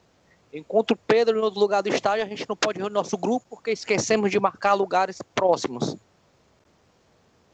Encontro 0.53 0.95
o 0.95 0.99
Pedro 1.07 1.39
em 1.39 1.41
outro 1.41 1.59
lugar 1.59 1.81
do 1.81 1.89
estádio, 1.89 2.23
a 2.23 2.27
gente 2.27 2.47
não 2.47 2.55
pode 2.55 2.77
reunir 2.77 2.93
nosso 2.93 3.17
grupo 3.17 3.45
porque 3.49 3.71
esquecemos 3.71 4.29
de 4.29 4.39
marcar 4.39 4.73
lugares 4.73 5.19
próximos. 5.33 5.97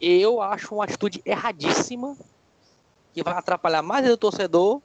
Eu 0.01 0.41
acho 0.41 0.75
uma 0.75 0.83
atitude 0.83 1.21
erradíssima 1.25 2.17
que 3.13 3.23
vai 3.23 3.33
atrapalhar 3.33 3.81
mais 3.81 4.09
o 4.09 4.17
torcedor 4.17 4.81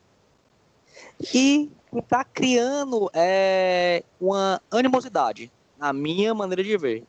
e 1.35 1.71
está 1.93 2.25
criando 2.25 3.11
é, 3.13 4.05
uma 4.21 4.61
animosidade, 4.71 5.51
na 5.77 5.93
minha 5.93 6.35
maneira 6.35 6.63
de 6.63 6.77
ver. 6.77 7.05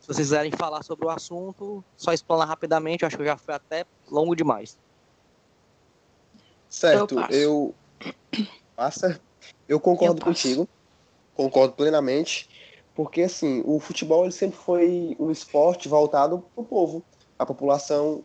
Se 0.00 0.06
vocês 0.06 0.28
quiserem 0.28 0.50
falar 0.50 0.82
sobre 0.82 1.04
o 1.06 1.10
assunto, 1.10 1.84
só 1.94 2.12
explanar 2.12 2.48
rapidamente, 2.48 3.02
eu 3.02 3.06
acho 3.06 3.16
que 3.16 3.22
eu 3.22 3.26
já 3.26 3.36
fui 3.36 3.54
até 3.54 3.84
longo 4.08 4.34
demais. 4.34 4.78
Certo, 6.68 7.16
eu. 7.30 7.74
Passa. 8.74 9.20
Eu 9.68 9.78
concordo 9.78 10.20
Eu 10.22 10.24
contigo. 10.24 10.68
Concordo 11.34 11.74
plenamente. 11.74 12.48
Porque, 12.94 13.22
assim, 13.22 13.62
o 13.66 13.78
futebol 13.78 14.24
ele 14.24 14.32
sempre 14.32 14.58
foi 14.58 15.16
um 15.18 15.30
esporte 15.30 15.88
voltado 15.88 16.50
para 16.54 16.62
o 16.62 16.66
povo. 16.66 17.06
A 17.38 17.46
população, 17.46 18.24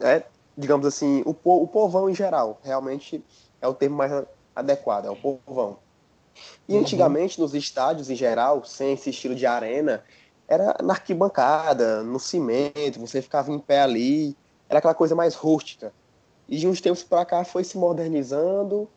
é, 0.00 0.24
digamos 0.56 0.86
assim, 0.86 1.22
o, 1.26 1.34
po- 1.34 1.62
o 1.62 1.68
povão 1.68 2.08
em 2.08 2.14
geral. 2.14 2.60
Realmente 2.62 3.24
é 3.60 3.66
o 3.68 3.74
termo 3.74 3.96
mais 3.96 4.12
adequado, 4.54 5.06
é 5.06 5.10
o 5.10 5.16
povão. 5.16 5.82
E 6.68 6.74
Uhum. 6.74 6.80
antigamente, 6.80 7.40
nos 7.40 7.54
estádios 7.54 8.08
em 8.08 8.14
geral, 8.16 8.64
sem 8.64 8.92
esse 8.92 9.10
estilo 9.10 9.34
de 9.34 9.46
arena, 9.46 10.04
era 10.48 10.76
na 10.82 10.92
arquibancada, 10.94 12.02
no 12.02 12.18
cimento, 12.18 13.00
você 13.00 13.22
ficava 13.22 13.50
em 13.50 13.58
pé 13.58 13.80
ali, 13.80 14.36
era 14.68 14.78
aquela 14.78 14.94
coisa 14.94 15.14
mais 15.14 15.34
rústica. 15.34 15.92
E 16.48 16.58
de 16.58 16.68
uns 16.68 16.80
tempos 16.80 17.02
para 17.02 17.24
cá 17.24 17.44
foi 17.44 17.64
se 17.64 17.78
modernizando 17.78 18.88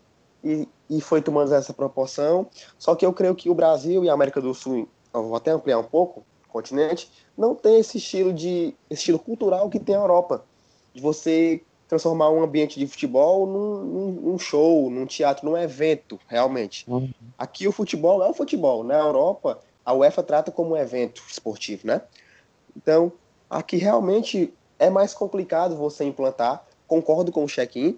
e, 0.43 0.67
e 0.89 0.99
foi 1.01 1.21
tomando 1.21 1.53
essa 1.53 1.73
proporção. 1.73 2.47
Só 2.77 2.95
que 2.95 3.05
eu 3.05 3.13
creio 3.13 3.35
que 3.35 3.49
o 3.49 3.55
Brasil 3.55 4.03
e 4.03 4.09
a 4.09 4.13
América 4.13 4.41
do 4.41 4.53
Sul, 4.53 4.87
vou 5.13 5.35
até 5.35 5.51
ampliar 5.51 5.79
um 5.79 5.83
pouco, 5.83 6.23
o 6.47 6.51
continente, 6.51 7.09
não 7.37 7.55
tem 7.55 7.79
esse 7.79 7.97
estilo 7.97 8.33
de 8.33 8.73
esse 8.89 9.01
estilo 9.01 9.19
cultural 9.19 9.69
que 9.69 9.79
tem 9.79 9.95
a 9.95 9.99
Europa, 9.99 10.43
de 10.93 11.01
você 11.01 11.61
transformar 11.87 12.29
um 12.31 12.43
ambiente 12.43 12.77
de 12.77 12.85
futebol 12.85 13.47
num, 13.47 13.83
num- 13.85 14.11
num 14.31 14.39
show, 14.39 14.89
num 14.89 15.05
teatro, 15.05 15.49
num 15.49 15.57
evento, 15.57 16.19
realmente. 16.27 16.83
Aqui 17.37 17.65
o 17.65 17.71
futebol 17.71 18.21
é 18.21 18.29
o 18.29 18.33
futebol. 18.33 18.83
Na 18.83 18.97
Europa, 18.97 19.59
a 19.87 19.93
UEFA 19.93 20.21
trata 20.21 20.51
como 20.51 20.71
um 20.71 20.77
evento 20.77 21.23
esportivo, 21.31 21.87
né? 21.87 22.01
Então, 22.75 23.09
aqui 23.49 23.77
realmente 23.77 24.53
é 24.77 24.89
mais 24.89 25.13
complicado 25.13 25.77
você 25.77 26.03
implantar. 26.03 26.67
Concordo 26.85 27.31
com 27.31 27.45
o 27.45 27.47
check-in, 27.47 27.97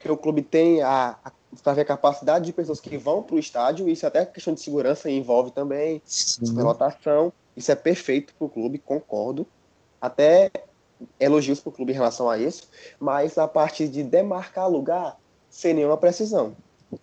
que 0.00 0.10
o 0.10 0.16
clube 0.16 0.42
tem 0.42 0.82
a, 0.82 1.16
a, 1.24 1.70
a 1.70 1.84
capacidade 1.84 2.46
de 2.46 2.52
pessoas 2.52 2.80
que 2.80 2.98
vão 2.98 3.22
para 3.22 3.36
o 3.36 3.38
estádio, 3.38 3.88
isso 3.88 4.04
até 4.04 4.26
questão 4.26 4.54
de 4.54 4.60
segurança 4.60 5.08
envolve 5.08 5.52
também, 5.52 6.02
superlotação. 6.04 7.32
Isso 7.56 7.70
é 7.70 7.76
perfeito 7.76 8.34
para 8.34 8.46
o 8.46 8.50
clube, 8.50 8.78
concordo. 8.78 9.46
Até 10.00 10.50
elogios 11.20 11.60
para 11.60 11.70
o 11.70 11.72
clube 11.72 11.92
em 11.92 11.94
relação 11.94 12.28
a 12.28 12.38
isso, 12.38 12.68
mas 12.98 13.38
a 13.38 13.46
parte 13.46 13.86
de 13.86 14.02
demarcar 14.02 14.68
lugar, 14.68 15.16
sem 15.48 15.74
nenhuma 15.74 15.96
precisão. 15.96 16.56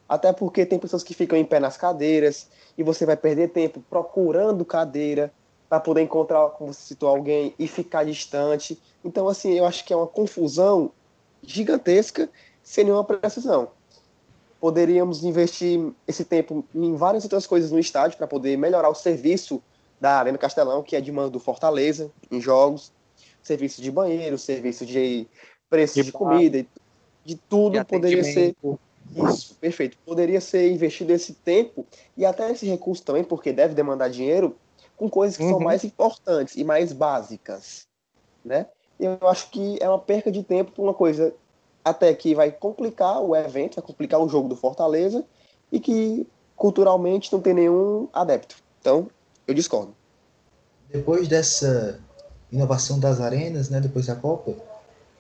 Até 0.07 0.33
porque 0.33 0.65
tem 0.65 0.79
pessoas 0.79 1.03
que 1.03 1.13
ficam 1.13 1.37
em 1.37 1.45
pé 1.45 1.59
nas 1.59 1.77
cadeiras 1.77 2.47
e 2.77 2.83
você 2.83 3.05
vai 3.05 3.15
perder 3.15 3.49
tempo 3.49 3.83
procurando 3.89 4.65
cadeira 4.65 5.31
para 5.69 5.79
poder 5.79 6.01
encontrar, 6.01 6.49
como 6.51 6.73
você 6.73 6.81
citou, 6.81 7.09
alguém 7.09 7.53
e 7.59 7.67
ficar 7.67 8.05
distante. 8.05 8.81
Então, 9.03 9.27
assim, 9.27 9.53
eu 9.53 9.65
acho 9.65 9.83
que 9.85 9.93
é 9.93 9.95
uma 9.95 10.07
confusão 10.07 10.91
gigantesca 11.43 12.29
sem 12.63 12.83
nenhuma 12.83 13.03
precisão. 13.03 13.69
Poderíamos 14.59 15.23
investir 15.23 15.91
esse 16.07 16.25
tempo 16.25 16.65
em 16.73 16.95
várias 16.95 17.23
outras 17.23 17.45
coisas 17.45 17.71
no 17.71 17.79
estádio 17.79 18.17
para 18.17 18.27
poder 18.27 18.57
melhorar 18.57 18.89
o 18.89 18.95
serviço 18.95 19.61
da 19.99 20.17
Arena 20.19 20.37
Castelão, 20.37 20.83
que 20.83 20.95
é 20.95 21.01
de 21.01 21.11
mando 21.11 21.31
do 21.31 21.39
Fortaleza, 21.39 22.11
em 22.31 22.39
jogos, 22.39 22.91
serviço 23.41 23.81
de 23.81 23.91
banheiro, 23.91 24.37
serviço 24.37 24.85
de 24.85 25.27
preço 25.69 25.95
De 25.95 26.03
de, 26.03 26.11
comida, 26.11 26.65
de 27.25 27.35
tudo 27.35 27.73
De 27.73 27.85
poderia 27.85 28.23
ser. 28.23 28.55
Isso, 29.15 29.55
perfeito. 29.55 29.97
Poderia 30.05 30.41
ser 30.41 30.71
investido 30.71 31.11
esse 31.13 31.33
tempo 31.33 31.85
e 32.15 32.25
até 32.25 32.51
esse 32.51 32.65
recurso 32.65 33.03
também, 33.03 33.23
porque 33.23 33.53
deve 33.53 33.73
demandar 33.73 34.09
dinheiro, 34.09 34.57
com 34.95 35.09
coisas 35.09 35.37
que 35.37 35.43
são 35.43 35.59
Uhum. 35.59 35.63
mais 35.63 35.83
importantes 35.83 36.55
e 36.55 36.63
mais 36.63 36.91
básicas, 36.91 37.87
né? 38.43 38.67
eu 38.99 39.17
acho 39.27 39.51
que 39.51 39.77
é 39.79 39.87
uma 39.87 39.99
perca 39.99 40.31
de 40.31 40.43
tempo 40.43 40.71
para 40.71 40.83
uma 40.83 40.93
coisa 40.93 41.33
até 41.85 42.13
que 42.13 42.33
vai 42.33 42.51
complicar 42.51 43.21
o 43.21 43.35
evento, 43.35 43.75
vai 43.75 43.83
complicar 43.85 44.19
o 44.19 44.27
jogo 44.27 44.49
do 44.49 44.55
Fortaleza 44.55 45.23
e 45.71 45.79
que 45.79 46.27
culturalmente 46.55 47.31
não 47.31 47.39
tem 47.39 47.53
nenhum 47.53 48.09
adepto. 48.11 48.55
Então, 48.81 49.07
eu 49.47 49.53
discordo. 49.53 49.95
Depois 50.89 51.27
dessa 51.27 51.99
inovação 52.51 52.99
das 52.99 53.21
arenas, 53.21 53.69
né, 53.69 53.79
depois 53.79 54.07
da 54.07 54.15
Copa, 54.15 54.55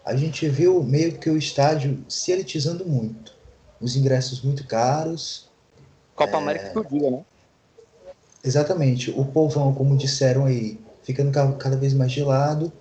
a 0.03 0.15
gente 0.15 0.47
viu 0.49 0.81
meio 0.83 1.17
que 1.19 1.29
o 1.29 1.37
estádio 1.37 2.03
se 2.09 2.31
elitizando 2.31 2.85
muito. 2.85 3.36
Os 3.79 3.95
ingressos 3.95 4.41
muito 4.41 4.65
caros. 4.65 5.47
Copa 6.15 6.37
América 6.37 6.69
que 6.71 6.77
eu 6.77 6.83
diga, 6.83 7.11
né? 7.11 7.25
Exatamente. 8.43 9.11
O 9.11 9.25
povão, 9.25 9.73
como 9.73 9.97
disseram 9.97 10.45
aí, 10.45 10.79
ficando 11.03 11.31
ca- 11.31 11.51
cada 11.53 11.75
vez 11.75 11.93
mais 11.93 12.11
gelado. 12.11 12.71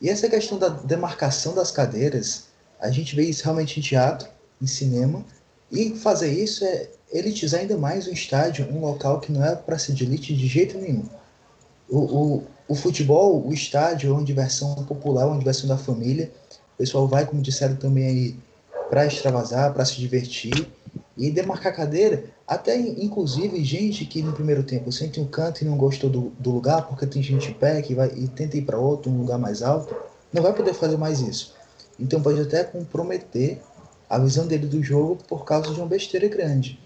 E 0.00 0.08
essa 0.08 0.28
questão 0.28 0.58
da 0.58 0.68
demarcação 0.68 1.54
das 1.54 1.70
cadeiras, 1.70 2.46
a 2.80 2.90
gente 2.90 3.14
vê 3.14 3.24
isso 3.24 3.44
realmente 3.44 3.78
em 3.78 3.82
teatro, 3.82 4.28
em 4.60 4.66
cinema. 4.66 5.24
E 5.70 5.90
fazer 5.96 6.32
isso 6.32 6.64
é 6.64 6.88
elitizar 7.12 7.60
ainda 7.60 7.76
mais 7.76 8.06
o 8.06 8.12
estádio, 8.12 8.68
um 8.70 8.80
local 8.80 9.20
que 9.20 9.30
não 9.32 9.44
é 9.44 9.54
para 9.54 9.78
ser 9.78 9.92
de 9.92 10.04
elite 10.04 10.34
de 10.34 10.46
jeito 10.46 10.78
nenhum. 10.78 11.08
O, 11.88 11.98
o, 11.98 12.42
o 12.68 12.74
futebol, 12.74 13.46
o 13.46 13.52
estádio 13.52 14.10
é 14.10 14.12
uma 14.12 14.24
diversão 14.24 14.74
popular, 14.84 15.26
uma 15.26 15.38
diversão 15.38 15.68
da 15.68 15.76
família. 15.78 16.30
O 16.74 16.78
pessoal 16.78 17.06
vai, 17.06 17.24
como 17.24 17.40
disseram 17.42 17.76
também 17.76 18.06
aí, 18.06 18.36
para 18.88 19.06
extravasar, 19.06 19.72
para 19.72 19.84
se 19.84 19.96
divertir. 19.96 20.68
E 21.16 21.30
demarcar 21.30 21.74
cadeira, 21.74 22.24
até 22.44 22.76
inclusive 22.76 23.64
gente 23.64 24.04
que 24.04 24.20
no 24.20 24.32
primeiro 24.32 24.64
tempo 24.64 24.90
sente 24.90 25.20
um 25.20 25.26
canto 25.26 25.62
e 25.62 25.64
não 25.64 25.76
gostou 25.76 26.10
do, 26.10 26.32
do 26.40 26.50
lugar, 26.50 26.88
porque 26.88 27.06
tem 27.06 27.22
gente 27.22 27.52
em 27.52 27.54
pé 27.54 27.80
que 27.82 27.94
vai 27.94 28.08
e 28.16 28.26
tenta 28.26 28.56
ir 28.56 28.62
para 28.62 28.78
outro, 28.78 29.12
um 29.12 29.18
lugar 29.18 29.38
mais 29.38 29.62
alto, 29.62 29.94
não 30.32 30.42
vai 30.42 30.52
poder 30.52 30.74
fazer 30.74 30.96
mais 30.96 31.20
isso. 31.20 31.54
Então 32.00 32.20
pode 32.20 32.40
até 32.40 32.64
comprometer 32.64 33.60
a 34.10 34.18
visão 34.18 34.46
dele 34.46 34.66
do 34.66 34.82
jogo 34.82 35.18
por 35.28 35.44
causa 35.44 35.72
de 35.72 35.80
uma 35.80 35.86
besteira 35.86 36.26
grande. 36.26 36.80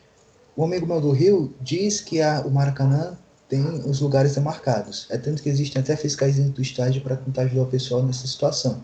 Um 0.56 0.64
amigo 0.64 0.86
meu 0.86 1.00
do 1.00 1.10
Rio 1.10 1.54
diz 1.60 2.00
que 2.00 2.20
a, 2.20 2.42
o 2.42 2.50
Maracanã 2.50 3.16
tem 3.48 3.62
os 3.62 4.00
lugares 4.00 4.34
demarcados. 4.34 5.06
É 5.08 5.16
tanto 5.16 5.42
que 5.42 5.48
existem 5.48 5.80
até 5.80 5.96
fiscais 5.96 6.36
dentro 6.36 6.52
do 6.52 6.62
estádio 6.62 7.00
para 7.00 7.16
tentar 7.16 7.42
ajudar 7.42 7.62
o 7.62 7.66
pessoal 7.66 8.02
nessa 8.02 8.26
situação. 8.26 8.82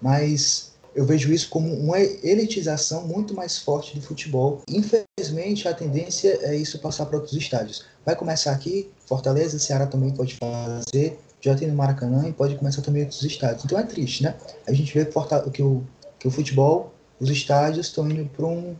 Mas 0.00 0.74
eu 0.96 1.04
vejo 1.04 1.30
isso 1.30 1.50
como 1.50 1.70
uma 1.74 2.00
elitização 2.00 3.06
muito 3.06 3.34
mais 3.34 3.58
forte 3.58 3.94
do 3.94 4.00
futebol. 4.00 4.62
Infelizmente, 4.66 5.68
a 5.68 5.74
tendência 5.74 6.38
é 6.40 6.56
isso 6.56 6.78
passar 6.78 7.04
para 7.04 7.18
outros 7.18 7.34
estádios. 7.34 7.84
Vai 8.04 8.16
começar 8.16 8.50
aqui, 8.52 8.90
Fortaleza, 9.04 9.58
Ceará 9.58 9.86
também 9.86 10.10
pode 10.10 10.36
fazer, 10.36 11.18
já 11.38 11.54
tem 11.54 11.68
no 11.68 11.74
Maracanã 11.74 12.26
e 12.26 12.32
pode 12.32 12.56
começar 12.56 12.80
também 12.80 13.02
em 13.02 13.04
outros 13.04 13.22
estádios. 13.22 13.62
Então 13.66 13.78
é 13.78 13.82
triste, 13.82 14.22
né? 14.22 14.36
A 14.66 14.72
gente 14.72 14.92
vê 14.94 15.04
que 15.52 15.62
o, 15.62 15.84
que 16.18 16.26
o 16.26 16.30
futebol, 16.30 16.94
os 17.20 17.28
estádios 17.28 17.88
estão 17.88 18.10
indo 18.10 18.24
para 18.30 18.46
um, 18.46 18.74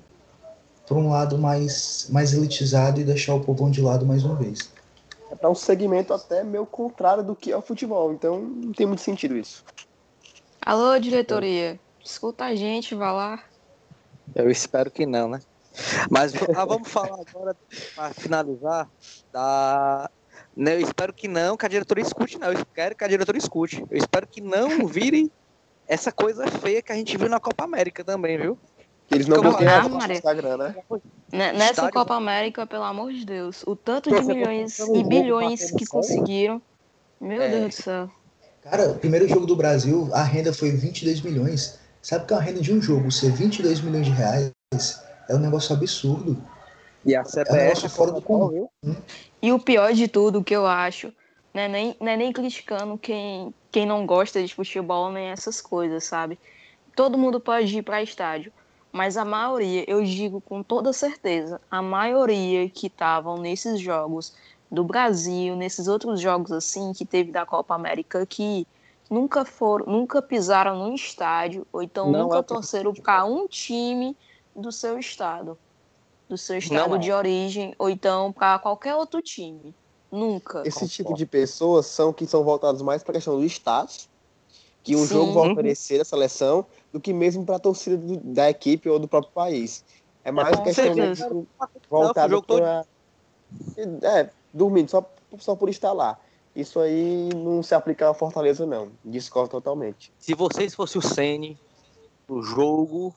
para 0.87 0.97
um 0.97 1.11
lado 1.11 1.37
mais, 1.37 2.09
mais 2.11 2.33
elitizado 2.33 2.99
e 2.99 3.05
deixar 3.05 3.35
o 3.35 3.41
povão 3.41 3.71
de 3.71 3.83
lado 3.83 4.07
mais 4.07 4.25
uma 4.25 4.37
vez. 4.37 4.71
É 5.31 5.35
para 5.35 5.51
um 5.51 5.55
segmento 5.55 6.15
até 6.15 6.43
meio 6.43 6.65
contrário 6.65 7.23
do 7.23 7.37
que 7.37 7.53
é 7.53 7.57
o 7.57 7.61
futebol. 7.61 8.11
Então, 8.11 8.41
não 8.41 8.73
tem 8.73 8.87
muito 8.87 9.03
sentido 9.03 9.37
isso. 9.37 9.63
Alô, 10.63 10.99
diretoria. 10.99 11.79
Escuta 12.07 12.45
a 12.45 12.55
gente, 12.55 12.95
vá 12.95 13.11
lá. 13.11 13.43
Eu 14.33 14.49
espero 14.49 14.91
que 14.93 15.05
não, 15.05 15.29
né? 15.29 15.41
Mas 16.09 16.33
ah, 16.57 16.65
vamos 16.65 16.89
falar 16.89 17.19
agora, 17.29 17.57
para 17.97 18.15
finalizar, 18.15 18.89
da. 19.33 20.09
né, 20.57 20.77
Eu 20.77 20.81
espero 20.81 21.13
que 21.13 21.27
não, 21.27 21.57
que 21.57 21.67
a 21.67 21.69
diretoria 21.69 22.03
escute, 22.05 22.39
não. 22.39 22.53
Eu 22.53 22.65
quero 22.73 22.95
que 22.95 23.03
a 23.05 23.09
diretoria 23.09 23.41
escute. 23.41 23.85
Eu 23.91 23.99
espero 23.99 24.27
que 24.27 24.41
não 24.41 24.87
vire 24.87 25.31
essa 25.89 26.13
coisa 26.13 26.47
feia 26.47 26.81
que 26.81 26.93
a 26.93 26.95
gente 26.95 27.17
viu 27.17 27.29
na 27.29 27.41
Copa 27.41 27.65
América 27.65 28.05
também, 28.05 28.39
viu? 28.39 28.57
Que 29.09 29.15
eles 29.17 29.27
não 29.27 29.37
Como 29.39 29.51
bloqueiam 29.51 29.73
é, 29.73 29.77
a 29.79 29.89
no? 29.89 30.13
Instagram, 30.13 30.57
né? 30.57 30.75
Né, 31.33 31.53
Nessa 31.53 31.71
Estádio- 31.73 31.93
Copa 31.93 32.15
América, 32.15 32.67
pelo 32.67 32.85
amor 32.85 33.13
de 33.13 33.25
Deus, 33.27 33.65
o 33.67 33.75
tanto 33.75 34.11
de 34.11 34.17
Você 34.17 34.33
milhões 34.33 34.79
e 34.79 35.05
bilhões 35.05 35.71
que 35.73 35.87
conseguiram. 35.87 36.63
Meu 37.21 37.43
É. 37.43 37.49
Deus 37.49 37.75
do 37.77 37.83
céu. 37.83 38.11
Cara, 38.63 38.91
o 38.91 38.99
primeiro 38.99 39.29
jogo 39.29 39.47
do 39.47 39.55
Brasil, 39.55 40.09
a 40.13 40.23
renda 40.23 40.53
foi 40.53 40.71
22 40.73 41.21
milhões. 41.21 41.79
Sabe 42.07 42.25
que 42.25 42.35
a 42.35 42.39
renda 42.39 42.61
de 42.61 42.73
um 42.73 42.81
jogo 42.81 43.11
ser 43.11 43.33
22 43.33 43.81
milhões 43.81 44.07
de 44.07 44.13
reais 44.13 44.53
é 45.29 45.35
um 45.35 45.41
negócio 45.41 45.75
absurdo. 45.75 46.41
E 47.05 47.17
a 47.17 47.19
É 47.19 47.23
um 47.23 47.25
CBF 47.25 47.53
negócio 47.53 47.91
fora 47.91 48.13
do 48.13 48.23
comum. 48.23 48.69
E 49.43 49.53
o 49.53 49.59
pior 49.59 49.93
de 49.93 50.07
tudo 50.07 50.45
que 50.45 50.55
eu 50.55 50.65
acho, 50.65 51.13
né, 51.53 51.67
nem, 51.67 51.97
não 52.01 52.07
é 52.07 52.17
nem 52.17 52.33
criticando 52.33 52.97
quem, 52.97 53.53
quem 53.73 53.85
não 53.85 54.07
gosta 54.07 54.41
de 54.41 54.55
futebol 54.55 55.11
nem 55.11 55.31
essas 55.31 55.61
coisas, 55.61 56.05
sabe? 56.05 56.39
Todo 56.95 57.19
mundo 57.19 57.41
pode 57.41 57.77
ir 57.77 57.83
para 57.83 58.01
estádio, 58.01 58.53
mas 58.93 59.17
a 59.17 59.25
maioria, 59.25 59.85
eu 59.89 60.05
digo 60.05 60.41
com 60.41 60.63
toda 60.63 60.93
certeza, 60.93 61.61
a 61.69 61.83
maioria 61.83 62.69
que 62.69 62.87
estavam 62.87 63.37
nesses 63.37 63.81
jogos 63.81 64.33
do 64.71 64.85
Brasil, 64.85 65.57
nesses 65.57 65.89
outros 65.89 66.21
jogos 66.21 66.53
assim 66.53 66.93
que 66.93 67.05
teve 67.05 67.33
da 67.33 67.45
Copa 67.45 67.75
América 67.75 68.25
que 68.25 68.65
nunca 69.11 69.45
foram, 69.45 69.87
nunca 69.87 70.21
pisaram 70.21 70.77
num 70.79 70.95
estádio 70.95 71.67
ou 71.73 71.83
então 71.83 72.11
Não 72.11 72.25
nunca 72.25 72.37
é 72.37 72.41
o 72.41 72.45
torceram 72.45 72.95
para 72.95 73.25
um 73.25 73.47
time 73.47 74.17
do 74.55 74.73
seu 74.73 74.99
estado, 74.99 75.59
do 76.29 76.37
seu 76.37 76.59
estado 76.59 76.97
é. 76.97 76.99
de 76.99 77.13
origem 77.13 77.75
ou 77.79 77.89
então 77.89 78.33
para 78.33 78.59
qualquer 78.59 78.95
outro 78.95 79.21
time. 79.23 79.75
Nunca. 80.11 80.63
Esse 80.67 80.89
tipo 80.89 81.15
de 81.15 81.27
pessoas 81.27 81.87
são 81.87 82.13
que 82.13 82.27
são 82.27 82.45
voltados 82.45 82.81
mais 82.81 83.03
para 83.03 83.13
a 83.13 83.15
questão 83.15 83.39
do 83.39 83.45
status, 83.45 84.09
que 84.83 84.95
um 84.95 85.01
Sim. 85.01 85.07
jogo 85.07 85.33
vai 85.33 85.51
oferecer 85.51 86.01
a 86.01 86.05
seleção, 86.05 86.67
do 86.93 87.01
que 87.01 87.13
mesmo 87.13 87.45
para 87.45 87.57
a 87.57 87.61
torcida 87.61 87.97
do- 87.97 88.21
da 88.33 88.49
equipe 88.49 88.89
ou 88.89 88.99
do 88.99 89.09
próprio 89.09 89.33
país. 89.33 89.85
É 90.23 90.31
mais 90.31 90.57
com 90.57 90.65
questão 90.65 90.95
mesmo 90.95 91.41
o 91.41 91.47
voltada 91.89 92.29
jogo 92.35 92.47
todo. 92.47 92.61
para. 92.61 92.87
É, 94.03 94.31
dormindo, 94.53 94.91
só, 94.91 95.15
só 95.39 95.55
por 95.55 95.69
estar 95.69 95.93
lá. 95.93 96.19
Isso 96.57 96.81
aí 96.81 97.29
não 97.35 97.63
se 97.63 97.75
aplica 97.75 98.07
ao 98.07 98.15
Fortaleza, 98.15 98.65
não. 98.65 98.91
Discordo 99.05 99.51
totalmente. 99.51 100.11
Se 100.19 100.35
vocês 100.35 100.75
fossem 100.75 100.99
o 100.99 101.03
Sene 101.03 101.59
no 102.27 102.43
jogo, 102.43 103.15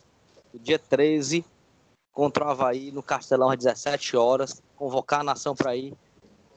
no 0.54 0.60
dia 0.60 0.78
13, 0.78 1.46
contra 2.12 2.44
o 2.44 2.50
Havaí, 2.50 2.92
no 2.92 3.02
Castelão, 3.02 3.50
às 3.50 3.58
17 3.58 4.18
horas, 4.18 4.62
convocar 4.76 5.22
a 5.22 5.24
nação 5.24 5.56
para 5.56 5.74
ir, 5.74 5.94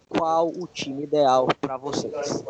qual 0.09 0.49
o 0.49 0.67
time 0.67 1.05
ideal 1.05 1.47
para 1.61 1.77
vocês? 1.77 2.45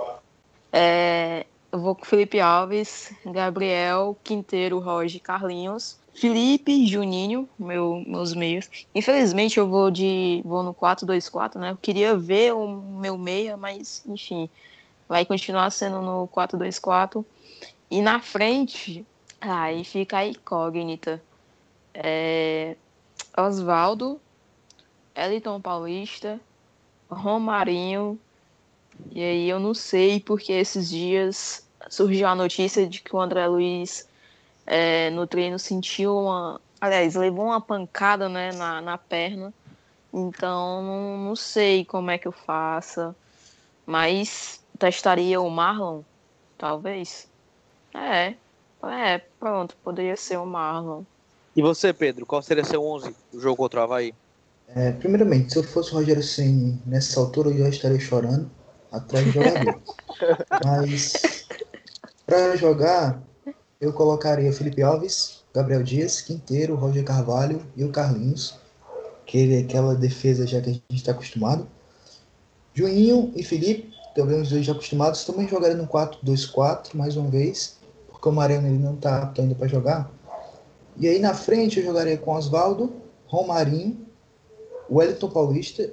É, 0.73 1.45
eu 1.71 1.79
vou 1.79 1.95
com 1.95 2.07
Felipe 2.07 2.41
Alves, 2.41 3.13
Gabriel, 3.27 4.17
Quinteiro, 4.25 4.79
Roger, 4.79 5.21
Carlinhos, 5.21 5.99
Felipe, 6.15 6.87
Juninho, 6.87 7.49
meu, 7.59 8.03
meus 8.07 8.35
meios. 8.35 8.69
Infelizmente 8.95 9.59
eu 9.59 9.67
vou 9.69 9.91
de 9.91 10.43
vou 10.45 10.63
no 10.63 10.75
4-2-4, 10.75 11.59
né? 11.59 11.71
Eu 11.71 11.77
queria 11.77 12.17
ver 12.17 12.53
o 12.53 12.69
meu 12.69 13.17
meia, 13.17 13.57
mas 13.57 14.05
enfim, 14.07 14.49
vai 15.09 15.25
continuar 15.25 15.71
sendo 15.71 16.03
no 16.03 16.29
4-2-4. 16.29 17.25
E 17.91 18.03
na 18.03 18.21
frente, 18.21 19.07
aí 19.41 19.85
fica 19.85 20.19
a 20.19 20.27
incógnita. 20.27 21.23
É, 21.95 22.77
Oswaldo, 23.37 24.21
Eliton 25.15 25.61
Paulista, 25.61 26.41
Romarinho, 27.11 28.19
e 29.11 29.23
aí 29.23 29.49
eu 29.49 29.59
não 29.59 29.75
sei 29.75 30.21
porque 30.21 30.53
esses 30.53 30.89
dias 30.89 31.67
surgiu 31.89 32.27
a 32.27 32.35
notícia 32.35 32.87
de 32.87 33.01
que 33.01 33.15
o 33.15 33.21
André 33.21 33.47
Luiz 33.47 34.09
é, 34.67 35.11
no 35.11 35.27
treino 35.27 35.59
sentiu 35.59 36.17
uma. 36.17 36.61
Aliás, 36.81 37.15
levou 37.15 37.47
uma 37.47 37.61
pancada 37.61 38.29
né, 38.29 38.53
na, 38.53 38.81
na 38.81 38.99
perna. 38.99 39.53
Então 40.13 40.83
não, 40.83 41.19
não 41.19 41.37
sei 41.37 41.85
como 41.85 42.11
é 42.11 42.19
que 42.19 42.29
eu 42.29 42.33
faça. 42.33 43.15
Mas 43.87 44.61
testaria 44.79 45.41
o 45.41 45.51
Marlon, 45.51 46.03
talvez. 46.59 47.29
É. 47.95 48.35
É, 48.85 49.19
pronto, 49.39 49.77
poderia 49.85 50.17
ser 50.17 50.39
o 50.39 50.47
Marlon. 50.47 51.05
E 51.55 51.63
você, 51.63 51.93
Pedro, 51.93 52.27
qual 52.27 52.43
seria 52.43 52.65
seu 52.65 52.85
11 52.85 53.15
do 53.33 53.41
jogo 53.41 53.57
contra 53.57 53.81
o 53.81 53.83
Havaí? 53.85 54.15
É, 54.69 54.91
primeiramente, 54.93 55.53
se 55.53 55.59
eu 55.59 55.63
fosse 55.63 55.93
o 55.93 55.95
Rogério 55.95 56.23
Ceni 56.23 56.81
nessa 56.87 57.21
altura, 57.21 57.51
eu 57.51 57.59
já 57.59 57.69
estaria 57.69 58.01
chorando 58.01 58.51
atrás 58.91 59.25
do 59.27 59.33
jogador. 59.33 59.83
Mas 60.65 61.47
para 62.27 62.57
jogar, 62.57 63.23
eu 63.83 63.93
colocaria 63.93 64.53
Felipe 64.53 64.81
Alves, 64.81 65.43
Gabriel 65.53 65.83
Dias, 65.83 66.21
Quinteiro, 66.21 66.77
Roger 66.77 67.03
Carvalho 67.05 67.61
e 67.77 67.83
o 67.83 67.91
Carlinhos, 67.91 68.55
que 69.27 69.57
é 69.57 69.59
aquela 69.59 69.97
defesa 69.97 70.47
já 70.47 70.61
que 70.61 70.71
a 70.71 70.73
gente 70.73 70.85
está 70.93 71.11
acostumado. 71.11 71.67
Juninho 72.73 73.33
e 73.35 73.43
Felipe, 73.43 73.93
também 74.15 74.41
os 74.41 74.51
dois 74.51 74.65
já 74.65 74.71
acostumados, 74.71 75.25
também 75.25 75.49
jogaria 75.49 75.77
no 75.77 75.89
4-2-4 75.89 76.95
mais 76.95 77.17
uma 77.17 77.29
vez, 77.29 77.77
porque 78.09 78.29
o 78.29 78.33
Mariano 78.33 78.69
ele 78.69 78.79
não 78.79 78.95
está 78.95 79.21
apto 79.21 79.41
ainda 79.41 79.57
para 79.57 79.67
jogar. 79.67 80.09
E 80.97 81.09
aí 81.09 81.19
na 81.19 81.35
frente 81.35 81.81
eu 81.81 81.85
jogaria 81.85 82.17
com 82.17 82.35
Oswaldo, 82.35 82.93
Romarinho, 83.27 84.07
Wellington 84.89 85.29
Paulista, 85.29 85.91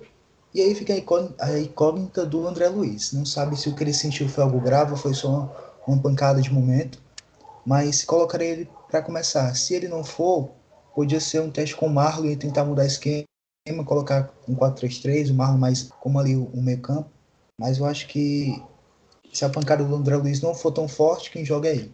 e 0.54 0.62
aí 0.62 0.76
fica 0.76 0.94
a 0.94 0.98
incó- 0.98 1.30
a 1.40 1.58
incógnita 1.58 2.24
do 2.24 2.48
André 2.48 2.68
Luiz. 2.70 3.14
Não 3.14 3.26
sabe 3.26 3.60
se 3.60 3.68
o 3.68 3.74
que 3.74 3.84
ele 3.84 3.94
sentiu 3.94 4.30
foi 4.30 4.44
algo 4.44 4.60
grave 4.60 4.92
ou 4.92 4.98
foi 4.98 5.16
só 5.16 5.52
uma 5.88 6.00
pancada 6.00 6.40
de 6.40 6.54
momento, 6.54 7.02
mas 7.70 8.04
colocaria 8.04 8.48
ele 8.48 8.70
para 8.90 9.00
começar. 9.00 9.54
Se 9.54 9.76
ele 9.76 9.88
não 9.88 10.04
for, 10.04 10.50
podia 10.96 11.20
ser 11.20 11.40
um 11.40 11.52
teste 11.52 11.76
com 11.76 11.86
o 11.86 11.90
Marlon 11.94 12.26
e 12.26 12.36
tentar 12.36 12.66
mudar 12.66 12.88
esquema, 12.88 13.26
colocar 13.86 14.34
um 14.48 14.56
4-3-3, 14.56 15.30
o 15.30 15.36
Marlon 15.36 15.60
mais 15.60 15.84
como 16.00 16.20
ali 16.20 16.36
o, 16.36 16.50
meio 16.56 16.82
campo. 16.82 17.12
Mas 17.60 17.78
eu 17.78 17.86
acho 17.86 18.08
que 18.08 18.60
se 19.32 19.46
a 19.46 19.50
pancada 19.50 19.84
do 19.84 19.96
André 19.96 20.16
Luiz 20.16 20.42
não 20.42 20.56
for 20.56 20.72
tão 20.72 20.88
forte, 20.88 21.30
quem 21.30 21.46
joga 21.46 21.70
é 21.70 21.74
ele. 21.74 21.94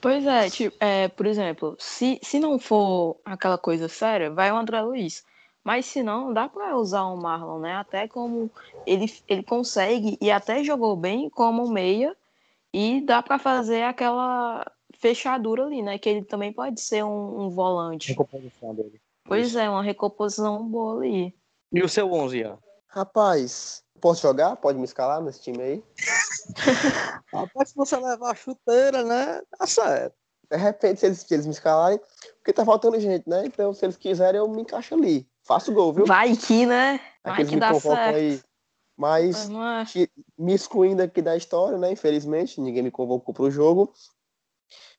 Pois 0.00 0.26
é, 0.26 0.50
tipo, 0.50 0.76
é, 0.80 1.06
por 1.06 1.26
exemplo, 1.26 1.76
se, 1.78 2.18
se 2.20 2.40
não 2.40 2.58
for 2.58 3.16
aquela 3.24 3.56
coisa 3.56 3.88
séria, 3.88 4.32
vai 4.32 4.50
o 4.50 4.56
André 4.56 4.82
Luiz. 4.82 5.22
Mas 5.62 5.86
se 5.86 6.02
não, 6.02 6.34
dá 6.34 6.48
para 6.48 6.76
usar 6.76 7.04
o 7.04 7.16
Marlon, 7.16 7.60
né? 7.60 7.76
Até 7.76 8.08
como 8.08 8.50
ele, 8.84 9.06
ele 9.28 9.44
consegue 9.44 10.18
e 10.20 10.28
até 10.28 10.64
jogou 10.64 10.96
bem 10.96 11.30
como 11.30 11.70
meia 11.70 12.16
e 12.72 13.00
dá 13.00 13.22
para 13.22 13.38
fazer 13.38 13.84
aquela 13.84 14.66
fechadura 15.04 15.66
ali, 15.66 15.82
né? 15.82 15.98
Que 15.98 16.08
ele 16.08 16.24
também 16.24 16.50
pode 16.50 16.80
ser 16.80 17.04
um, 17.04 17.42
um 17.42 17.50
volante. 17.50 18.08
Recomposição 18.08 18.74
dele. 18.74 18.98
Pois 19.26 19.48
Isso. 19.48 19.58
é, 19.58 19.68
uma 19.68 19.82
recomposição 19.82 20.66
boa 20.66 20.96
ali. 20.96 21.34
E 21.70 21.82
o 21.82 21.88
seu 21.90 22.10
11, 22.10 22.38
Ian? 22.38 22.58
Rapaz, 22.88 23.84
posso 24.00 24.22
jogar? 24.22 24.56
Pode 24.56 24.78
me 24.78 24.84
escalar 24.84 25.20
nesse 25.20 25.42
time 25.42 25.62
aí? 25.62 25.84
Rapaz, 27.30 27.68
se 27.68 27.76
você 27.76 27.96
levar 27.96 28.30
a 28.30 28.34
chuteira, 28.34 29.04
né? 29.04 29.42
Tá 29.58 29.66
certo. 29.66 30.14
De 30.50 30.56
repente, 30.56 31.00
se 31.00 31.06
eles, 31.06 31.18
se 31.18 31.34
eles 31.34 31.46
me 31.46 31.52
escalarem, 31.52 32.00
porque 32.36 32.52
tá 32.54 32.64
faltando 32.64 32.98
gente, 32.98 33.28
né? 33.28 33.44
Então, 33.44 33.74
se 33.74 33.84
eles 33.84 33.98
quiserem, 33.98 34.38
eu 34.38 34.48
me 34.48 34.62
encaixo 34.62 34.94
ali. 34.94 35.28
Faço 35.42 35.70
gol, 35.72 35.92
viu? 35.92 36.06
Vai 36.06 36.34
que, 36.34 36.64
né? 36.64 36.98
É 37.22 37.28
Vai 37.28 37.34
que 37.34 37.40
eles 37.42 37.50
que 37.50 37.56
me 37.56 37.60
dá 37.60 37.72
convocam 37.72 37.96
certo. 37.96 38.16
aí. 38.16 38.40
Mas, 38.96 39.48
Mas 39.50 39.96
é- 39.96 40.08
me 40.38 40.54
excluindo 40.54 41.02
aqui 41.02 41.20
da 41.20 41.36
história, 41.36 41.76
né? 41.76 41.92
Infelizmente, 41.92 42.58
ninguém 42.58 42.82
me 42.82 42.90
convocou 42.90 43.34
pro 43.34 43.50
jogo. 43.50 43.92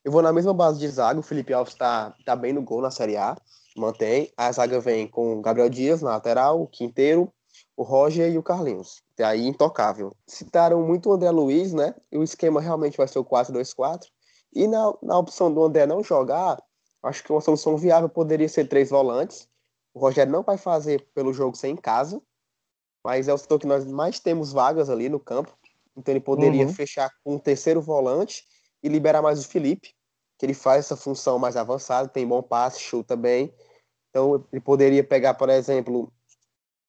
Eu 0.06 0.12
vou 0.12 0.22
na 0.22 0.32
mesma 0.32 0.54
base 0.54 0.78
de 0.78 0.86
zaga. 0.86 1.18
O 1.18 1.22
Felipe 1.22 1.52
Alves 1.52 1.74
tá, 1.74 2.14
tá 2.24 2.36
bem 2.36 2.52
no 2.52 2.62
gol 2.62 2.80
na 2.80 2.92
Série 2.92 3.16
A. 3.16 3.36
Mantém. 3.76 4.32
A 4.36 4.52
zaga 4.52 4.78
vem 4.78 5.08
com 5.08 5.36
o 5.36 5.42
Gabriel 5.42 5.68
Dias 5.68 6.00
na 6.00 6.10
lateral, 6.10 6.62
o 6.62 6.68
Quinteiro, 6.68 7.28
o 7.76 7.82
Roger 7.82 8.30
e 8.32 8.38
o 8.38 8.42
Carlinhos. 8.42 9.02
Até 9.14 9.24
aí, 9.24 9.44
intocável. 9.48 10.14
Citaram 10.24 10.80
muito 10.86 11.08
o 11.10 11.12
André 11.12 11.28
Luiz, 11.32 11.72
né? 11.72 11.92
E 12.12 12.16
o 12.16 12.22
esquema 12.22 12.60
realmente 12.60 12.96
vai 12.96 13.08
ser 13.08 13.18
o 13.18 13.24
4-2-4. 13.24 14.06
E 14.54 14.68
na, 14.68 14.94
na 15.02 15.18
opção 15.18 15.52
do 15.52 15.64
André 15.64 15.86
não 15.86 16.04
jogar, 16.04 16.62
acho 17.02 17.24
que 17.24 17.32
uma 17.32 17.40
solução 17.40 17.76
viável 17.76 18.08
poderia 18.08 18.48
ser 18.48 18.68
três 18.68 18.90
volantes. 18.90 19.48
O 19.92 19.98
Rogério 19.98 20.30
não 20.32 20.44
vai 20.44 20.56
fazer 20.56 21.04
pelo 21.16 21.32
jogo 21.32 21.56
sem 21.56 21.72
em 21.72 21.76
casa, 21.76 22.22
mas 23.04 23.26
é 23.26 23.34
o 23.34 23.38
setor 23.38 23.58
que 23.58 23.66
nós 23.66 23.84
mais 23.84 24.20
temos 24.20 24.52
vagas 24.52 24.88
ali 24.88 25.08
no 25.08 25.18
campo. 25.18 25.52
Então 25.96 26.12
ele 26.14 26.20
poderia 26.20 26.64
Uhum. 26.64 26.72
fechar 26.72 27.10
com 27.24 27.34
um 27.34 27.38
terceiro 27.40 27.82
volante 27.82 28.44
e 28.84 28.88
liberar 28.88 29.20
mais 29.20 29.44
o 29.44 29.48
Felipe, 29.48 29.95
que 30.38 30.44
ele 30.44 30.54
faz 30.54 30.86
essa 30.86 30.96
função 30.96 31.38
mais 31.38 31.56
avançada, 31.56 32.08
tem 32.08 32.26
bom 32.26 32.42
passe, 32.42 32.80
chuta 32.80 33.16
bem. 33.16 33.52
Então 34.10 34.44
ele 34.52 34.60
poderia 34.60 35.04
pegar, 35.04 35.34
por 35.34 35.48
exemplo, 35.48 36.12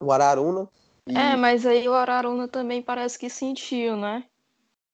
o 0.01 0.11
Araruna. 0.11 0.67
E 1.07 1.17
É, 1.17 1.35
mas 1.35 1.65
aí 1.65 1.87
o 1.87 1.93
Araruna 1.93 2.47
também 2.47 2.81
parece 2.81 3.17
que 3.17 3.29
sentiu, 3.29 3.95
né? 3.95 4.23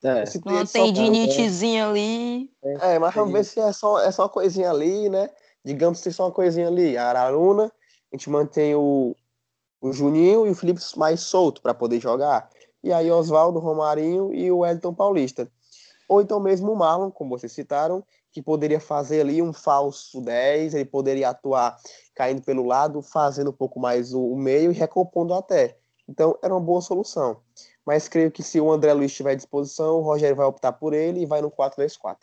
É. 0.04 0.26
se 0.26 0.40
Uma 0.46 0.66
tendinitezinha 0.66 1.88
ali. 1.88 2.52
É, 2.62 3.00
mas 3.00 3.14
vamos 3.16 3.34
ver 3.34 3.46
se 3.46 3.60
é 3.60 3.72
só, 3.72 4.00
é 4.00 4.12
só 4.12 4.24
uma 4.24 4.30
coisinha 4.30 4.70
ali, 4.70 5.10
né? 5.10 5.30
Digamos 5.64 6.02
que 6.02 6.10
é 6.10 6.12
só 6.12 6.26
uma 6.26 6.32
coisinha 6.32 6.68
ali. 6.68 6.98
A 6.98 7.08
Araruna, 7.08 7.66
a 8.12 8.16
gente 8.16 8.30
mantém 8.30 8.76
o, 8.76 9.16
o 9.82 9.94
Juninho 9.94 10.46
e 10.46 10.50
o 10.50 10.56
Felipe 10.56 10.82
mais 10.98 11.22
solto 11.22 11.62
para 11.62 11.74
poder 11.74 12.02
jogar. 12.02 12.50
E 12.84 12.92
aí 12.92 13.10
Oswaldo, 13.10 13.60
Romarinho 13.60 14.34
e 14.34 14.52
o 14.52 14.66
Elton 14.66 14.94
Paulista. 14.94 15.50
Ou 16.08 16.22
então 16.22 16.40
mesmo 16.40 16.74
o 16.74 16.76
Marlon, 16.76 17.10
como 17.10 17.30
vocês 17.30 17.54
citaram, 17.54 18.04
que 18.34 18.42
poderia 18.42 18.80
fazer 18.80 19.22
ali 19.22 19.42
um 19.42 19.54
falso 19.54 20.20
10, 20.20 20.74
ele 20.74 20.86
poderia 20.86 21.30
atuar 21.30 21.80
caindo 22.16 22.42
pelo 22.42 22.66
lado, 22.66 23.02
fazendo 23.04 23.52
um 23.52 23.54
pouco 23.54 23.80
mais 23.80 24.12
o, 24.12 24.36
meio 24.36 24.72
e 24.72 24.76
recompondo 24.76 25.36
até. 25.36 25.78
Então 26.10 26.38
era 26.44 26.52
uma 26.52 26.60
boa 26.60 26.82
solução. 26.82 27.38
Mas 27.86 28.08
creio 28.08 28.32
que 28.32 28.42
se 28.42 28.60
o 28.60 28.72
André 28.72 28.92
Luiz 28.92 29.12
estiver 29.12 29.32
à 29.32 29.36
disposição, 29.36 30.00
o 30.00 30.02
Rogério 30.02 30.36
vai 30.36 30.48
optar 30.48 30.74
por 30.74 30.94
ele 30.94 31.22
e 31.22 31.26
vai 31.28 31.42
no 31.42 31.52
4-2-4. 31.52 32.18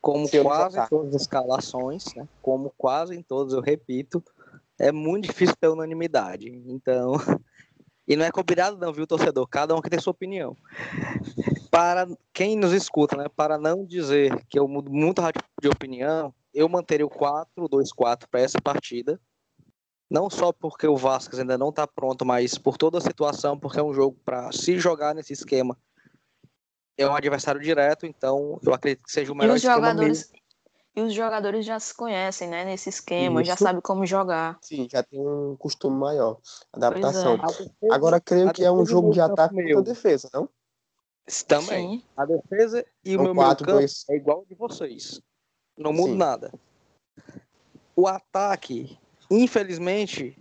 Como 0.00 0.28
Se 0.28 0.42
quase 0.42 0.78
em 0.78 0.86
todas 0.86 1.14
as 1.14 1.22
escalações, 1.22 2.14
né? 2.14 2.28
Como 2.42 2.72
quase 2.76 3.16
em 3.16 3.22
todas, 3.22 3.54
eu 3.54 3.60
repito, 3.60 4.22
é 4.78 4.92
muito 4.92 5.28
difícil 5.28 5.56
ter 5.58 5.68
unanimidade. 5.68 6.50
Então, 6.66 7.14
e 8.06 8.16
não 8.16 8.24
é 8.24 8.30
combinado 8.30 8.76
não, 8.76 8.92
viu, 8.92 9.06
torcedor? 9.06 9.46
Cada 9.48 9.74
um 9.74 9.80
que 9.80 9.88
tem 9.88 10.00
sua 10.00 10.10
opinião. 10.10 10.56
Para 11.76 12.08
quem 12.32 12.56
nos 12.56 12.72
escuta, 12.72 13.18
né? 13.18 13.26
Para 13.28 13.58
não 13.58 13.84
dizer 13.84 14.46
que 14.48 14.58
eu 14.58 14.66
mudo 14.66 14.90
muito 14.90 15.20
rápido 15.20 15.44
de 15.60 15.68
opinião, 15.68 16.32
eu 16.54 16.66
manteria 16.70 17.04
o 17.04 17.10
4-2-4 17.10 18.26
para 18.30 18.40
essa 18.40 18.58
partida. 18.58 19.20
Não 20.10 20.30
só 20.30 20.52
porque 20.54 20.86
o 20.88 20.96
Vasco 20.96 21.36
ainda 21.36 21.58
não 21.58 21.68
está 21.68 21.86
pronto, 21.86 22.24
mas 22.24 22.56
por 22.56 22.78
toda 22.78 22.96
a 22.96 23.00
situação, 23.02 23.58
porque 23.58 23.78
é 23.78 23.82
um 23.82 23.92
jogo 23.92 24.18
para 24.24 24.50
se 24.52 24.78
jogar 24.78 25.14
nesse 25.14 25.34
esquema. 25.34 25.76
É 26.96 27.06
um 27.06 27.14
adversário 27.14 27.60
direto, 27.60 28.06
então 28.06 28.58
eu 28.62 28.72
acredito 28.72 29.02
que 29.02 29.12
seja 29.12 29.30
o 29.30 29.34
E 29.34 29.38
melhor 29.38 29.56
os 29.56 29.62
esquema 29.62 29.90
jogadores. 29.90 30.32
E 30.96 31.02
os 31.02 31.12
jogadores 31.12 31.66
já 31.66 31.78
se 31.78 31.94
conhecem, 31.94 32.48
né? 32.48 32.64
Nesse 32.64 32.88
esquema, 32.88 33.44
já 33.44 33.52
Isso. 33.52 33.64
sabem 33.64 33.82
como 33.82 34.06
jogar. 34.06 34.56
Sim, 34.62 34.88
já 34.90 35.02
tem 35.02 35.20
um 35.20 35.54
costume 35.58 35.94
maior. 35.98 36.38
Adaptação. 36.72 37.34
é. 37.34 37.38
A 37.42 37.46
defesa- 37.48 37.70
Agora 37.92 38.18
creio 38.18 38.50
que 38.50 38.64
é 38.64 38.72
um 38.72 38.86
jogo 38.86 39.10
de 39.10 39.20
ataque 39.20 39.54
contra 39.62 39.82
defesa, 39.82 40.30
não? 40.32 40.48
Também. 41.46 41.98
Sim. 41.98 42.02
A 42.16 42.24
defesa 42.24 42.86
e 43.04 43.14
o 43.14 43.16
São 43.16 43.24
meu 43.24 43.34
meio 43.34 43.46
quatro, 43.46 43.66
campo 43.66 43.78
dois. 43.78 44.04
é 44.08 44.16
igual 44.16 44.44
de 44.48 44.54
vocês. 44.54 45.20
Não 45.76 45.92
muda 45.92 46.12
Sim. 46.12 46.18
nada. 46.18 46.52
O 47.94 48.06
ataque, 48.06 48.98
infelizmente, 49.30 50.38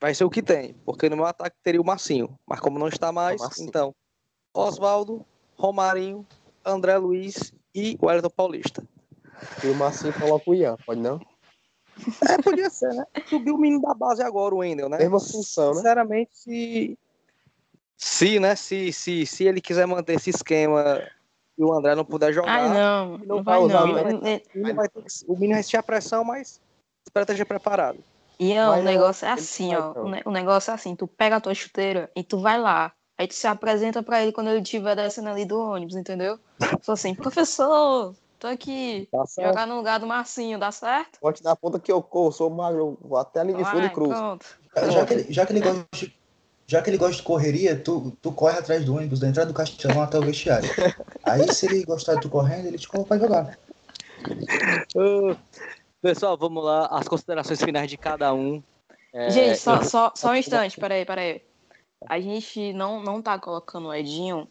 vai 0.00 0.14
ser 0.14 0.24
o 0.24 0.30
que 0.30 0.42
tem. 0.42 0.74
Porque 0.84 1.08
no 1.08 1.16
meu 1.16 1.26
ataque 1.26 1.56
teria 1.62 1.80
o 1.80 1.84
Marcinho. 1.84 2.38
Mas 2.46 2.60
como 2.60 2.78
não 2.78 2.88
está 2.88 3.10
mais, 3.10 3.40
então, 3.58 3.94
Oswaldo, 4.54 5.24
Romarinho, 5.56 6.26
André 6.64 6.96
Luiz 6.98 7.52
e 7.74 7.98
o 8.00 8.06
Wellington 8.06 8.30
Paulista. 8.30 8.86
E 9.64 9.68
o 9.68 9.74
Marcinho 9.74 10.12
coloca 10.18 10.50
o 10.50 10.54
Ian, 10.54 10.76
pode 10.86 11.00
não? 11.00 11.20
É, 12.28 12.40
podia 12.40 12.70
ser, 12.70 12.94
né? 12.94 13.04
Subiu 13.26 13.56
o 13.56 13.58
menino 13.58 13.82
da 13.82 13.92
base 13.92 14.22
agora, 14.22 14.54
o 14.54 14.58
Wendel, 14.58 14.88
né? 14.88 14.98
Mesma 14.98 15.18
função, 15.18 15.70
né? 15.70 15.74
Sinceramente, 15.74 16.30
se. 16.32 16.98
Se, 17.98 18.38
né? 18.38 18.54
Se, 18.54 18.92
se, 18.92 19.26
se 19.26 19.44
ele 19.44 19.60
quiser 19.60 19.86
manter 19.86 20.14
esse 20.14 20.30
esquema 20.30 21.02
e 21.58 21.64
o 21.64 21.72
André 21.72 21.96
não 21.96 22.04
puder 22.04 22.32
jogar. 22.32 22.52
Ai, 22.52 22.68
não. 22.68 23.18
não 23.18 23.26
Não 23.26 23.42
vai 23.42 23.58
vai 23.58 23.66
usar, 23.66 23.86
não. 23.86 23.92
né? 23.94 24.00
Ele- 24.00 24.42
O 24.54 24.58
menino 24.58 24.74
vai, 24.76 24.88
ter 24.88 25.04
o 25.26 25.32
menino 25.32 25.54
vai 25.54 25.62
sentir 25.64 25.76
a 25.76 25.82
pressão, 25.82 26.22
mas 26.24 26.60
espera 27.04 27.24
esteja 27.24 27.44
preparado. 27.44 27.98
Mas 28.38 28.50
o 28.50 28.76
não, 28.76 28.82
negócio 28.84 29.26
é 29.26 29.32
assim, 29.32 29.74
ó. 29.74 29.90
então. 29.90 30.04
O, 30.04 30.08
ne- 30.08 30.22
o 30.24 30.30
negócio 30.30 30.70
é 30.70 30.74
assim, 30.74 30.94
tu 30.94 31.08
pega 31.08 31.36
a 31.36 31.40
tua 31.40 31.52
chuteira 31.54 32.08
e 32.14 32.22
tu 32.22 32.38
vai 32.38 32.56
lá. 32.58 32.92
Aí 33.18 33.26
tu 33.26 33.34
se 33.34 33.48
apresenta 33.48 34.00
pra 34.00 34.22
ele 34.22 34.30
quando 34.30 34.48
ele 34.48 34.62
estiver 34.62 34.94
descendo 34.94 35.28
ali 35.28 35.44
do 35.44 35.58
ônibus, 35.58 35.96
entendeu? 35.96 36.38
Só 36.82 36.92
assim, 36.92 37.16
professor, 37.16 38.14
tô 38.38 38.46
aqui. 38.46 39.08
Tá 39.10 39.26
certo? 39.26 39.48
Jogar 39.48 39.66
no 39.66 39.74
lugar 39.76 39.98
do 39.98 40.06
Marcinho, 40.06 40.56
dá 40.56 40.70
certo? 40.70 41.18
Bote 41.20 41.42
na 41.42 41.56
ponta 41.56 41.80
que 41.80 41.90
eu 41.90 42.00
corro, 42.00 42.30
sou 42.30 42.48
magro, 42.48 42.96
vou 43.00 43.18
até 43.18 43.40
ali 43.40 43.54
de 43.54 43.60
e 43.60 43.90
cruz. 43.90 44.16
pronto. 44.16 44.46
Já 44.88 45.04
que, 45.04 45.14
ele, 45.14 45.32
já, 45.32 45.44
que 45.44 45.52
ele 45.52 45.60
gosta 45.60 45.84
de, 45.92 46.14
já 46.68 46.82
que 46.82 46.90
ele 46.90 46.98
gosta 46.98 47.16
de 47.16 47.22
correria, 47.22 47.82
tu, 47.82 48.12
tu 48.20 48.30
corre 48.30 48.58
atrás 48.58 48.84
do 48.84 48.94
ônibus, 48.94 49.18
da 49.18 49.26
entrada 49.28 49.50
do 49.50 49.56
Castelão 49.56 50.02
até 50.02 50.18
o 50.18 50.22
vestiário. 50.22 50.68
Aí, 51.24 51.50
se 51.50 51.64
ele 51.64 51.82
gostar 51.82 52.16
de 52.16 52.20
tu 52.20 52.28
correndo, 52.28 52.66
ele 52.66 52.76
te 52.78 52.86
coloca 52.86 53.08
pra 53.08 53.18
jogar. 53.18 53.58
Ô, 54.94 55.34
Pessoal, 56.02 56.36
vamos 56.36 56.62
lá. 56.62 56.86
As 56.86 57.08
considerações 57.08 57.60
finais 57.62 57.88
de 57.90 57.96
cada 57.96 58.34
um. 58.34 58.62
É, 59.14 59.30
Gente, 59.30 59.58
só, 59.58 59.76
eu- 59.76 59.84
só, 59.84 60.12
só 60.14 60.30
um 60.30 60.36
instante, 60.36 60.78
peraí, 60.78 61.06
peraí. 61.06 61.42
A 62.06 62.20
gente 62.20 62.72
não, 62.74 63.02
não 63.02 63.22
tá 63.22 63.38
colocando 63.38 63.88
o 63.88 63.94
Edinho, 63.94 64.46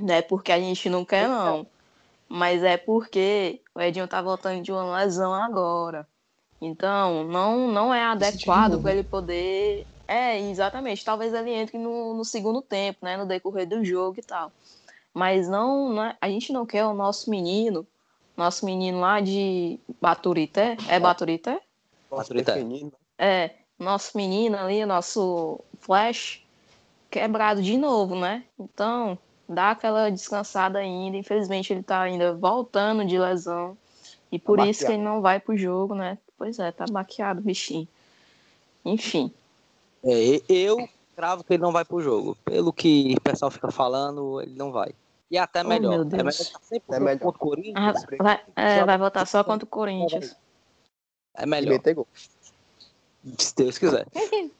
não 0.00 0.14
é 0.14 0.22
porque 0.22 0.52
a 0.52 0.58
gente 0.58 0.88
não 0.88 1.04
quer, 1.04 1.28
não. 1.28 1.66
Mas 2.28 2.62
é 2.62 2.76
porque 2.76 3.60
o 3.74 3.80
Edinho 3.80 4.06
tá 4.08 4.22
voltando 4.22 4.62
de 4.62 4.70
uma 4.70 4.98
lesão 4.98 5.34
agora. 5.34 6.06
Então, 6.60 7.24
não, 7.24 7.68
não 7.70 7.92
é 7.92 8.04
adequado 8.04 8.80
para 8.80 8.92
ele 8.92 9.02
poder. 9.02 9.86
É, 10.06 10.38
exatamente. 10.40 11.04
Talvez 11.04 11.32
ele 11.32 11.50
entre 11.50 11.78
no, 11.78 12.14
no 12.14 12.24
segundo 12.24 12.60
tempo, 12.60 12.98
né? 13.02 13.16
No 13.16 13.26
decorrer 13.26 13.66
do 13.66 13.84
jogo 13.84 14.18
e 14.18 14.22
tal. 14.22 14.52
Mas 15.12 15.48
não, 15.48 15.88
não 15.90 16.04
é- 16.04 16.16
a 16.20 16.28
gente 16.28 16.52
não 16.52 16.66
quer 16.66 16.84
o 16.84 16.92
nosso 16.92 17.30
menino, 17.30 17.86
nosso 18.36 18.66
menino 18.66 19.00
lá 19.00 19.20
de 19.20 19.78
Baturité. 20.00 20.76
É 20.88 20.98
Baturité? 20.98 21.60
Maturidade. 22.10 22.60
definido. 22.60 22.92
É, 23.18 23.50
nosso 23.78 24.16
menino 24.16 24.56
ali, 24.56 24.84
nosso 24.84 25.60
Flash, 25.80 26.42
quebrado 27.10 27.62
de 27.62 27.76
novo, 27.78 28.14
né? 28.16 28.44
Então, 28.58 29.16
dá 29.48 29.70
aquela 29.70 30.10
descansada 30.10 30.78
ainda. 30.80 31.16
Infelizmente, 31.16 31.72
ele 31.72 31.82
tá 31.82 32.00
ainda 32.00 32.34
voltando 32.34 33.04
de 33.04 33.18
lesão. 33.18 33.76
E 34.30 34.38
por 34.38 34.58
isso 34.68 34.80
que 34.86 34.92
ele 34.92 35.02
não 35.02 35.20
vai 35.20 35.38
pro 35.38 35.56
jogo, 35.56 35.94
né? 35.94 36.18
Pois 36.36 36.58
é, 36.58 36.72
tá 36.72 36.84
baqueado, 36.90 37.40
bichinho. 37.40 37.86
Enfim. 38.84 39.32
É, 40.04 40.40
eu 40.48 40.88
cravo 41.16 41.44
que 41.44 41.54
ele 41.54 41.62
não 41.62 41.72
vai 41.72 41.84
pro 41.84 42.00
jogo. 42.00 42.36
Pelo 42.44 42.72
que 42.72 43.14
o 43.16 43.20
pessoal 43.20 43.50
fica 43.50 43.70
falando, 43.70 44.40
ele 44.40 44.54
não 44.54 44.70
vai. 44.72 44.94
E 45.30 45.38
até 45.38 45.62
Oh, 45.62 45.68
melhor. 45.68 45.90
meu 45.90 46.00
É 46.02 46.04
melhor 46.04 46.22
Deus. 46.24 46.40
estar 46.40 46.60
sempre 46.60 46.94
É 46.96 47.00
melhor. 47.00 47.18
contra 47.20 47.36
o 47.36 47.40
Corinthians. 47.48 48.04
Ah, 48.04 48.22
vai, 48.22 48.44
é, 48.56 48.84
vai 48.84 48.98
votar 48.98 49.26
só 49.26 49.42
contra 49.42 49.64
o 49.64 49.68
Corinthians. 49.68 50.36
É 51.34 51.46
melhor, 51.46 51.80
se 53.38 53.54
Deus 53.56 53.78
quiser. 53.78 54.06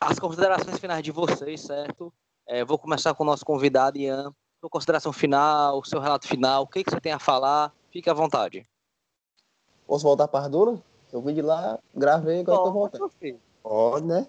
As 0.00 0.18
considerações 0.18 0.78
finais 0.78 1.02
de 1.02 1.10
vocês, 1.12 1.60
certo? 1.60 2.12
É, 2.46 2.64
vou 2.64 2.78
começar 2.78 3.14
com 3.14 3.22
o 3.22 3.26
nosso 3.26 3.44
convidado, 3.44 3.98
Ian. 3.98 4.32
Sua 4.60 4.70
consideração 4.70 5.12
final, 5.12 5.84
seu 5.84 6.00
relato 6.00 6.26
final, 6.26 6.62
o 6.62 6.66
que, 6.66 6.84
que 6.84 6.90
você 6.90 7.00
tem 7.00 7.12
a 7.12 7.18
falar? 7.18 7.72
Fique 7.90 8.08
à 8.08 8.14
vontade. 8.14 8.64
Posso 9.86 10.04
voltar 10.04 10.28
para 10.28 10.44
Arduna? 10.44 10.80
Eu 11.12 11.20
vim 11.20 11.34
de 11.34 11.42
lá, 11.42 11.78
gravei, 11.94 12.40
agora 12.40 12.58
tô 12.58 12.72
voltando. 12.72 13.12
Pode, 13.62 14.06
né? 14.06 14.26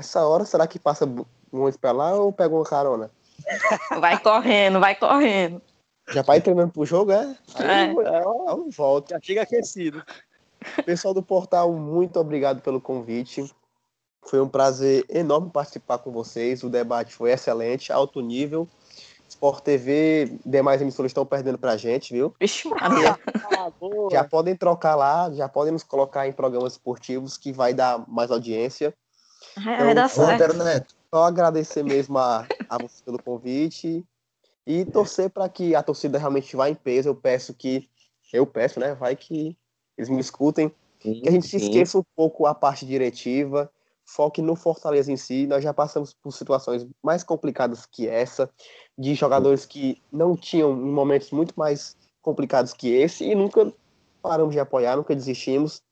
Essa 0.00 0.26
hora, 0.26 0.46
será 0.46 0.66
que 0.66 0.78
passa 0.78 1.04
um 1.04 1.26
ônibus 1.52 1.76
pra 1.76 1.92
lá 1.92 2.14
ou 2.14 2.32
pega 2.32 2.54
uma 2.54 2.64
carona? 2.64 3.10
Vai 4.00 4.18
correndo, 4.18 4.80
vai 4.80 4.94
correndo. 4.94 5.60
Já 6.08 6.22
vai 6.22 6.40
treinando 6.40 6.72
pro 6.72 6.86
jogo, 6.86 7.12
é? 7.12 7.36
Aí 7.54 7.88
É. 7.88 7.92
eu, 7.92 8.00
aí 8.00 8.22
eu 8.48 8.70
volto. 8.70 9.10
Já 9.10 9.20
chega 9.20 9.42
aquecido. 9.42 10.02
Pessoal 10.86 11.12
do 11.12 11.22
portal, 11.22 11.72
muito 11.72 12.18
obrigado 12.18 12.62
pelo 12.62 12.80
convite. 12.80 13.50
Foi 14.24 14.40
um 14.40 14.48
prazer 14.48 15.04
enorme 15.08 15.50
participar 15.50 15.98
com 15.98 16.10
vocês. 16.10 16.62
O 16.62 16.70
debate 16.70 17.12
foi 17.12 17.30
excelente, 17.30 17.92
alto 17.92 18.20
nível. 18.20 18.66
Sport 19.28 19.62
TV, 19.62 20.38
demais 20.44 20.80
emissoras 20.80 21.10
estão 21.10 21.24
perdendo 21.26 21.58
pra 21.58 21.76
gente, 21.76 22.12
viu? 22.12 22.34
Vixe, 22.40 22.68
Maria. 22.68 23.18
Já 24.10 24.24
podem 24.24 24.56
trocar 24.56 24.96
lá, 24.96 25.30
já 25.32 25.48
podem 25.48 25.72
nos 25.72 25.82
colocar 25.82 26.26
em 26.26 26.32
programas 26.32 26.72
esportivos 26.72 27.36
que 27.36 27.52
vai 27.52 27.74
dar 27.74 28.02
mais 28.08 28.30
audiência. 28.30 28.94
Certo. 29.54 30.20
Antero 30.20 30.54
Neto, 30.54 30.94
Só 31.12 31.24
agradecer 31.24 31.82
mesmo 31.82 32.18
a, 32.18 32.46
a 32.68 32.78
você 32.78 33.02
pelo 33.04 33.22
convite 33.22 34.04
e 34.66 34.84
torcer 34.84 35.30
para 35.30 35.48
que 35.48 35.74
a 35.74 35.82
torcida 35.82 36.18
realmente 36.18 36.54
vá 36.54 36.68
em 36.68 36.74
peso. 36.74 37.08
Eu 37.08 37.14
peço 37.14 37.54
que, 37.54 37.88
eu 38.32 38.46
peço, 38.46 38.78
né? 38.78 38.94
Vai 38.94 39.16
que 39.16 39.56
eles 39.96 40.08
me 40.08 40.20
escutem, 40.20 40.72
que 40.98 41.22
a 41.26 41.30
gente 41.30 41.46
se 41.46 41.56
esqueça 41.56 41.98
um 41.98 42.04
pouco 42.14 42.46
a 42.46 42.54
parte 42.54 42.86
diretiva, 42.86 43.70
foque 44.04 44.40
no 44.40 44.54
Fortaleza 44.54 45.10
em 45.10 45.16
si. 45.16 45.46
Nós 45.46 45.62
já 45.62 45.74
passamos 45.74 46.14
por 46.14 46.32
situações 46.32 46.86
mais 47.02 47.22
complicadas 47.22 47.86
que 47.86 48.08
essa, 48.08 48.48
de 48.96 49.14
jogadores 49.14 49.66
que 49.66 50.00
não 50.12 50.36
tinham 50.36 50.72
em 50.72 50.92
momentos 50.92 51.30
muito 51.30 51.54
mais 51.56 51.96
complicados 52.22 52.72
que 52.72 52.88
esse 52.88 53.24
e 53.24 53.34
nunca 53.34 53.72
paramos 54.22 54.54
de 54.54 54.60
apoiar, 54.60 54.96
nunca 54.96 55.14
desistimos. 55.14 55.82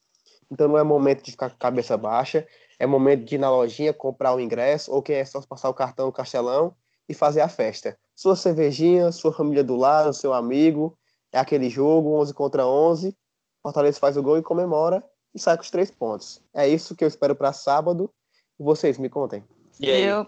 Então 0.51 0.69
não 0.69 0.79
é 0.79 0.83
momento 0.83 1.23
de 1.23 1.31
ficar 1.31 1.51
com 1.51 1.57
a 1.57 1.59
cabeça 1.59 1.97
baixa, 1.97 2.47
é 2.79 2.87
momento 2.87 3.25
de 3.25 3.35
ir 3.35 3.39
na 3.39 3.51
lojinha 3.51 3.93
comprar 3.93 4.35
o 4.35 4.41
ingresso, 4.41 4.93
ou 4.93 5.03
quem 5.03 5.17
é 5.17 5.25
só 5.25 5.41
passar 5.43 5.69
o 5.69 5.75
cartão 5.75 6.07
no 6.07 6.13
castelão 6.13 6.75
e 7.09 7.15
fazer 7.15 7.41
a 7.41 7.49
festa. 7.49 7.99
Sua 8.15 8.37
cervejinha, 8.37 9.11
sua 9.13 9.33
família 9.33 9.65
do 9.65 9.77
lado, 9.77 10.13
seu 10.13 10.33
amigo, 10.33 10.97
é 11.33 11.39
aquele 11.39 11.69
jogo, 11.69 12.15
11 12.21 12.35
contra 12.35 12.67
11, 12.67 13.17
Fortaleza 13.63 13.99
faz 13.99 14.17
o 14.17 14.23
gol 14.23 14.39
e 14.39 14.43
comemora 14.43 15.05
e 15.35 15.39
sai 15.39 15.57
com 15.57 15.63
os 15.63 15.71
três 15.71 15.91
pontos. 15.91 16.41
É 16.55 16.67
isso 16.69 16.95
que 16.95 17.05
eu 17.05 17.09
espero 17.09 17.35
para 17.35 17.53
sábado. 17.53 18.11
E 18.59 18.63
vocês, 18.63 18.99
me 18.99 19.09
contem. 19.09 19.45
E 19.79 19.91
aí? 19.91 20.03
Eu, 20.03 20.27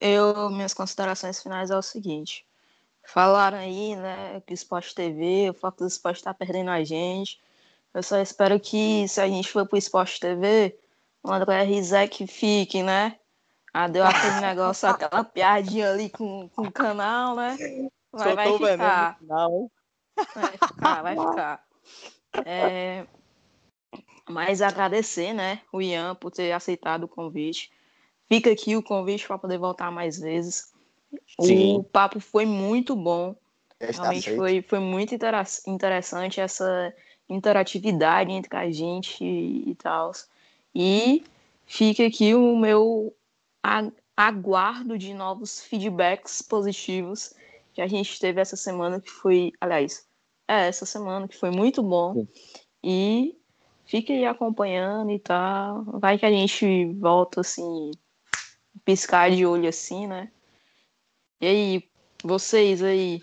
eu, 0.00 0.50
minhas 0.50 0.74
considerações 0.74 1.42
finais 1.42 1.70
é 1.70 1.76
o 1.76 1.82
seguinte. 1.82 2.44
Falaram 3.04 3.58
aí, 3.58 3.96
né, 3.96 4.42
que 4.46 4.52
o 4.52 4.54
Sport 4.54 4.92
TV, 4.94 5.50
o 5.50 5.54
foco 5.54 5.78
do 5.78 5.86
Sport 5.86 6.20
tá 6.22 6.34
perdendo 6.34 6.70
a 6.70 6.84
gente. 6.84 7.40
Eu 7.94 8.02
só 8.02 8.18
espero 8.20 8.58
que, 8.60 9.06
se 9.08 9.20
a 9.20 9.28
gente 9.28 9.50
for 9.50 9.66
pro 9.66 9.78
Sport 9.78 10.18
TV, 10.18 10.78
o 11.22 11.30
André 11.30 11.62
Rizek 11.62 12.26
fique, 12.26 12.82
né? 12.82 13.18
Ah, 13.72 13.88
deu 13.88 14.04
aquele 14.04 14.40
negócio, 14.40 14.88
aquela 14.88 15.24
piadinha 15.24 15.90
ali 15.90 16.10
com, 16.10 16.48
com 16.50 16.62
o 16.62 16.72
canal, 16.72 17.34
né? 17.34 17.56
Vai, 18.12 18.52
ficar. 18.58 19.18
final. 19.18 19.70
Vai 20.34 20.52
ficar, 20.52 21.02
vai 21.02 21.16
ficar. 21.16 21.64
É, 22.44 23.06
mas 24.28 24.62
agradecer, 24.62 25.32
né, 25.32 25.60
o 25.72 25.80
Ian 25.80 26.14
por 26.14 26.30
ter 26.30 26.52
aceitado 26.52 27.04
o 27.04 27.08
convite. 27.08 27.70
Fica 28.28 28.50
aqui 28.50 28.76
o 28.76 28.82
convite 28.82 29.26
para 29.26 29.38
poder 29.38 29.58
voltar 29.58 29.90
mais 29.90 30.18
vezes. 30.18 30.72
Sim. 31.40 31.76
O 31.76 31.84
papo 31.84 32.20
foi 32.20 32.46
muito 32.46 32.96
bom. 32.96 33.36
Realmente 33.80 34.34
foi, 34.36 34.62
foi 34.62 34.78
muito 34.78 35.14
interessante 35.66 36.40
essa 36.40 36.94
interatividade 37.28 38.30
entre 38.30 38.56
a 38.56 38.70
gente 38.70 39.24
e, 39.24 39.70
e 39.70 39.74
tal. 39.74 40.12
E 40.74 41.24
fica 41.66 42.06
aqui 42.06 42.34
o 42.34 42.56
meu 42.56 43.14
aguardo 44.16 44.98
de 44.98 45.14
novos 45.14 45.62
feedbacks 45.62 46.42
positivos 46.42 47.34
que 47.72 47.80
a 47.80 47.86
gente 47.86 48.18
teve 48.18 48.40
essa 48.40 48.56
semana, 48.56 49.00
que 49.00 49.10
foi, 49.10 49.52
aliás, 49.60 50.06
é 50.48 50.68
essa 50.68 50.84
semana, 50.84 51.26
que 51.26 51.36
foi 51.36 51.50
muito 51.50 51.82
bom. 51.82 52.26
E 52.82 53.36
fica 53.86 54.12
aí 54.12 54.26
acompanhando 54.26 55.10
e 55.10 55.18
tal. 55.18 55.84
Vai 55.84 56.18
que 56.18 56.26
a 56.26 56.30
gente 56.30 56.92
volta 56.94 57.40
assim, 57.40 57.90
piscar 58.84 59.30
de 59.30 59.46
olho 59.46 59.68
assim, 59.68 60.06
né? 60.06 60.30
E 61.40 61.46
aí, 61.46 61.90
vocês 62.22 62.82
aí, 62.82 63.22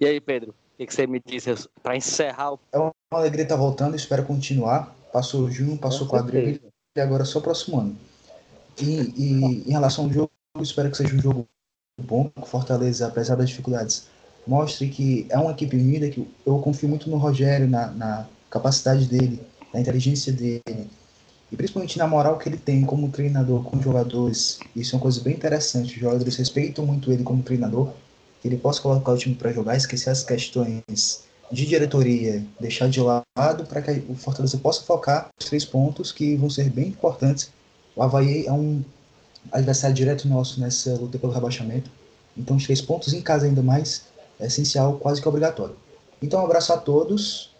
E 0.00 0.06
aí, 0.06 0.20
Pedro? 0.20 0.50
O 0.50 0.76
que, 0.76 0.86
que 0.86 0.94
você 0.94 1.06
me 1.06 1.20
diz 1.24 1.46
para 1.82 1.96
encerrar 1.96 2.52
o 2.52 2.60
é 2.72 2.78
uma 2.78 2.92
alegria 3.12 3.44
estar 3.44 3.56
voltando, 3.56 3.96
espero 3.96 4.24
continuar. 4.24 4.94
Passou 5.12 5.50
junho, 5.50 5.76
passou 5.76 6.06
quadrilha 6.06 6.60
e 6.96 7.00
agora 7.00 7.24
só 7.24 7.40
próximo 7.40 7.78
ano. 7.80 7.96
E, 8.80 9.12
e 9.16 9.68
em 9.68 9.72
relação 9.72 10.04
ao 10.04 10.12
jogo, 10.12 10.30
espero 10.60 10.90
que 10.90 10.96
seja 10.96 11.14
um 11.14 11.20
jogo 11.20 11.46
bom, 12.00 12.30
que 12.30 12.40
o 12.40 12.46
Fortaleza, 12.46 13.06
apesar 13.06 13.36
das 13.36 13.48
dificuldades, 13.48 14.06
mostre 14.46 14.88
que 14.88 15.26
é 15.28 15.38
uma 15.38 15.52
equipe 15.52 15.76
unida, 15.76 16.08
que 16.08 16.26
eu 16.46 16.58
confio 16.58 16.88
muito 16.88 17.10
no 17.10 17.16
Rogério, 17.16 17.68
na, 17.68 17.88
na 17.88 18.26
capacidade 18.50 19.06
dele, 19.06 19.40
na 19.72 19.80
inteligência 19.80 20.32
dele, 20.32 20.90
e 21.50 21.56
principalmente 21.56 21.98
na 21.98 22.06
moral 22.06 22.38
que 22.38 22.48
ele 22.48 22.56
tem 22.56 22.82
como 22.84 23.10
treinador 23.10 23.62
com 23.62 23.76
os 23.76 23.84
jogadores. 23.84 24.58
Isso 24.74 24.94
é 24.94 24.96
uma 24.96 25.02
coisa 25.02 25.20
bem 25.20 25.34
interessante. 25.34 25.94
Os 25.94 26.00
jogadores 26.00 26.36
respeitam 26.36 26.86
muito 26.86 27.12
ele 27.12 27.22
como 27.22 27.42
treinador, 27.42 27.92
que 28.40 28.48
ele 28.48 28.56
possa 28.56 28.80
colocar 28.80 29.12
o 29.12 29.18
time 29.18 29.34
para 29.34 29.52
jogar, 29.52 29.76
esquecer 29.76 30.10
as 30.10 30.24
questões 30.24 31.24
de 31.52 31.66
diretoria, 31.66 32.42
deixar 32.58 32.88
de 32.88 32.98
lado 32.98 33.66
para 33.68 33.82
que 33.82 34.02
o 34.08 34.14
Fortaleza 34.14 34.56
possa 34.56 34.82
focar 34.82 35.28
nos 35.38 35.48
três 35.48 35.66
pontos 35.66 36.10
que 36.10 36.34
vão 36.34 36.48
ser 36.48 36.70
bem 36.70 36.88
importantes. 36.88 37.50
O 37.94 38.02
Havaí 38.02 38.46
é 38.46 38.52
um 38.52 38.82
adversário 39.52 39.94
direto 39.94 40.26
nosso 40.26 40.58
nessa 40.58 40.94
luta 40.94 41.18
pelo 41.18 41.30
rebaixamento. 41.30 41.90
Então, 42.34 42.56
os 42.56 42.64
três 42.64 42.80
pontos 42.80 43.12
em 43.12 43.20
casa 43.20 43.44
ainda 43.44 43.62
mais 43.62 44.04
é 44.40 44.46
essencial, 44.46 44.96
quase 44.96 45.20
que 45.20 45.28
obrigatório. 45.28 45.76
Então, 46.22 46.40
um 46.40 46.44
abraço 46.44 46.72
a 46.72 46.78
todos. 46.78 47.50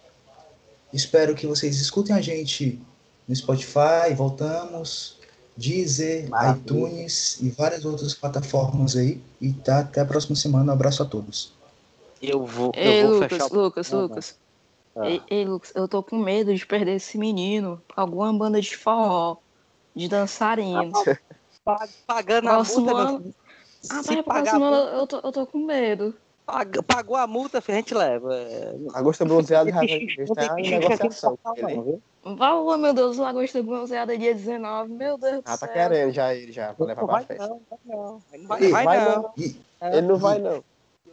Espero 0.91 1.35
que 1.35 1.45
vocês 1.45 1.79
escutem 1.79 2.15
a 2.15 2.21
gente 2.21 2.81
no 3.27 3.35
Spotify, 3.35 4.13
voltamos, 4.15 5.17
Deezer, 5.55 6.29
Maravilha. 6.29 6.61
iTunes 6.61 7.37
e 7.41 7.49
várias 7.49 7.85
outras 7.85 8.15
plataformas 8.15 8.95
aí. 8.95 9.21
E 9.39 9.53
tá, 9.53 9.79
até 9.79 10.01
a 10.01 10.05
próxima 10.05 10.35
semana. 10.35 10.71
Um 10.71 10.73
abraço 10.73 11.03
a 11.03 11.05
todos. 11.05 11.53
Eu 12.25 12.45
vou, 12.45 12.71
Ei, 12.73 13.01
eu 13.03 13.07
vou 13.07 13.15
Lucas, 13.15 13.29
fechar 13.31 13.45
o... 13.51 13.55
Lucas, 13.61 13.93
Ah, 13.93 13.97
Lucas. 13.97 14.39
Ah. 14.95 15.09
Ei, 15.09 15.21
ei, 15.29 15.45
Lucas, 15.45 15.71
eu 15.75 15.87
tô 15.87 16.01
com 16.01 16.17
medo 16.17 16.55
de 16.55 16.65
perder 16.65 16.95
esse 16.95 17.17
menino 17.17 17.81
pra 17.87 18.03
alguma 18.03 18.31
banda 18.31 18.61
de 18.61 18.77
forró, 18.77 19.37
de 19.95 20.07
dançarino. 20.07 20.91
Pag- 21.65 21.89
Pagando 22.07 22.49
a 22.49 22.57
multa, 22.63 22.81
meu 22.81 22.97
ano- 22.97 23.17
filho. 23.19 23.35
Ah, 23.89 23.95
mas 23.95 24.05
pagar 24.05 24.21
a 24.21 24.23
próximo 24.23 24.63
ano 24.65 24.75
multa, 24.77 24.95
eu 24.95 25.07
tô, 25.07 25.27
eu 25.27 25.31
tô 25.33 25.45
com 25.47 25.57
medo. 25.65 26.15
pag- 26.45 26.81
pagou 26.83 27.15
a 27.17 27.27
multa, 27.27 27.59
filho, 27.59 27.75
a 27.77 27.79
gente 27.81 27.93
leva. 27.93 28.33
É, 28.35 28.75
Agosto 28.93 29.25
bronzeado 29.25 29.69
já 29.69 29.75
não 29.81 29.87
vai 30.35 30.55
tem 30.55 30.71
não 30.71 30.79
negociação. 30.79 31.37
não? 32.23 32.35
Valor, 32.37 32.77
meu 32.77 32.93
Deus, 32.93 33.17
Lagosta 33.17 33.61
Bronzeada 33.61 34.17
dia 34.17 34.33
19, 34.33 34.93
meu 34.93 35.17
Deus 35.17 35.43
do 35.43 35.49
já 35.49 35.57
tá 35.57 35.67
céu. 35.67 35.73
querendo 35.73 36.13
já 36.13 36.33
ele 36.33 36.53
já 36.53 36.73
pra 36.73 36.85
levar 36.85 37.01
Não 37.01 37.07
pra 37.09 37.19
festa. 37.19 37.47
não, 37.49 37.61
não. 37.85 38.21
Não 38.37 38.47
vai, 38.47 38.69
vai 38.69 38.85
vai 38.85 39.05
não. 39.05 39.21
não. 39.23 39.33
É. 39.81 39.97
Ele 39.97 40.07
não 40.07 40.15
vai 40.15 40.39
não. 40.39 40.63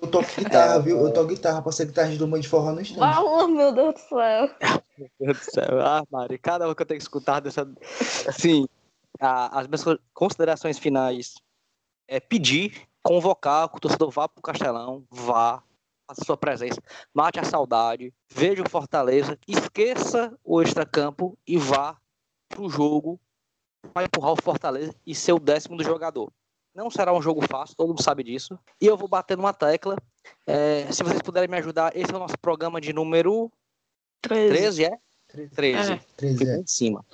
Eu 0.03 0.09
toco 0.11 0.29
guitarra, 0.37 0.79
viu? 0.81 0.99
Eu 0.99 1.13
toco 1.13 1.29
guitarra, 1.29 1.63
pra 1.63 1.73
ser 1.73 1.87
guitarrista 1.87 2.19
do 2.19 2.29
Mãe 2.29 2.41
de 2.41 2.49
Forró 2.49 2.73
no 2.73 2.81
instante. 2.81 2.99
Valor, 3.01 3.49
meu 3.49 3.73
Deus 3.73 3.95
do 3.95 4.01
céu. 4.01 4.51
Meu 4.99 5.11
Deus 5.19 5.39
do 5.39 5.45
céu. 5.51 5.81
Ah, 5.81 6.03
Mari, 6.11 6.37
cada 6.39 6.69
um 6.69 6.75
que 6.75 6.83
eu 6.83 6.87
tenho 6.87 6.99
que 6.99 7.05
escutar 7.05 7.41
dessa. 7.41 7.67
Sim, 7.91 8.67
a- 9.19 9.61
as 9.61 9.67
minhas 9.67 9.83
considerações 10.13 10.79
finais 10.79 11.35
é 12.07 12.21
pedir, 12.21 12.87
convocar 13.03 13.69
que 13.71 13.77
o 13.79 13.81
torcedor 13.81 14.11
vá 14.11 14.29
pro 14.29 14.43
Castelão, 14.43 15.05
vá, 15.11 15.63
faça 16.07 16.23
sua 16.25 16.37
presença, 16.37 16.83
mate 17.15 17.39
a 17.41 17.45
saudade, 17.45 18.13
veja 18.29 18.63
o 18.63 18.69
Fortaleza, 18.69 19.39
esqueça 19.49 20.37
o 20.45 20.61
extracampo 20.61 21.39
e 21.47 21.57
vá 21.57 21.97
pro 22.49 22.69
jogo 22.69 23.19
para 23.95 24.05
empurrar 24.05 24.33
o 24.33 24.43
Fortaleza 24.43 24.95
e 25.07 25.15
ser 25.15 25.33
o 25.33 25.39
décimo 25.41 25.77
do 25.79 25.85
jogador. 25.85 26.31
Não 26.75 26.91
será 26.91 27.13
um 27.13 27.21
jogo 27.21 27.43
fácil, 27.43 27.77
todo 27.77 27.89
mundo 27.89 28.03
sabe 28.03 28.23
disso. 28.23 28.59
E 28.81 28.87
eu 28.87 28.97
vou 28.97 29.09
bater 29.09 29.37
numa 29.37 29.53
tecla. 29.53 29.97
é, 30.47 30.91
se 30.93 31.03
vocês 31.03 31.21
puderem 31.23 31.49
me 31.49 31.57
ajudar, 31.59 31.97
esse 31.97 32.13
é 32.13 32.17
o 32.17 32.19
nosso 32.19 32.39
programa 32.39 32.81
de 32.81 32.93
número 32.93 33.51
13. 34.23 34.49
13, 34.51 34.85
é? 34.85 34.99
13. 35.55 35.93
É. 35.93 36.01
13 36.17 36.39
Fica 36.39 36.51
é. 36.53 36.57
em 36.59 36.67
cima. 36.67 37.05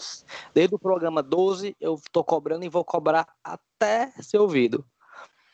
Desde 0.54 0.74
o 0.74 0.78
programa 0.78 1.22
12, 1.22 1.76
eu 1.80 2.00
tô 2.12 2.24
cobrando 2.24 2.64
e 2.64 2.68
vou 2.68 2.84
cobrar 2.84 3.26
até 3.42 4.10
ser 4.20 4.38
ouvido. 4.38 4.84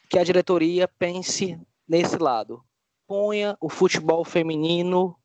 Que 0.09 0.19
a 0.19 0.25
diretoria 0.25 0.87
pense 0.87 1.59
nesse 1.89 2.17
lado. 2.17 2.65
ponha 3.07 3.57
o 3.61 3.69
futebol 3.69 4.25
feminino 4.25 5.17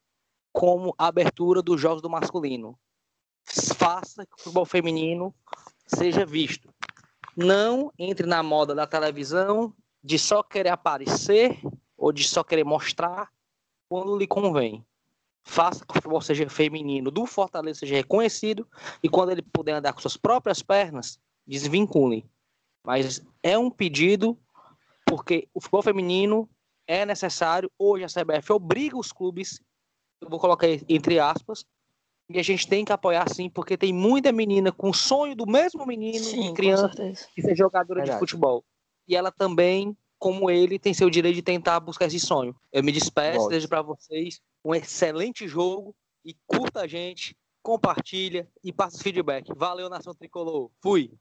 como 0.52 0.94
abertura 0.98 1.62
dos 1.62 1.80
jogos 1.80 2.02
do 2.02 2.10
masculino. 2.10 2.78
Faça 3.46 4.26
que 4.26 4.34
o 4.34 4.40
futebol 4.40 4.66
feminino 4.66 5.34
seja 5.86 6.26
visto. 6.26 6.74
Não 7.38 7.94
entre 8.00 8.26
na 8.26 8.42
moda 8.42 8.74
da 8.74 8.88
televisão 8.88 9.72
de 10.04 10.18
só 10.18 10.42
querer 10.42 10.70
aparecer 10.70 11.62
ou 11.96 12.12
de 12.12 12.24
só 12.28 12.44
querer 12.44 12.64
mostrar 12.64 13.32
quando 13.88 14.18
lhe 14.18 14.26
convém. 14.26 14.84
Faça 15.44 15.86
que 15.86 15.92
o 15.92 15.94
futebol 15.94 16.20
seja 16.20 16.50
feminino 16.50 17.12
do 17.12 17.28
Fortaleza 17.28 17.82
seja 17.82 17.94
reconhecido 17.94 18.68
e 19.04 19.08
quando 19.08 19.34
ele 19.34 19.44
puder 19.44 19.74
andar 19.74 19.94
com 19.94 20.02
suas 20.02 20.18
próprias 20.18 20.64
pernas, 20.64 21.20
desvincule. 21.46 22.28
Mas 22.84 23.24
é 23.44 23.56
um 23.56 23.70
pedido 23.70 24.36
porque 25.06 25.48
o 25.54 25.62
futebol 25.62 25.84
feminino 25.84 26.50
é 26.88 27.06
necessário. 27.06 27.72
Hoje 27.78 28.04
a 28.04 28.08
CBF 28.08 28.52
obriga 28.52 28.98
os 28.98 29.12
clubes, 29.12 29.62
eu 30.22 30.28
vou 30.28 30.40
colocar 30.40 30.66
entre 30.90 31.20
aspas, 31.20 31.64
e 32.30 32.40
a 32.40 32.44
gente 32.44 32.68
tem 32.68 32.84
que 32.84 32.92
apoiar 32.92 33.28
sim, 33.30 33.50
porque 33.50 33.78
tem 33.78 33.94
muita 33.94 34.32
menina 34.32 34.72
com 34.72 34.92
sonho 34.92 35.36
do 35.36 35.46
mesmo 35.46 35.86
menino, 35.86 36.24
Sim, 36.24 36.54
criança, 36.54 36.90
de 36.90 37.42
ser 37.42 37.56
jogadora 37.56 38.02
Verdade. 38.02 38.18
de 38.18 38.20
futebol. 38.20 38.66
E 39.08 39.16
ela 39.16 39.32
também, 39.32 39.96
como 40.20 40.50
ele, 40.50 40.78
tem 40.78 40.94
seu 40.94 41.10
direito 41.10 41.36
de 41.36 41.42
tentar 41.42 41.80
buscar 41.80 42.06
esse 42.06 42.20
sonho. 42.20 42.54
Eu 42.72 42.84
me 42.84 42.92
despeço, 42.92 43.38
Lógico. 43.38 43.50
desejo 43.50 43.70
para 43.70 43.82
vocês 43.82 44.42
um 44.64 44.76
excelente 44.76 45.48
jogo 45.48 45.96
e 46.26 46.36
curta 46.46 46.82
a 46.82 46.88
gente, 46.88 47.38
compartilha 47.64 48.50
e 48.62 48.74
passa 48.74 48.98
os 48.98 49.02
feedback. 49.02 49.54
Valeu, 49.56 49.90
Nação 49.90 50.14
Tricolor. 50.14 50.70
Fui! 50.82 51.12